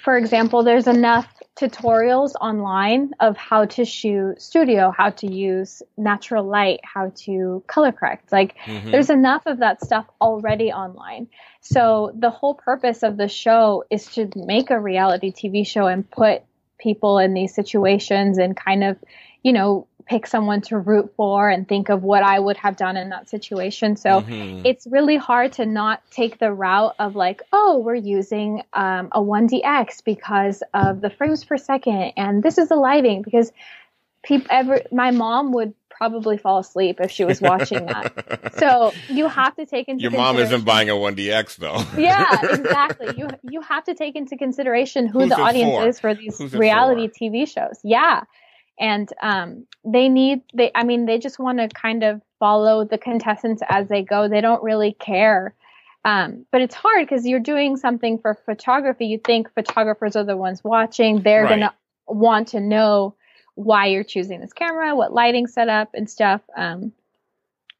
for 0.00 0.16
example, 0.18 0.64
there's 0.64 0.88
enough 0.88 1.28
tutorials 1.56 2.32
online 2.40 3.12
of 3.20 3.36
how 3.36 3.64
to 3.64 3.84
shoot 3.84 4.42
studio, 4.42 4.90
how 4.96 5.10
to 5.10 5.32
use 5.32 5.82
natural 5.96 6.44
light, 6.44 6.80
how 6.82 7.12
to 7.14 7.62
color 7.66 7.92
correct. 7.92 8.32
Like 8.32 8.56
mm-hmm. 8.64 8.90
there's 8.90 9.10
enough 9.10 9.46
of 9.46 9.58
that 9.58 9.80
stuff 9.82 10.06
already 10.20 10.72
online. 10.72 11.28
So 11.60 12.12
the 12.14 12.30
whole 12.30 12.54
purpose 12.54 13.02
of 13.02 13.16
the 13.16 13.28
show 13.28 13.84
is 13.88 14.06
to 14.14 14.28
make 14.34 14.70
a 14.70 14.80
reality 14.80 15.32
TV 15.32 15.66
show 15.66 15.86
and 15.86 16.08
put 16.10 16.42
people 16.78 17.18
in 17.18 17.34
these 17.34 17.54
situations 17.54 18.38
and 18.38 18.56
kind 18.56 18.82
of, 18.82 18.98
you 19.42 19.52
know, 19.52 19.86
pick 20.06 20.26
someone 20.26 20.60
to 20.60 20.78
root 20.78 21.12
for 21.16 21.48
and 21.48 21.66
think 21.66 21.88
of 21.88 22.02
what 22.02 22.22
I 22.22 22.38
would 22.38 22.56
have 22.58 22.76
done 22.76 22.96
in 22.96 23.10
that 23.10 23.28
situation. 23.28 23.96
So 23.96 24.20
mm-hmm. 24.20 24.64
it's 24.64 24.86
really 24.86 25.16
hard 25.16 25.52
to 25.54 25.66
not 25.66 26.02
take 26.10 26.38
the 26.38 26.52
route 26.52 26.94
of 26.98 27.16
like, 27.16 27.42
oh, 27.52 27.78
we're 27.78 27.94
using 27.94 28.62
um, 28.72 29.08
a 29.12 29.20
1DX 29.20 30.04
because 30.04 30.62
of 30.72 31.00
the 31.00 31.10
frames 31.10 31.44
per 31.44 31.56
second, 31.56 32.12
and 32.16 32.42
this 32.42 32.58
is 32.58 32.68
the 32.68 32.76
lighting 32.76 33.22
because 33.22 33.50
people 34.22 34.46
ever 34.50 34.80
my 34.90 35.10
mom 35.10 35.52
would 35.52 35.74
probably 35.90 36.36
fall 36.36 36.58
asleep 36.58 36.98
if 37.00 37.10
she 37.10 37.24
was 37.24 37.40
watching 37.40 37.86
that. 37.86 38.54
so 38.58 38.92
you 39.08 39.28
have 39.28 39.54
to 39.56 39.64
take 39.64 39.88
into 39.88 40.02
your 40.02 40.10
mom 40.10 40.36
isn't 40.36 40.64
buying 40.64 40.90
a 40.90 40.94
1DX 40.94 41.56
though. 41.56 41.82
yeah, 42.00 42.36
exactly. 42.42 43.14
You 43.16 43.28
you 43.42 43.60
have 43.62 43.84
to 43.84 43.94
take 43.94 44.16
into 44.16 44.36
consideration 44.36 45.06
who 45.06 45.20
Who's 45.20 45.30
the 45.30 45.40
audience 45.40 45.72
for? 45.72 45.88
is 45.88 46.00
for 46.00 46.14
these 46.14 46.36
Who's 46.36 46.52
reality 46.52 47.08
TV 47.08 47.48
shows. 47.48 47.78
Yeah 47.82 48.24
and 48.78 49.08
um, 49.22 49.66
they 49.84 50.08
need 50.08 50.42
they 50.52 50.70
i 50.74 50.84
mean 50.84 51.06
they 51.06 51.18
just 51.18 51.38
want 51.38 51.58
to 51.58 51.68
kind 51.68 52.02
of 52.02 52.20
follow 52.44 52.84
the 52.84 52.98
contestants 52.98 53.62
as 53.70 53.88
they 53.88 54.02
go. 54.02 54.28
They 54.28 54.42
don't 54.42 54.62
really 54.62 54.92
care. 54.92 55.54
Um, 56.04 56.44
but 56.52 56.60
it's 56.60 56.74
hard 56.74 57.08
because 57.08 57.26
you're 57.26 57.40
doing 57.40 57.78
something 57.78 58.18
for 58.18 58.34
photography. 58.34 59.06
You 59.06 59.18
think 59.18 59.50
photographers 59.54 60.14
are 60.14 60.24
the 60.24 60.36
ones 60.36 60.62
watching. 60.62 61.22
They're 61.22 61.44
right. 61.44 61.60
gonna 61.60 61.74
want 62.06 62.48
to 62.48 62.60
know 62.60 63.14
why 63.54 63.86
you're 63.86 64.04
choosing 64.04 64.40
this 64.40 64.52
camera 64.52 64.94
what 64.94 65.14
lighting 65.14 65.46
setup 65.46 65.94
and 65.94 66.10
stuff. 66.10 66.42
Um, 66.54 66.92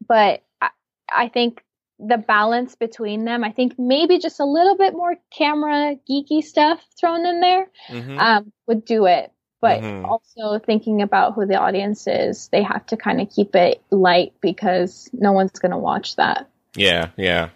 but 0.08 0.42
I, 0.62 0.70
I 1.14 1.28
think 1.28 1.62
the 2.00 2.18
balance 2.18 2.74
between 2.74 3.24
them 3.24 3.44
i 3.44 3.52
think 3.52 3.78
maybe 3.78 4.18
just 4.18 4.40
a 4.40 4.44
little 4.44 4.76
bit 4.76 4.94
more 4.94 5.14
camera 5.30 5.94
geeky 6.10 6.42
stuff 6.42 6.84
thrown 6.98 7.24
in 7.24 7.40
there 7.40 7.70
mm-hmm. 7.88 8.18
um, 8.18 8.52
would 8.66 8.84
do 8.84 9.06
it 9.06 9.30
but 9.64 9.80
mm-hmm. 9.80 10.04
also 10.04 10.58
thinking 10.58 11.00
about 11.00 11.32
who 11.32 11.46
the 11.46 11.54
audience 11.54 12.06
is, 12.06 12.48
they 12.48 12.62
have 12.62 12.84
to 12.84 12.98
kind 12.98 13.18
of 13.18 13.30
keep 13.30 13.56
it 13.56 13.82
light 13.88 14.34
because 14.42 15.08
no 15.14 15.32
one's 15.32 15.58
going 15.58 15.72
to 15.72 15.78
watch 15.78 16.16
that. 16.16 16.50
Yeah, 16.76 17.12
yeah. 17.16 17.48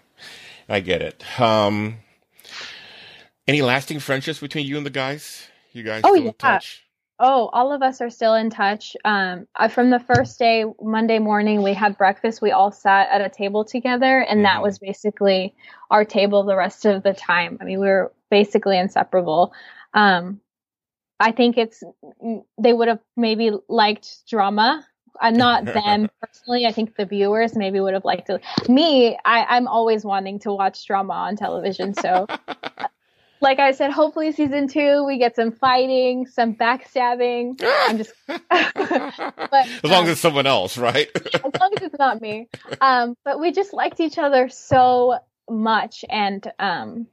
I 0.70 0.80
get 0.80 1.02
it. 1.02 1.22
Um, 1.38 1.98
any 3.46 3.60
lasting 3.60 4.00
friendships 4.00 4.38
between 4.38 4.66
you 4.66 4.78
and 4.78 4.86
the 4.86 4.90
guys? 4.90 5.48
You 5.74 5.82
guys 5.82 6.00
oh, 6.02 6.14
yeah. 6.14 6.30
touch? 6.38 6.82
Oh, 7.18 7.50
all 7.52 7.74
of 7.74 7.82
us 7.82 8.00
are 8.00 8.08
still 8.08 8.34
in 8.36 8.48
touch. 8.48 8.96
Um, 9.04 9.46
from 9.68 9.90
the 9.90 10.00
first 10.00 10.38
day, 10.38 10.64
Monday 10.80 11.18
morning, 11.18 11.62
we 11.62 11.74
had 11.74 11.98
breakfast. 11.98 12.40
We 12.40 12.52
all 12.52 12.72
sat 12.72 13.10
at 13.10 13.20
a 13.20 13.28
table 13.28 13.66
together, 13.66 14.18
and 14.18 14.38
mm-hmm. 14.38 14.44
that 14.44 14.62
was 14.62 14.78
basically 14.78 15.54
our 15.90 16.06
table 16.06 16.44
the 16.44 16.56
rest 16.56 16.86
of 16.86 17.02
the 17.02 17.12
time. 17.12 17.58
I 17.60 17.64
mean, 17.64 17.80
we 17.80 17.86
were 17.86 18.12
basically 18.30 18.78
inseparable. 18.78 19.52
Um, 19.92 20.40
I 21.20 21.32
think 21.32 21.58
it's 21.58 21.82
they 22.58 22.72
would 22.72 22.88
have 22.88 23.00
maybe 23.16 23.50
liked 23.68 24.26
drama. 24.28 24.86
I'm 25.20 25.34
uh, 25.34 25.36
not 25.36 25.64
them 25.66 26.08
personally. 26.20 26.66
I 26.66 26.72
think 26.72 26.96
the 26.96 27.06
viewers 27.06 27.56
maybe 27.56 27.80
would 27.80 27.94
have 27.94 28.04
liked 28.04 28.30
it. 28.30 28.42
Me, 28.68 29.18
I, 29.24 29.44
I'm 29.44 29.66
always 29.66 30.04
wanting 30.04 30.38
to 30.40 30.52
watch 30.52 30.86
drama 30.86 31.14
on 31.14 31.36
television. 31.36 31.94
So, 31.94 32.26
like 33.40 33.58
I 33.58 33.72
said, 33.72 33.90
hopefully 33.90 34.30
season 34.30 34.68
two 34.68 35.04
we 35.04 35.18
get 35.18 35.34
some 35.34 35.50
fighting, 35.50 36.26
some 36.26 36.54
backstabbing. 36.54 37.60
I'm 37.62 37.98
just, 37.98 38.12
but 38.26 38.38
as 38.48 39.84
long 39.84 39.94
um, 39.94 40.04
as 40.04 40.10
it's 40.10 40.20
someone 40.20 40.46
else, 40.46 40.78
right? 40.78 41.08
as 41.14 41.60
long 41.60 41.72
as 41.76 41.82
it's 41.82 41.98
not 41.98 42.20
me. 42.20 42.48
Um, 42.80 43.16
but 43.24 43.40
we 43.40 43.50
just 43.50 43.72
liked 43.72 43.98
each 43.98 44.18
other 44.18 44.48
so 44.48 45.18
much, 45.50 46.04
and 46.08 46.46
um, 46.58 47.06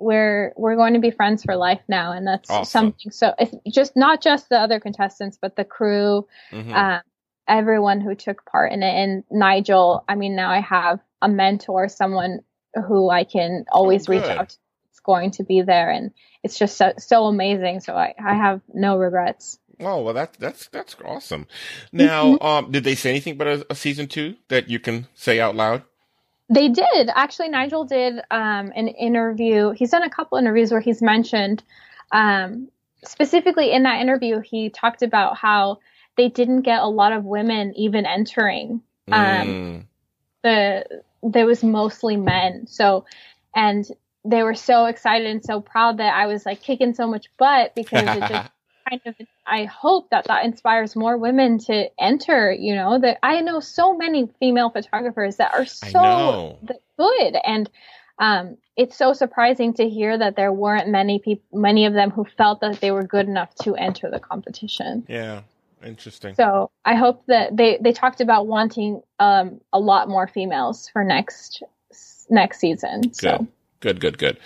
we're 0.00 0.52
we're 0.56 0.76
going 0.76 0.94
to 0.94 1.00
be 1.00 1.10
friends 1.10 1.44
for 1.44 1.56
life 1.56 1.80
now, 1.88 2.12
and 2.12 2.26
that's 2.26 2.50
awesome. 2.50 2.64
something. 2.64 3.12
So 3.12 3.34
it's 3.38 3.54
just 3.74 3.96
not 3.96 4.22
just 4.22 4.48
the 4.48 4.58
other 4.58 4.80
contestants, 4.80 5.38
but 5.40 5.56
the 5.56 5.64
crew, 5.64 6.26
mm-hmm. 6.50 6.72
um, 6.72 7.00
everyone 7.46 8.00
who 8.00 8.14
took 8.14 8.44
part 8.44 8.72
in 8.72 8.82
it, 8.82 8.92
and 8.92 9.24
Nigel. 9.30 10.04
I 10.08 10.14
mean, 10.14 10.36
now 10.36 10.50
I 10.50 10.60
have 10.60 11.00
a 11.22 11.28
mentor, 11.28 11.88
someone 11.88 12.40
who 12.74 13.10
I 13.10 13.24
can 13.24 13.64
always 13.70 14.08
oh, 14.08 14.12
reach 14.12 14.24
out 14.24 14.48
to. 14.50 14.56
It's 14.90 15.00
going 15.00 15.32
to 15.32 15.44
be 15.44 15.62
there, 15.62 15.90
and 15.90 16.12
it's 16.42 16.58
just 16.58 16.76
so, 16.76 16.92
so 16.98 17.26
amazing. 17.26 17.80
So 17.80 17.94
I, 17.94 18.14
I 18.18 18.34
have 18.34 18.60
no 18.72 18.96
regrets. 18.96 19.58
Oh 19.78 20.02
well, 20.02 20.14
that's 20.14 20.36
that's 20.36 20.68
that's 20.68 20.96
awesome. 21.04 21.46
Now, 21.92 22.34
mm-hmm. 22.34 22.46
um, 22.46 22.70
did 22.70 22.84
they 22.84 22.94
say 22.94 23.10
anything 23.10 23.34
about 23.34 23.48
a, 23.48 23.66
a 23.70 23.74
season 23.74 24.08
two 24.08 24.36
that 24.48 24.68
you 24.68 24.78
can 24.78 25.06
say 25.14 25.40
out 25.40 25.56
loud? 25.56 25.84
They 26.50 26.68
did 26.68 27.10
actually. 27.14 27.48
Nigel 27.48 27.84
did 27.84 28.18
um, 28.30 28.72
an 28.74 28.88
interview. 28.88 29.70
He's 29.70 29.90
done 29.90 30.02
a 30.02 30.10
couple 30.10 30.36
interviews 30.36 30.72
where 30.72 30.80
he's 30.80 31.00
mentioned 31.00 31.62
um, 32.10 32.68
specifically 33.04 33.70
in 33.70 33.84
that 33.84 34.00
interview. 34.00 34.40
He 34.40 34.68
talked 34.68 35.02
about 35.02 35.36
how 35.36 35.78
they 36.16 36.28
didn't 36.28 36.62
get 36.62 36.80
a 36.80 36.88
lot 36.88 37.12
of 37.12 37.24
women 37.24 37.72
even 37.76 38.04
entering. 38.04 38.82
Um, 39.10 39.46
mm. 39.46 39.84
The 40.42 41.02
there 41.22 41.46
was 41.46 41.62
mostly 41.62 42.16
men. 42.16 42.66
So, 42.66 43.04
and 43.54 43.86
they 44.24 44.42
were 44.42 44.54
so 44.54 44.86
excited 44.86 45.28
and 45.28 45.44
so 45.44 45.60
proud 45.60 45.98
that 45.98 46.14
I 46.14 46.26
was 46.26 46.44
like 46.44 46.62
kicking 46.62 46.94
so 46.94 47.06
much 47.06 47.26
butt 47.38 47.74
because 47.74 48.02
it 48.02 48.28
just 48.28 48.50
kind 48.90 49.00
of 49.06 49.14
I 49.46 49.64
hope 49.64 50.10
that 50.10 50.26
that 50.26 50.44
inspires 50.44 50.96
more 50.96 51.16
women 51.16 51.58
to 51.60 51.88
enter. 52.00 52.52
You 52.52 52.74
know 52.74 52.98
that 52.98 53.18
I 53.22 53.40
know 53.40 53.60
so 53.60 53.96
many 53.96 54.28
female 54.38 54.70
photographers 54.70 55.36
that 55.36 55.54
are 55.54 55.66
so 55.66 56.58
good, 56.98 57.36
and 57.44 57.70
um, 58.18 58.56
it's 58.76 58.96
so 58.96 59.12
surprising 59.12 59.74
to 59.74 59.88
hear 59.88 60.16
that 60.18 60.36
there 60.36 60.52
weren't 60.52 60.88
many 60.88 61.18
people, 61.18 61.58
many 61.58 61.86
of 61.86 61.94
them 61.94 62.10
who 62.10 62.24
felt 62.36 62.60
that 62.60 62.80
they 62.80 62.90
were 62.90 63.04
good 63.04 63.26
enough 63.26 63.54
to 63.62 63.74
enter 63.76 64.10
the 64.10 64.18
competition. 64.18 65.04
Yeah, 65.08 65.42
interesting. 65.84 66.34
So 66.34 66.70
I 66.84 66.94
hope 66.96 67.24
that 67.26 67.56
they 67.56 67.78
they 67.80 67.92
talked 67.92 68.20
about 68.20 68.46
wanting 68.46 69.02
um, 69.18 69.60
a 69.72 69.78
lot 69.78 70.08
more 70.08 70.26
females 70.26 70.88
for 70.92 71.04
next 71.04 71.62
next 72.28 72.60
season. 72.60 73.02
Good. 73.02 73.16
So 73.16 73.46
Good, 73.80 73.98
good, 73.98 74.18
good. 74.18 74.38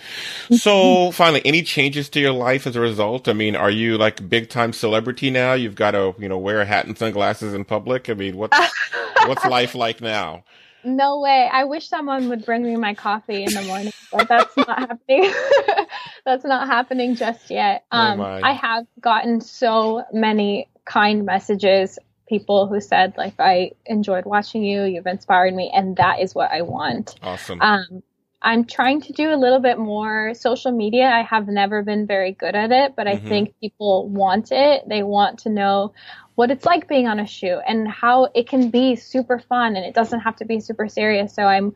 So 0.51 1.11
finally, 1.11 1.41
any 1.43 1.61
changes 1.61 2.07
to 2.09 2.21
your 2.21 2.31
life 2.31 2.65
as 2.65 2.77
a 2.77 2.79
result? 2.79 3.27
I 3.27 3.33
mean, 3.33 3.55
are 3.55 3.69
you 3.69 3.97
like 3.97 4.27
big 4.29 4.49
time 4.49 4.71
celebrity 4.71 5.29
now? 5.29 5.53
You've 5.53 5.75
got 5.75 5.91
to, 5.91 6.15
you 6.17 6.29
know, 6.29 6.37
wear 6.37 6.61
a 6.61 6.65
hat 6.65 6.85
and 6.85 6.97
sunglasses 6.97 7.53
in 7.53 7.65
public. 7.65 8.09
I 8.09 8.13
mean, 8.13 8.37
what's 8.37 8.57
what's 9.25 9.45
life 9.45 9.75
like 9.75 9.99
now? 9.99 10.45
No 10.85 11.19
way. 11.19 11.49
I 11.51 11.65
wish 11.65 11.89
someone 11.89 12.29
would 12.29 12.45
bring 12.45 12.63
me 12.63 12.77
my 12.77 12.93
coffee 12.93 13.43
in 13.43 13.53
the 13.53 13.63
morning, 13.63 13.91
but 14.11 14.29
that's 14.29 14.55
not 14.55 14.79
happening. 14.79 15.33
that's 16.25 16.45
not 16.45 16.67
happening 16.67 17.15
just 17.15 17.49
yet. 17.49 17.85
Oh, 17.91 17.97
um, 17.97 18.21
oh 18.21 18.39
I 18.41 18.53
have 18.53 18.85
gotten 19.01 19.41
so 19.41 20.03
many 20.13 20.69
kind 20.85 21.25
messages, 21.25 21.99
people 22.29 22.67
who 22.67 22.79
said 22.79 23.15
like, 23.17 23.33
I 23.39 23.71
enjoyed 23.85 24.25
watching 24.25 24.63
you. 24.63 24.83
You've 24.83 25.07
inspired 25.07 25.53
me. 25.53 25.71
And 25.75 25.97
that 25.97 26.19
is 26.19 26.35
what 26.35 26.51
I 26.51 26.61
want. 26.61 27.15
Awesome. 27.21 27.61
Um, 27.61 28.03
I'm 28.45 28.63
trying 28.63 29.01
to 29.01 29.13
do 29.13 29.33
a 29.33 29.35
little 29.35 29.59
bit 29.59 29.79
more 29.79 30.35
social 30.35 30.71
media. 30.71 31.09
I 31.09 31.23
have 31.23 31.47
never 31.47 31.81
been 31.81 32.05
very 32.05 32.31
good 32.31 32.55
at 32.55 32.71
it, 32.71 32.95
but 32.95 33.07
I 33.07 33.15
mm-hmm. 33.15 33.27
think 33.27 33.59
people 33.59 34.07
want 34.07 34.51
it. 34.51 34.87
They 34.87 35.01
want 35.01 35.39
to 35.39 35.49
know 35.49 35.93
what 36.35 36.51
it's 36.51 36.63
like 36.63 36.87
being 36.87 37.07
on 37.07 37.19
a 37.19 37.25
shoot 37.25 37.59
and 37.67 37.87
how 37.87 38.29
it 38.35 38.47
can 38.47 38.69
be 38.69 38.97
super 38.97 39.39
fun 39.39 39.75
and 39.75 39.83
it 39.83 39.95
doesn't 39.95 40.19
have 40.19 40.35
to 40.37 40.45
be 40.45 40.59
super 40.59 40.87
serious. 40.87 41.33
So 41.33 41.41
I'm 41.41 41.73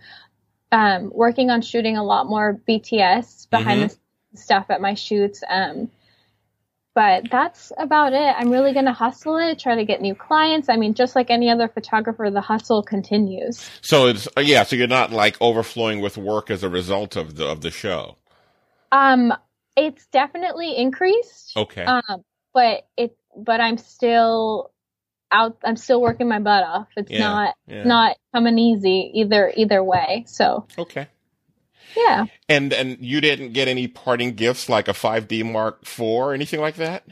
um, 0.72 1.12
working 1.12 1.50
on 1.50 1.64
shooting 1.64 1.98
a 1.98 2.04
lot 2.04 2.28
more 2.28 2.62
BTS 2.68 3.50
behind 3.50 3.82
mm-hmm. 3.82 3.96
the 4.32 4.38
stuff 4.38 4.68
at 4.70 4.80
my 4.80 4.94
shoots. 4.94 5.42
Um, 5.50 5.90
but 7.00 7.32
that's 7.32 7.72
about 7.78 8.12
it. 8.12 8.36
I'm 8.38 8.52
really 8.52 8.74
going 8.74 8.84
to 8.84 8.92
hustle 8.92 9.38
it, 9.38 9.58
try 9.58 9.76
to 9.76 9.86
get 9.86 10.02
new 10.02 10.14
clients. 10.14 10.68
I 10.68 10.76
mean, 10.76 10.94
just 10.94 11.16
like 11.16 11.30
any 11.30 11.50
other 11.50 11.70
photographer, 11.70 12.30
the 12.30 12.42
hustle 12.42 12.84
continues. 12.84 13.70
So 13.80 14.08
it's 14.08 14.28
uh, 14.36 14.42
yeah. 14.42 14.64
So 14.64 14.76
you're 14.76 14.90
not 14.90 15.10
like 15.10 15.38
overflowing 15.40 16.02
with 16.02 16.18
work 16.18 16.52
as 16.52 16.62
a 16.62 16.68
result 16.68 17.16
of 17.16 17.38
the 17.38 17.48
of 17.48 17.62
the 17.62 17.72
show. 17.72 18.18
Um, 18.92 19.34
it's 19.78 20.08
definitely 20.08 20.76
increased. 20.76 21.54
Okay. 21.56 21.86
Um, 21.86 22.26
but 22.54 22.86
it 22.98 23.16
but 23.34 23.62
I'm 23.62 23.78
still 23.78 24.74
out. 25.32 25.56
I'm 25.64 25.78
still 25.78 26.02
working 26.02 26.28
my 26.28 26.40
butt 26.40 26.66
off. 26.66 26.90
It's 26.98 27.12
yeah, 27.12 27.20
not 27.20 27.56
yeah. 27.66 27.84
not 27.86 28.18
coming 28.36 28.60
easy 28.60 29.10
either 29.14 29.54
either 29.56 29.82
way. 29.82 30.26
So 30.28 30.68
okay. 30.78 31.08
Yeah. 31.96 32.26
And 32.48 32.74
and 32.74 32.98
you 33.00 33.22
didn't 33.22 33.54
get 33.54 33.68
any 33.68 33.88
parting 33.88 34.34
gifts 34.34 34.70
like 34.70 34.88
a 34.88 34.94
5D 34.94 35.50
Mark 35.52 35.82
IV 35.84 36.02
or 36.02 36.34
anything 36.34 36.60
like 36.60 36.76
that? 36.76 37.04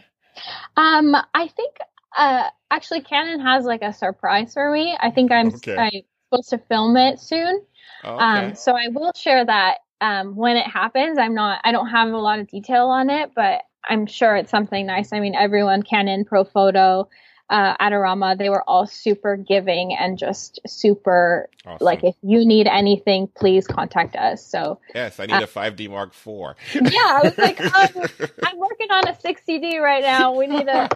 Um, 0.75 1.15
I 1.33 1.47
think 1.47 1.77
uh 2.15 2.49
actually 2.69 3.01
Canon 3.01 3.39
has 3.39 3.65
like 3.65 3.81
a 3.81 3.93
surprise 3.93 4.53
for 4.53 4.71
me. 4.71 4.95
I 4.99 5.11
think 5.11 5.31
I'm 5.31 5.47
okay. 5.47 5.77
I'm 5.77 6.01
supposed 6.29 6.49
to 6.49 6.57
film 6.57 6.97
it 6.97 7.19
soon. 7.19 7.61
Okay. 8.03 8.23
Um, 8.23 8.55
so 8.55 8.73
I 8.73 8.89
will 8.89 9.11
share 9.15 9.45
that 9.45 9.77
um 10.01 10.35
when 10.35 10.57
it 10.57 10.67
happens. 10.67 11.17
I'm 11.17 11.33
not 11.33 11.61
I 11.63 11.71
don't 11.71 11.89
have 11.89 12.09
a 12.09 12.17
lot 12.17 12.39
of 12.39 12.47
detail 12.47 12.87
on 12.87 13.09
it, 13.09 13.31
but 13.35 13.63
I'm 13.89 14.05
sure 14.05 14.35
it's 14.35 14.51
something 14.51 14.85
nice. 14.85 15.13
I 15.13 15.19
mean, 15.19 15.35
everyone, 15.35 15.81
Canon, 15.81 16.25
Profoto, 16.25 17.07
uh, 17.49 17.77
Adorama, 17.77 18.37
they 18.37 18.49
were 18.49 18.63
all 18.63 18.85
super 18.85 19.37
giving 19.37 19.95
and 19.95 20.17
just 20.17 20.59
super 20.67 21.49
Awesome. 21.65 21.85
like, 21.85 22.03
if 22.03 22.15
you 22.21 22.45
need 22.45 22.67
anything, 22.67 23.27
please 23.35 23.67
contact 23.67 24.15
us. 24.15 24.45
So 24.45 24.79
yes, 24.95 25.19
I 25.19 25.25
need 25.25 25.41
a 25.41 25.47
5D 25.47 25.89
Mark 25.89 26.09
IV. 26.09 26.55
yeah, 26.91 26.99
I 26.99 27.21
was 27.23 27.37
like, 27.37 27.59
um, 27.75 28.03
I'm 28.43 28.57
working 28.57 28.91
on 28.91 29.07
a 29.07 29.13
6D 29.13 29.79
right 29.79 30.03
now. 30.03 30.35
We 30.35 30.47
need 30.47 30.65
to 30.65 30.89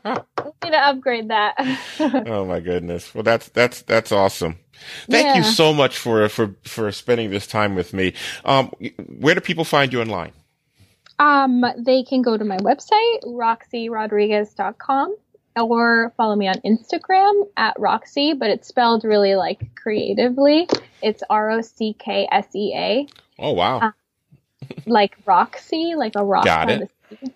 we 0.44 0.52
need 0.64 0.72
to 0.72 0.78
upgrade 0.78 1.30
that. 1.30 1.56
oh 2.28 2.46
my 2.46 2.60
goodness. 2.60 3.14
Well, 3.14 3.24
that's 3.24 3.50
that's 3.50 3.82
that's 3.84 4.12
awesome. 4.12 4.58
Thank 5.10 5.36
you 5.38 5.44
so 5.44 5.74
much 5.74 5.98
for 5.98 6.28
for 6.30 6.56
for 6.64 6.92
spending 6.92 7.30
this 7.30 7.48
time 7.48 7.76
with 7.76 7.94
me. 7.94 8.14
Um, 8.46 8.72
where 9.20 9.36
do 9.36 9.42
people 9.42 9.64
find 9.64 9.94
you 9.94 10.02
online? 10.02 10.34
um, 11.22 11.64
they 11.78 12.04
can 12.04 12.24
go 12.24 12.36
to 12.36 12.44
my 12.44 12.58
website, 12.58 13.24
roxyrodriguez.com, 13.26 15.16
or 15.56 16.14
follow 16.18 16.36
me 16.36 16.48
on 16.48 16.56
Instagram 16.66 17.48
at 17.58 17.80
Roxy, 17.80 18.34
but 18.34 18.50
it's 18.50 18.68
spelled 18.68 19.04
really 19.04 19.36
like 19.36 19.76
creatively. 19.76 20.68
It's 21.02 21.24
R 21.30 21.52
O 21.52 21.62
C 21.62 21.96
K 21.98 22.28
S 22.32 22.48
E 22.56 22.74
A, 22.76 23.08
Oh 23.42 23.54
wow. 23.54 23.80
Uh, 23.80 23.92
like 24.86 25.18
Roxy, 25.26 25.96
like 25.96 26.14
a 26.16 26.24
rock. 26.24 26.46
Got 26.46 26.68
by 26.68 26.74
it. 26.74 26.92
the 27.10 27.18
sea. 27.18 27.34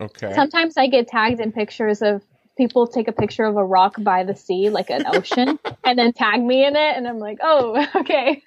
okay. 0.00 0.32
Sometimes 0.34 0.76
I 0.76 0.86
get 0.86 1.08
tagged 1.08 1.40
in 1.40 1.52
pictures 1.52 2.00
of 2.00 2.22
people 2.56 2.86
take 2.86 3.08
a 3.08 3.12
picture 3.12 3.44
of 3.44 3.56
a 3.56 3.64
rock 3.64 3.96
by 3.98 4.22
the 4.22 4.36
sea, 4.36 4.70
like 4.70 4.90
an 4.90 5.04
ocean, 5.06 5.58
and 5.84 5.98
then 5.98 6.12
tag 6.12 6.40
me 6.40 6.64
in 6.64 6.76
it, 6.76 6.96
and 6.96 7.06
I'm 7.06 7.18
like, 7.18 7.38
oh, 7.42 7.86
okay. 7.96 8.42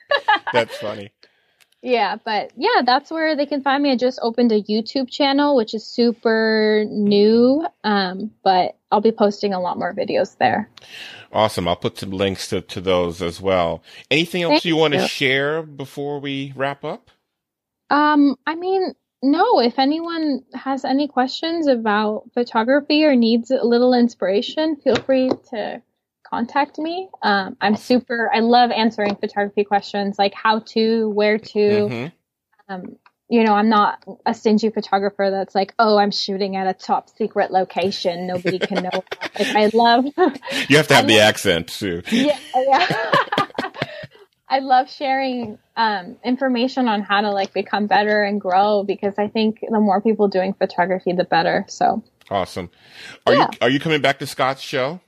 That's 0.53 0.75
funny. 0.77 1.11
Yeah, 1.81 2.17
but 2.23 2.51
yeah, 2.55 2.83
that's 2.85 3.09
where 3.09 3.35
they 3.35 3.47
can 3.47 3.63
find 3.63 3.81
me. 3.81 3.91
I 3.91 3.95
just 3.95 4.19
opened 4.21 4.51
a 4.51 4.61
YouTube 4.61 5.09
channel, 5.09 5.55
which 5.55 5.73
is 5.73 5.83
super 5.85 6.85
new, 6.87 7.65
um, 7.83 8.31
but 8.43 8.77
I'll 8.91 9.01
be 9.01 9.11
posting 9.11 9.53
a 9.53 9.59
lot 9.59 9.79
more 9.79 9.93
videos 9.93 10.37
there. 10.37 10.69
Awesome. 11.33 11.67
I'll 11.67 11.75
put 11.75 11.97
some 11.97 12.11
links 12.11 12.49
to, 12.49 12.61
to 12.61 12.81
those 12.81 13.21
as 13.21 13.41
well. 13.41 13.83
Anything 14.11 14.43
else 14.43 14.51
Thank 14.51 14.65
you 14.65 14.75
want 14.75 14.93
to 14.93 15.07
share 15.07 15.63
before 15.63 16.19
we 16.19 16.53
wrap 16.55 16.83
up? 16.83 17.09
Um, 17.89 18.37
I 18.45 18.55
mean, 18.55 18.93
no, 19.23 19.59
if 19.59 19.79
anyone 19.79 20.43
has 20.53 20.85
any 20.85 21.07
questions 21.07 21.67
about 21.67 22.29
photography 22.33 23.05
or 23.05 23.15
needs 23.15 23.49
a 23.49 23.63
little 23.63 23.93
inspiration, 23.93 24.75
feel 24.75 24.95
free 24.97 25.31
to 25.49 25.81
contact 26.35 26.77
me. 26.79 27.09
Um, 27.21 27.57
I'm 27.61 27.75
super, 27.75 28.29
I 28.33 28.39
love 28.39 28.71
answering 28.71 29.15
photography 29.15 29.63
questions 29.63 30.17
like 30.17 30.33
how 30.33 30.59
to, 30.59 31.09
where 31.09 31.37
to. 31.37 31.59
Mhm. 31.59 32.11
Um, 32.69 32.95
you 33.29 33.43
know, 33.45 33.53
I'm 33.53 33.69
not 33.69 34.03
a 34.25 34.33
stingy 34.33 34.69
photographer 34.69 35.29
that's 35.31 35.55
like, 35.55 35.73
oh, 35.79 35.97
I'm 35.97 36.11
shooting 36.11 36.55
at 36.57 36.67
a 36.67 36.73
top 36.73 37.09
secret 37.09 37.49
location. 37.51 38.27
Nobody 38.27 38.59
can 38.59 38.83
know. 38.83 38.89
like, 39.39 39.47
I 39.55 39.69
love, 39.73 40.05
You 40.69 40.77
have 40.77 40.87
to 40.87 40.95
have 40.95 41.05
I 41.05 41.07
the 41.07 41.17
love- 41.17 41.21
accent 41.29 41.67
too. 41.67 42.01
yeah, 42.11 42.37
yeah. 42.55 43.13
I 44.49 44.59
love 44.59 44.89
sharing 44.89 45.57
um, 45.77 46.17
information 46.25 46.89
on 46.89 47.01
how 47.03 47.21
to 47.21 47.31
like 47.31 47.53
become 47.53 47.87
better 47.87 48.21
and 48.23 48.39
grow 48.41 48.83
because 48.83 49.13
I 49.17 49.29
think 49.29 49.59
the 49.61 49.79
more 49.79 50.01
people 50.01 50.27
doing 50.27 50.53
photography, 50.53 51.13
the 51.13 51.23
better. 51.23 51.65
So 51.69 52.03
Awesome. 52.29 52.69
Are 53.25 53.33
Yeah. 53.33 53.39
you 53.51 53.57
are 53.61 53.69
you 53.69 53.79
coming 53.79 54.01
back 54.01 54.19
to 54.19 54.27
Scott's 54.27 54.61
show? 54.61 54.99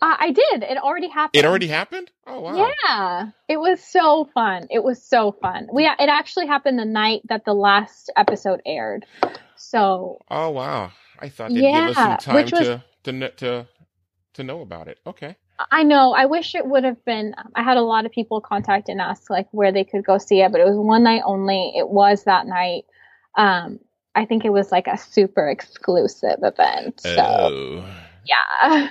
Uh, 0.00 0.16
I 0.18 0.30
did. 0.30 0.62
It 0.62 0.78
already 0.78 1.08
happened. 1.08 1.38
It 1.42 1.46
already 1.46 1.66
happened? 1.68 2.10
Oh 2.26 2.40
wow. 2.40 2.70
Yeah, 2.84 3.30
it 3.48 3.58
was 3.58 3.82
so 3.82 4.28
fun. 4.34 4.66
It 4.70 4.82
was 4.84 5.02
so 5.02 5.32
fun. 5.32 5.68
We 5.72 5.86
it 5.86 6.08
actually 6.08 6.46
happened 6.46 6.78
the 6.78 6.84
night 6.84 7.22
that 7.28 7.44
the 7.44 7.54
last 7.54 8.10
episode 8.16 8.60
aired. 8.66 9.06
So 9.56 10.18
Oh 10.30 10.50
wow. 10.50 10.92
I 11.18 11.28
thought 11.28 11.50
they'd 11.50 11.60
give 11.60 11.74
us 11.90 11.94
some 11.96 12.16
time 12.18 12.34
which 12.36 12.52
was- 12.52 12.60
to 12.68 12.82
to 13.04 13.30
to 13.30 13.66
to 14.34 14.42
know 14.44 14.60
about 14.60 14.88
it. 14.88 14.98
Okay. 15.06 15.36
I 15.72 15.82
know. 15.82 16.12
I 16.12 16.26
wish 16.26 16.54
it 16.54 16.64
would 16.64 16.84
have 16.84 17.04
been. 17.04 17.34
I 17.56 17.64
had 17.64 17.76
a 17.78 17.82
lot 17.82 18.06
of 18.06 18.12
people 18.12 18.40
contact 18.40 18.88
and 18.88 19.00
ask 19.00 19.28
like 19.28 19.48
where 19.50 19.72
they 19.72 19.82
could 19.82 20.04
go 20.04 20.16
see 20.18 20.40
it, 20.40 20.52
but 20.52 20.60
it 20.60 20.64
was 20.68 20.76
one 20.76 21.02
night 21.02 21.22
only. 21.24 21.72
It 21.76 21.88
was 21.88 22.22
that 22.24 22.46
night. 22.46 22.84
Um, 23.36 23.80
I 24.14 24.24
think 24.24 24.44
it 24.44 24.50
was 24.52 24.70
like 24.70 24.86
a 24.86 24.96
super 24.96 25.48
exclusive 25.48 26.38
event. 26.42 27.00
So 27.00 27.16
Oh. 27.18 27.84
yeah. 28.24 28.90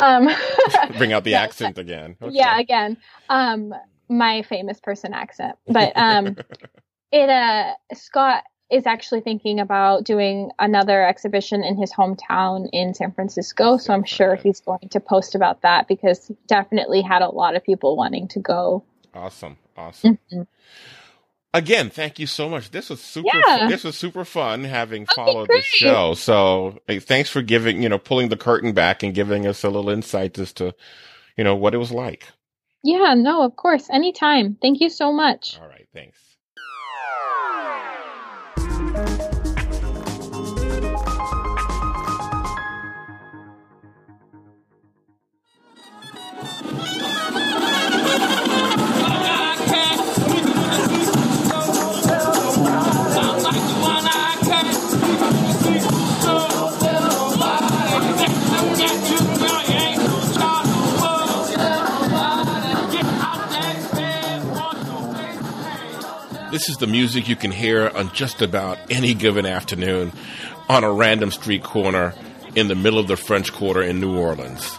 Um, 0.00 0.28
Bring 0.98 1.12
out 1.12 1.24
the 1.24 1.34
accent 1.44 1.78
again. 1.78 2.16
Okay. 2.20 2.34
yeah. 2.34 2.58
Again, 2.58 2.96
um, 3.28 3.74
my 4.08 4.42
famous 4.42 4.80
person 4.80 5.12
accent, 5.12 5.56
but 5.66 5.92
um, 5.96 6.36
it 7.12 7.28
uh 7.28 7.74
Scott 7.94 8.44
is 8.70 8.86
actually 8.86 9.20
thinking 9.22 9.60
about 9.60 10.04
doing 10.04 10.50
another 10.58 11.06
exhibition 11.06 11.64
in 11.64 11.76
his 11.76 11.90
hometown 11.92 12.68
in 12.72 12.92
San 12.92 13.12
Francisco. 13.12 13.78
So 13.78 13.94
I'm 13.94 14.04
sure 14.04 14.34
he's 14.34 14.60
going 14.60 14.90
to 14.90 15.00
post 15.00 15.34
about 15.34 15.62
that 15.62 15.88
because 15.88 16.26
he 16.26 16.36
definitely 16.46 17.00
had 17.00 17.22
a 17.22 17.30
lot 17.30 17.56
of 17.56 17.64
people 17.64 17.96
wanting 17.96 18.28
to 18.28 18.40
go. 18.40 18.84
Awesome. 19.14 19.56
Awesome. 19.74 20.18
Mhm. 20.30 20.46
Again, 21.58 21.90
thank 21.90 22.20
you 22.20 22.28
so 22.28 22.48
much. 22.48 22.70
This 22.70 22.88
was 22.88 23.00
super. 23.00 23.28
Yeah. 23.34 23.66
This 23.68 23.82
was 23.82 23.96
super 23.96 24.24
fun 24.24 24.62
having 24.62 25.06
followed 25.06 25.48
the 25.48 25.60
show. 25.60 26.14
So, 26.14 26.78
hey, 26.86 27.00
thanks 27.00 27.30
for 27.30 27.42
giving 27.42 27.82
you 27.82 27.88
know 27.88 27.98
pulling 27.98 28.28
the 28.28 28.36
curtain 28.36 28.72
back 28.72 29.02
and 29.02 29.12
giving 29.12 29.44
us 29.44 29.64
a 29.64 29.68
little 29.68 29.90
insight 29.90 30.38
as 30.38 30.52
to 30.54 30.72
you 31.36 31.42
know 31.42 31.56
what 31.56 31.74
it 31.74 31.78
was 31.78 31.90
like. 31.90 32.28
Yeah, 32.84 33.14
no, 33.14 33.42
of 33.42 33.56
course, 33.56 33.90
anytime. 33.90 34.56
Thank 34.62 34.80
you 34.80 34.88
so 34.88 35.12
much. 35.12 35.58
All 35.60 35.66
right, 35.66 35.88
thanks. 35.92 36.20
This 66.50 66.70
is 66.70 66.78
the 66.78 66.86
music 66.86 67.28
you 67.28 67.36
can 67.36 67.50
hear 67.50 67.88
on 67.94 68.10
just 68.14 68.40
about 68.40 68.78
any 68.90 69.12
given 69.12 69.44
afternoon 69.44 70.12
on 70.66 70.82
a 70.82 70.90
random 70.90 71.30
street 71.30 71.62
corner 71.62 72.14
in 72.54 72.68
the 72.68 72.74
middle 72.74 72.98
of 72.98 73.06
the 73.06 73.18
French 73.18 73.52
Quarter 73.52 73.82
in 73.82 74.00
New 74.00 74.16
Orleans. 74.16 74.78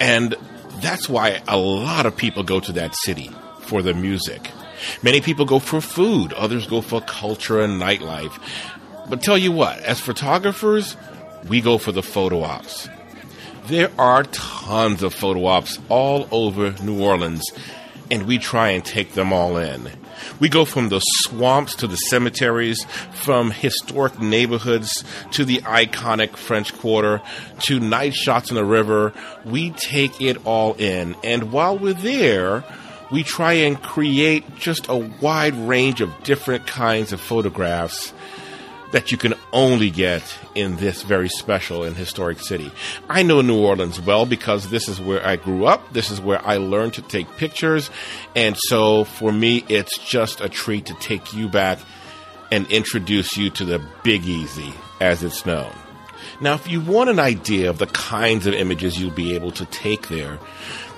And 0.00 0.34
that's 0.80 1.10
why 1.10 1.42
a 1.46 1.58
lot 1.58 2.06
of 2.06 2.16
people 2.16 2.42
go 2.44 2.60
to 2.60 2.72
that 2.72 2.94
city 2.94 3.30
for 3.60 3.82
the 3.82 3.92
music. 3.92 4.50
Many 5.02 5.20
people 5.20 5.44
go 5.44 5.58
for 5.58 5.82
food, 5.82 6.32
others 6.32 6.66
go 6.66 6.80
for 6.80 7.02
culture 7.02 7.60
and 7.60 7.80
nightlife. 7.80 8.32
But 9.10 9.20
tell 9.20 9.36
you 9.36 9.52
what, 9.52 9.80
as 9.80 10.00
photographers, 10.00 10.96
we 11.46 11.60
go 11.60 11.76
for 11.76 11.92
the 11.92 12.02
photo 12.02 12.40
ops. 12.40 12.88
There 13.66 13.90
are 13.98 14.24
tons 14.24 15.02
of 15.02 15.12
photo 15.12 15.44
ops 15.44 15.78
all 15.90 16.26
over 16.30 16.72
New 16.82 17.02
Orleans, 17.02 17.44
and 18.10 18.26
we 18.26 18.38
try 18.38 18.70
and 18.70 18.82
take 18.82 19.12
them 19.12 19.30
all 19.30 19.58
in. 19.58 19.90
We 20.40 20.48
go 20.48 20.64
from 20.64 20.88
the 20.88 21.00
swamps 21.00 21.76
to 21.76 21.86
the 21.86 21.96
cemeteries, 21.96 22.84
from 23.12 23.50
historic 23.50 24.20
neighborhoods 24.20 25.04
to 25.32 25.44
the 25.44 25.58
iconic 25.58 26.36
French 26.36 26.76
Quarter 26.78 27.22
to 27.60 27.80
night 27.80 28.14
shots 28.14 28.50
in 28.50 28.56
the 28.56 28.64
river. 28.64 29.12
We 29.44 29.70
take 29.70 30.20
it 30.20 30.44
all 30.46 30.74
in, 30.74 31.16
and 31.22 31.52
while 31.52 31.78
we're 31.78 31.94
there, 31.94 32.64
we 33.10 33.22
try 33.22 33.52
and 33.52 33.80
create 33.80 34.56
just 34.56 34.86
a 34.88 34.96
wide 34.96 35.54
range 35.54 36.00
of 36.00 36.22
different 36.24 36.66
kinds 36.66 37.12
of 37.12 37.20
photographs 37.20 38.12
that 38.92 39.10
you 39.10 39.18
can 39.18 39.34
only 39.52 39.90
get 39.90 40.22
in 40.54 40.76
this 40.76 41.02
very 41.02 41.28
special 41.28 41.82
and 41.82 41.96
historic 41.96 42.38
city. 42.38 42.70
I 43.08 43.22
know 43.22 43.40
New 43.40 43.58
Orleans 43.58 44.00
well 44.00 44.24
because 44.26 44.70
this 44.70 44.88
is 44.88 45.00
where 45.00 45.26
I 45.26 45.36
grew 45.36 45.64
up. 45.64 45.92
This 45.92 46.10
is 46.10 46.20
where 46.20 46.44
I 46.46 46.58
learned 46.58 46.94
to 46.94 47.02
take 47.02 47.36
pictures. 47.36 47.90
And 48.36 48.56
so 48.68 49.04
for 49.04 49.32
me, 49.32 49.64
it's 49.68 49.98
just 49.98 50.40
a 50.40 50.48
treat 50.48 50.86
to 50.86 50.94
take 50.94 51.34
you 51.34 51.48
back 51.48 51.78
and 52.50 52.70
introduce 52.70 53.36
you 53.36 53.50
to 53.50 53.64
the 53.64 53.82
Big 54.04 54.24
Easy 54.26 54.72
as 55.00 55.22
it's 55.22 55.44
known. 55.46 55.72
Now, 56.40 56.54
if 56.54 56.68
you 56.68 56.80
want 56.80 57.08
an 57.08 57.18
idea 57.18 57.70
of 57.70 57.78
the 57.78 57.86
kinds 57.86 58.46
of 58.46 58.54
images 58.54 59.00
you'll 59.00 59.10
be 59.10 59.34
able 59.34 59.52
to 59.52 59.64
take 59.66 60.08
there, 60.08 60.38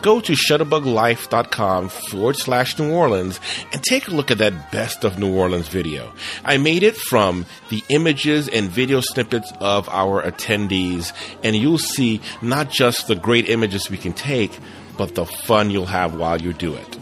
go 0.04 0.20
to 0.20 0.34
shutterbuglife.com 0.34 1.88
forward 1.88 2.36
slash 2.36 2.78
New 2.78 2.92
Orleans 2.92 3.40
and 3.72 3.82
take 3.82 4.06
a 4.06 4.10
look 4.10 4.30
at 4.30 4.36
that 4.36 4.70
best 4.70 5.02
of 5.02 5.18
New 5.18 5.34
Orleans 5.34 5.66
video. 5.68 6.12
I 6.44 6.58
made 6.58 6.82
it 6.82 6.94
from 6.94 7.46
the 7.70 7.82
images 7.88 8.46
and 8.46 8.68
video 8.68 9.00
snippets 9.00 9.50
of 9.60 9.88
our 9.88 10.22
attendees, 10.22 11.14
and 11.42 11.56
you'll 11.56 11.78
see 11.78 12.20
not 12.42 12.68
just 12.68 13.08
the 13.08 13.16
great 13.16 13.48
images 13.48 13.88
we 13.88 13.96
can 13.96 14.12
take, 14.12 14.52
but 14.98 15.14
the 15.14 15.24
fun 15.24 15.70
you'll 15.70 15.86
have 15.86 16.14
while 16.14 16.40
you 16.40 16.52
do 16.52 16.74
it. 16.74 16.98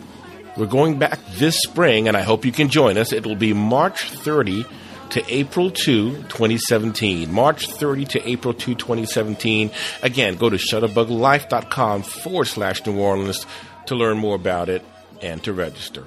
We're 0.57 0.67
going 0.67 1.01
back 1.01 1.19
this 1.33 1.59
spring, 1.59 2.07
and 2.07 2.17
I 2.17 2.23
hope 2.23 2.45
you 2.45 2.53
can 2.53 2.69
join 2.69 2.97
us. 2.99 3.13
It 3.13 3.27
will 3.27 3.35
be 3.35 3.53
March 3.53 4.11
30 4.11 4.65
to 5.13 5.23
April 5.33 5.71
2, 5.71 6.23
2017. 6.25 7.31
March 7.33 7.71
30 7.71 8.05
to 8.07 8.29
April 8.29 8.55
2, 8.55 8.75
2017. 8.75 9.71
Again, 10.03 10.37
go 10.37 10.49
to 10.49 10.57
shutterbuglife.com 10.57 12.03
forward 12.03 12.47
slash 12.47 12.85
New 12.87 12.99
Orleans 12.99 13.47
to 13.87 13.95
learn 13.95 14.17
more 14.17 14.35
about 14.35 14.69
it 14.69 14.83
and 15.21 15.43
to 15.45 15.53
register. 15.53 16.07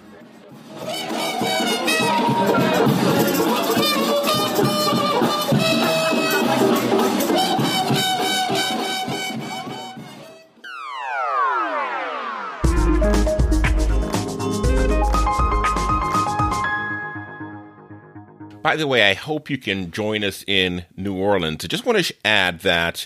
By 18.66 18.76
the 18.76 18.88
way, 18.88 19.08
I 19.08 19.14
hope 19.14 19.52
you 19.52 19.60
can 19.60 19.92
join 19.92 20.24
us 20.24 20.44
in 20.48 20.86
New 20.98 21.16
Orleans. 21.16 21.64
I 21.64 21.68
just 21.68 21.86
want 21.86 22.04
to 22.04 22.16
add 22.26 22.62
that 22.62 23.06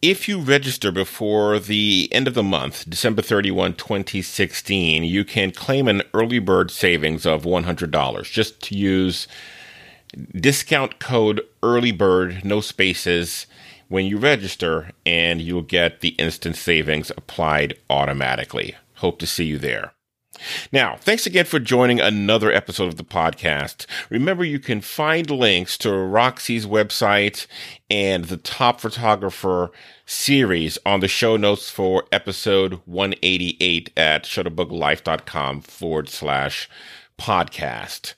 if 0.00 0.26
you 0.26 0.40
register 0.40 0.90
before 0.90 1.58
the 1.58 2.08
end 2.10 2.26
of 2.26 2.32
the 2.32 2.42
month, 2.42 2.88
December 2.88 3.20
31, 3.20 3.74
2016, 3.74 5.04
you 5.04 5.22
can 5.22 5.50
claim 5.50 5.86
an 5.86 6.00
early 6.14 6.38
bird 6.38 6.70
savings 6.70 7.26
of 7.26 7.42
$100 7.42 8.32
just 8.32 8.62
to 8.62 8.74
use 8.74 9.28
discount 10.34 10.98
code 10.98 11.42
early 11.62 11.92
bird, 11.92 12.42
no 12.42 12.62
spaces, 12.62 13.46
when 13.88 14.06
you 14.06 14.16
register, 14.16 14.92
and 15.04 15.42
you'll 15.42 15.60
get 15.60 16.00
the 16.00 16.16
instant 16.16 16.56
savings 16.56 17.10
applied 17.18 17.76
automatically. 17.90 18.76
Hope 18.94 19.18
to 19.18 19.26
see 19.26 19.44
you 19.44 19.58
there. 19.58 19.92
Now, 20.72 20.96
thanks 21.00 21.26
again 21.26 21.44
for 21.44 21.58
joining 21.58 22.00
another 22.00 22.50
episode 22.52 22.88
of 22.88 22.96
the 22.96 23.04
podcast. 23.04 23.86
Remember, 24.08 24.44
you 24.44 24.58
can 24.58 24.80
find 24.80 25.30
links 25.30 25.76
to 25.78 25.92
Roxy's 25.92 26.66
website 26.66 27.46
and 27.90 28.26
the 28.26 28.36
Top 28.36 28.80
Photographer 28.80 29.70
series 30.06 30.78
on 30.84 31.00
the 31.00 31.08
show 31.08 31.36
notes 31.36 31.70
for 31.70 32.04
episode 32.10 32.80
188 32.84 33.90
at 33.96 34.24
shutterbuglife.com 34.24 35.60
forward 35.60 36.08
slash 36.08 36.68
podcast. 37.20 38.14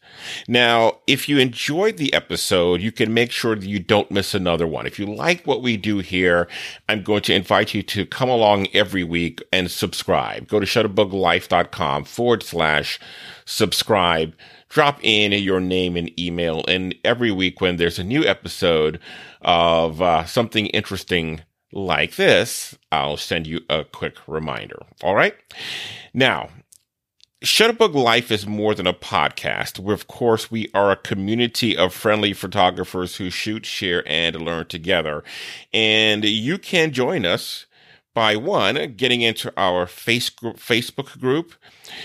Now, 0.47 1.01
if 1.07 1.29
you 1.29 1.39
enjoyed 1.39 1.97
the 1.97 2.15
episode, 2.15 2.81
you 2.81 2.93
can 2.93 3.13
make 3.13 3.33
sure 3.33 3.57
that 3.57 3.67
you 3.67 3.81
don't 3.81 4.11
miss 4.11 4.35
another 4.35 4.67
one. 4.67 4.87
If 4.87 4.99
you 4.99 5.07
like 5.07 5.47
what 5.47 5.61
we 5.61 5.77
do 5.77 5.99
here, 5.99 6.49
I'm 6.89 7.03
going 7.03 7.23
to 7.23 7.35
invite 7.35 7.75
you 7.75 7.83
to 7.83 8.07
come 8.07 8.29
along 8.29 8.69
every 8.73 9.03
week 9.03 9.43
and 9.53 9.71
subscribe. 9.71 10.47
Go 10.47 10.61
to 10.61 10.67
shutterbuglife.com 10.67 12.05
forward 12.05 12.43
slash 12.45 13.01
subscribe. 13.45 14.35
Drop 14.69 15.01
in 15.03 15.33
your 15.33 15.61
name 15.61 15.97
and 15.97 16.19
email. 16.19 16.65
And 16.69 16.95
every 17.05 17.33
week 17.33 17.61
when 17.61 17.77
there's 17.77 17.99
a 17.99 18.05
new 18.05 18.25
episode 18.25 19.01
of 19.41 20.01
uh, 20.01 20.25
something 20.25 20.67
interesting 20.67 21.43
like 21.73 22.17
this, 22.17 22.77
I'll 22.93 23.17
send 23.17 23.47
you 23.47 23.61
a 23.69 23.85
quick 23.85 24.17
reminder. 24.29 24.79
All 25.03 25.15
right. 25.15 25.35
Now, 26.15 26.51
Shutterbug 27.43 27.95
Life 27.95 28.31
is 28.31 28.47
more 28.47 28.73
than 28.73 28.87
a 28.87 28.95
podcast. 28.95 29.93
of 29.93 30.07
course, 30.07 30.49
we 30.49 30.71
are 30.75 30.93
a 30.93 30.97
community 30.97 31.77
of 31.77 31.93
friendly 31.93 32.35
photographers 32.35 33.17
who 33.17 33.31
shoot, 33.31 33.67
share, 33.67 34.05
and 34.07 34.41
learn 34.41 34.67
together. 34.67 35.25
And 35.75 36.25
you 36.25 36.57
can 36.57 36.93
join 36.93 37.27
us 37.27 37.67
by 38.15 38.37
one, 38.37 38.95
getting 38.97 39.23
into 39.23 39.53
our 39.57 39.87
face 39.87 40.29
Facebook 40.31 41.19
group. 41.19 41.55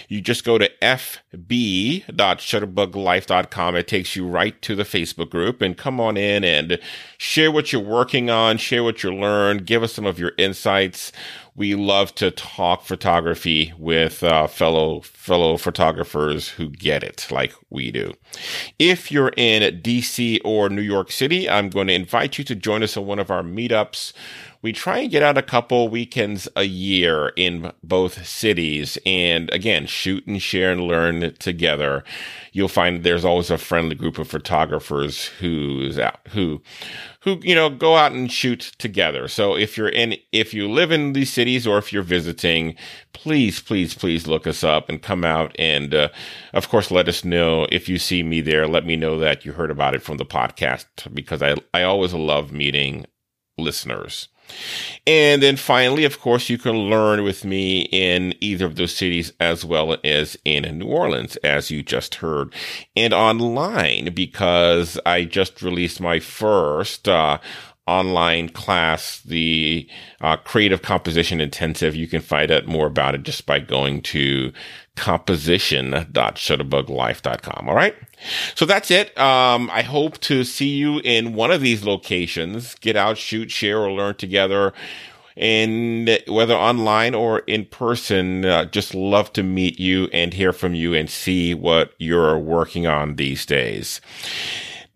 You 0.08 0.22
just 0.22 0.44
go 0.44 0.58
to 0.58 0.72
fb.shutterbuglife.com. 0.82 3.76
It 3.76 3.88
takes 3.88 4.16
you 4.16 4.28
right 4.28 4.60
to 4.62 4.76
the 4.76 4.82
Facebook 4.84 5.30
group 5.30 5.62
and 5.62 5.78
come 5.78 6.00
on 6.00 6.18
in 6.18 6.44
and 6.44 6.80
share 7.18 7.52
what 7.52 7.72
you're 7.72 7.80
working 7.82 8.32
on, 8.32 8.58
share 8.58 8.84
what 8.84 9.04
you 9.04 9.14
learned, 9.14 9.66
give 9.66 9.84
us 9.84 9.94
some 9.94 10.06
of 10.06 10.18
your 10.18 10.32
insights. 10.38 11.12
We 11.58 11.74
love 11.74 12.14
to 12.16 12.30
talk 12.30 12.84
photography 12.84 13.74
with 13.80 14.22
uh, 14.22 14.46
fellow 14.46 15.02
fellow 15.02 15.58
photographers 15.58 16.50
who 16.50 16.70
get 16.70 17.04
it 17.04 17.28
like 17.32 17.52
we 17.72 17.90
do. 17.90 18.14
If 18.78 19.12
you're 19.12 19.34
in 19.36 19.82
DC 19.82 20.40
or 20.46 20.70
New 20.70 20.84
York 20.84 21.12
City, 21.12 21.50
I'm 21.50 21.70
going 21.70 21.88
to 21.88 21.94
invite 21.94 22.38
you 22.38 22.44
to 22.44 22.54
join 22.54 22.84
us 22.84 22.96
in 22.96 23.08
one 23.08 23.18
of 23.18 23.32
our 23.32 23.42
meetups 23.42 24.14
we 24.62 24.74
try 24.74 25.00
and 25.00 25.12
get 25.12 25.24
out 25.24 25.38
a 25.38 25.44
couple 25.44 25.88
weekends 25.90 26.48
a 26.56 26.64
year 26.64 27.32
in 27.36 27.72
both 27.84 28.26
cities 28.26 28.98
and 29.06 29.52
again 29.54 29.86
shoot 29.86 30.26
and 30.26 30.42
share 30.42 30.72
and 30.72 30.82
learn 30.82 31.34
together. 31.36 32.04
You'll 32.52 32.68
find 32.68 33.04
there's 33.04 33.26
always 33.26 33.52
a 33.52 33.58
friendly 33.58 33.96
group 33.96 34.18
of 34.18 34.28
photographers 34.28 35.26
who's 35.40 36.00
out 36.00 36.20
who 36.30 36.62
who 37.22 37.40
you 37.44 37.54
know 37.54 37.70
go 37.70 37.96
out 37.96 38.12
and 38.12 38.32
shoot 38.32 38.72
together. 38.78 39.28
So 39.28 39.56
if 39.56 39.78
you're 39.78 39.90
in 39.90 40.16
if 40.32 40.54
you 40.54 40.70
live 40.70 40.92
in 40.92 41.14
these 41.14 41.32
cities 41.32 41.68
or 41.68 41.78
if 41.78 41.94
you're 41.94 42.04
visiting 42.04 42.76
please 43.14 43.60
please 43.60 43.94
please 43.94 44.28
look 44.28 44.48
us 44.48 44.64
up 44.64 44.90
and 44.90 45.02
come 45.02 45.24
out 45.24 45.56
and 45.60 45.94
uh, 45.94 46.10
of 46.54 46.70
course 46.70 46.92
let 46.92 47.08
us 47.08 47.24
know. 47.24 47.68
If 47.72 47.88
you 47.88 48.00
see 48.00 48.24
me 48.24 48.42
there 48.42 48.68
let 48.68 48.86
me 48.86 48.96
know 48.96 49.20
that 49.20 49.46
you 49.46 49.54
heard 49.54 49.72
about 49.72 49.94
it 49.96 50.02
from 50.02 50.18
the 50.18 50.26
podcast 50.26 50.86
because 51.14 51.42
i 51.42 51.56
i 51.74 51.84
always 51.84 52.14
love 52.14 52.52
meeting 52.52 53.06
listeners 53.58 54.30
and 55.06 55.42
then 55.42 55.56
finally, 55.56 56.04
of 56.04 56.20
course, 56.20 56.50
you 56.50 56.58
can 56.58 56.74
learn 56.90 57.24
with 57.24 57.46
me 57.46 57.82
in 57.92 58.36
either 58.42 58.66
of 58.66 58.76
those 58.76 58.96
cities 58.96 59.32
as 59.40 59.64
well 59.64 59.98
as 60.04 60.38
in 60.44 60.78
New 60.78 60.88
Orleans, 60.88 61.38
as 61.38 61.72
you 61.72 61.82
just 61.84 62.16
heard, 62.16 62.54
and 62.96 63.14
online 63.14 64.14
because 64.14 65.00
I 65.06 65.24
just 65.24 65.62
released 65.62 66.02
my 66.02 66.20
first, 66.20 67.08
uh, 67.08 67.40
online 67.88 68.50
class, 68.50 69.22
the 69.22 69.88
uh, 70.22 70.38
Creative 70.38 70.82
Composition 70.82 71.42
Intensive. 71.42 71.96
You 71.96 72.08
can 72.08 72.22
find 72.22 72.52
out 72.52 72.68
more 72.68 72.88
about 72.88 73.16
it 73.16 73.24
just 73.24 73.46
by 73.46 73.60
going 73.60 74.02
to 74.04 74.54
composition.shutterbuglife.com. 74.96 77.70
All 77.70 77.76
right. 77.76 77.96
So 78.56 78.66
that's 78.66 78.90
it. 78.92 79.18
Um, 79.18 79.70
I 79.72 79.84
hope 79.84 80.20
to 80.22 80.44
see 80.44 80.76
you 80.76 81.00
in 81.00 81.34
one 81.34 81.52
of 81.52 81.62
these 81.62 81.86
locations. 81.86 82.76
Get 82.76 82.98
out, 82.98 83.18
shoot, 83.18 83.50
share, 83.52 83.80
or 83.80 83.92
learn 83.92 84.16
together. 84.16 84.74
And 85.38 86.20
whether 86.28 86.56
online 86.56 87.14
or 87.14 87.40
in 87.40 87.66
person, 87.66 88.44
uh, 88.44 88.66
just 88.66 88.96
love 88.96 89.32
to 89.34 89.44
meet 89.44 89.80
you 89.80 90.10
and 90.12 90.34
hear 90.34 90.52
from 90.52 90.74
you 90.74 90.96
and 90.96 91.08
see 91.08 91.54
what 91.54 91.94
you're 92.00 92.40
working 92.40 92.88
on 92.88 93.18
these 93.18 93.46
days. 93.46 94.02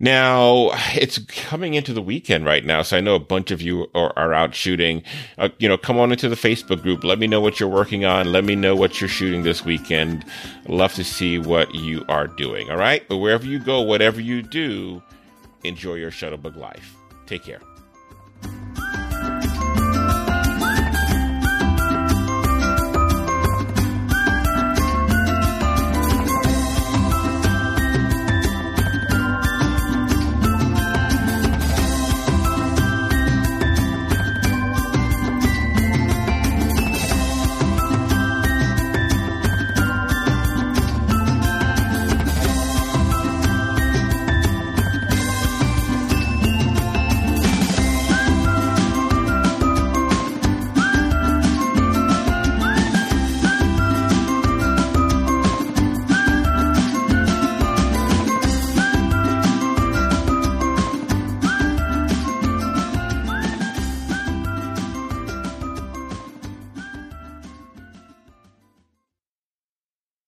Now 0.01 0.71
it's 0.95 1.19
coming 1.19 1.75
into 1.75 1.93
the 1.93 2.01
weekend 2.01 2.43
right 2.43 2.65
now, 2.65 2.81
so 2.81 2.97
I 2.97 3.01
know 3.01 3.13
a 3.13 3.19
bunch 3.19 3.51
of 3.51 3.61
you 3.61 3.87
are, 3.93 4.11
are 4.17 4.33
out 4.33 4.55
shooting. 4.55 5.03
Uh, 5.37 5.49
you 5.59 5.69
know, 5.69 5.77
come 5.77 5.99
on 5.99 6.11
into 6.11 6.27
the 6.27 6.35
Facebook 6.35 6.81
group. 6.81 7.03
Let 7.03 7.19
me 7.19 7.27
know 7.27 7.39
what 7.39 7.59
you're 7.59 7.69
working 7.69 8.03
on. 8.03 8.31
Let 8.31 8.43
me 8.43 8.55
know 8.55 8.75
what 8.75 8.99
you're 8.99 9.07
shooting 9.07 9.43
this 9.43 9.63
weekend. 9.63 10.25
Love 10.67 10.95
to 10.95 11.03
see 11.03 11.37
what 11.37 11.75
you 11.75 12.03
are 12.09 12.25
doing. 12.25 12.71
All 12.71 12.77
right, 12.77 13.07
but 13.07 13.17
wherever 13.17 13.45
you 13.45 13.59
go, 13.59 13.81
whatever 13.81 14.19
you 14.19 14.41
do, 14.41 15.03
enjoy 15.63 15.93
your 15.93 16.09
shutterbug 16.09 16.55
life. 16.55 16.95
Take 17.27 17.43
care. 17.43 17.61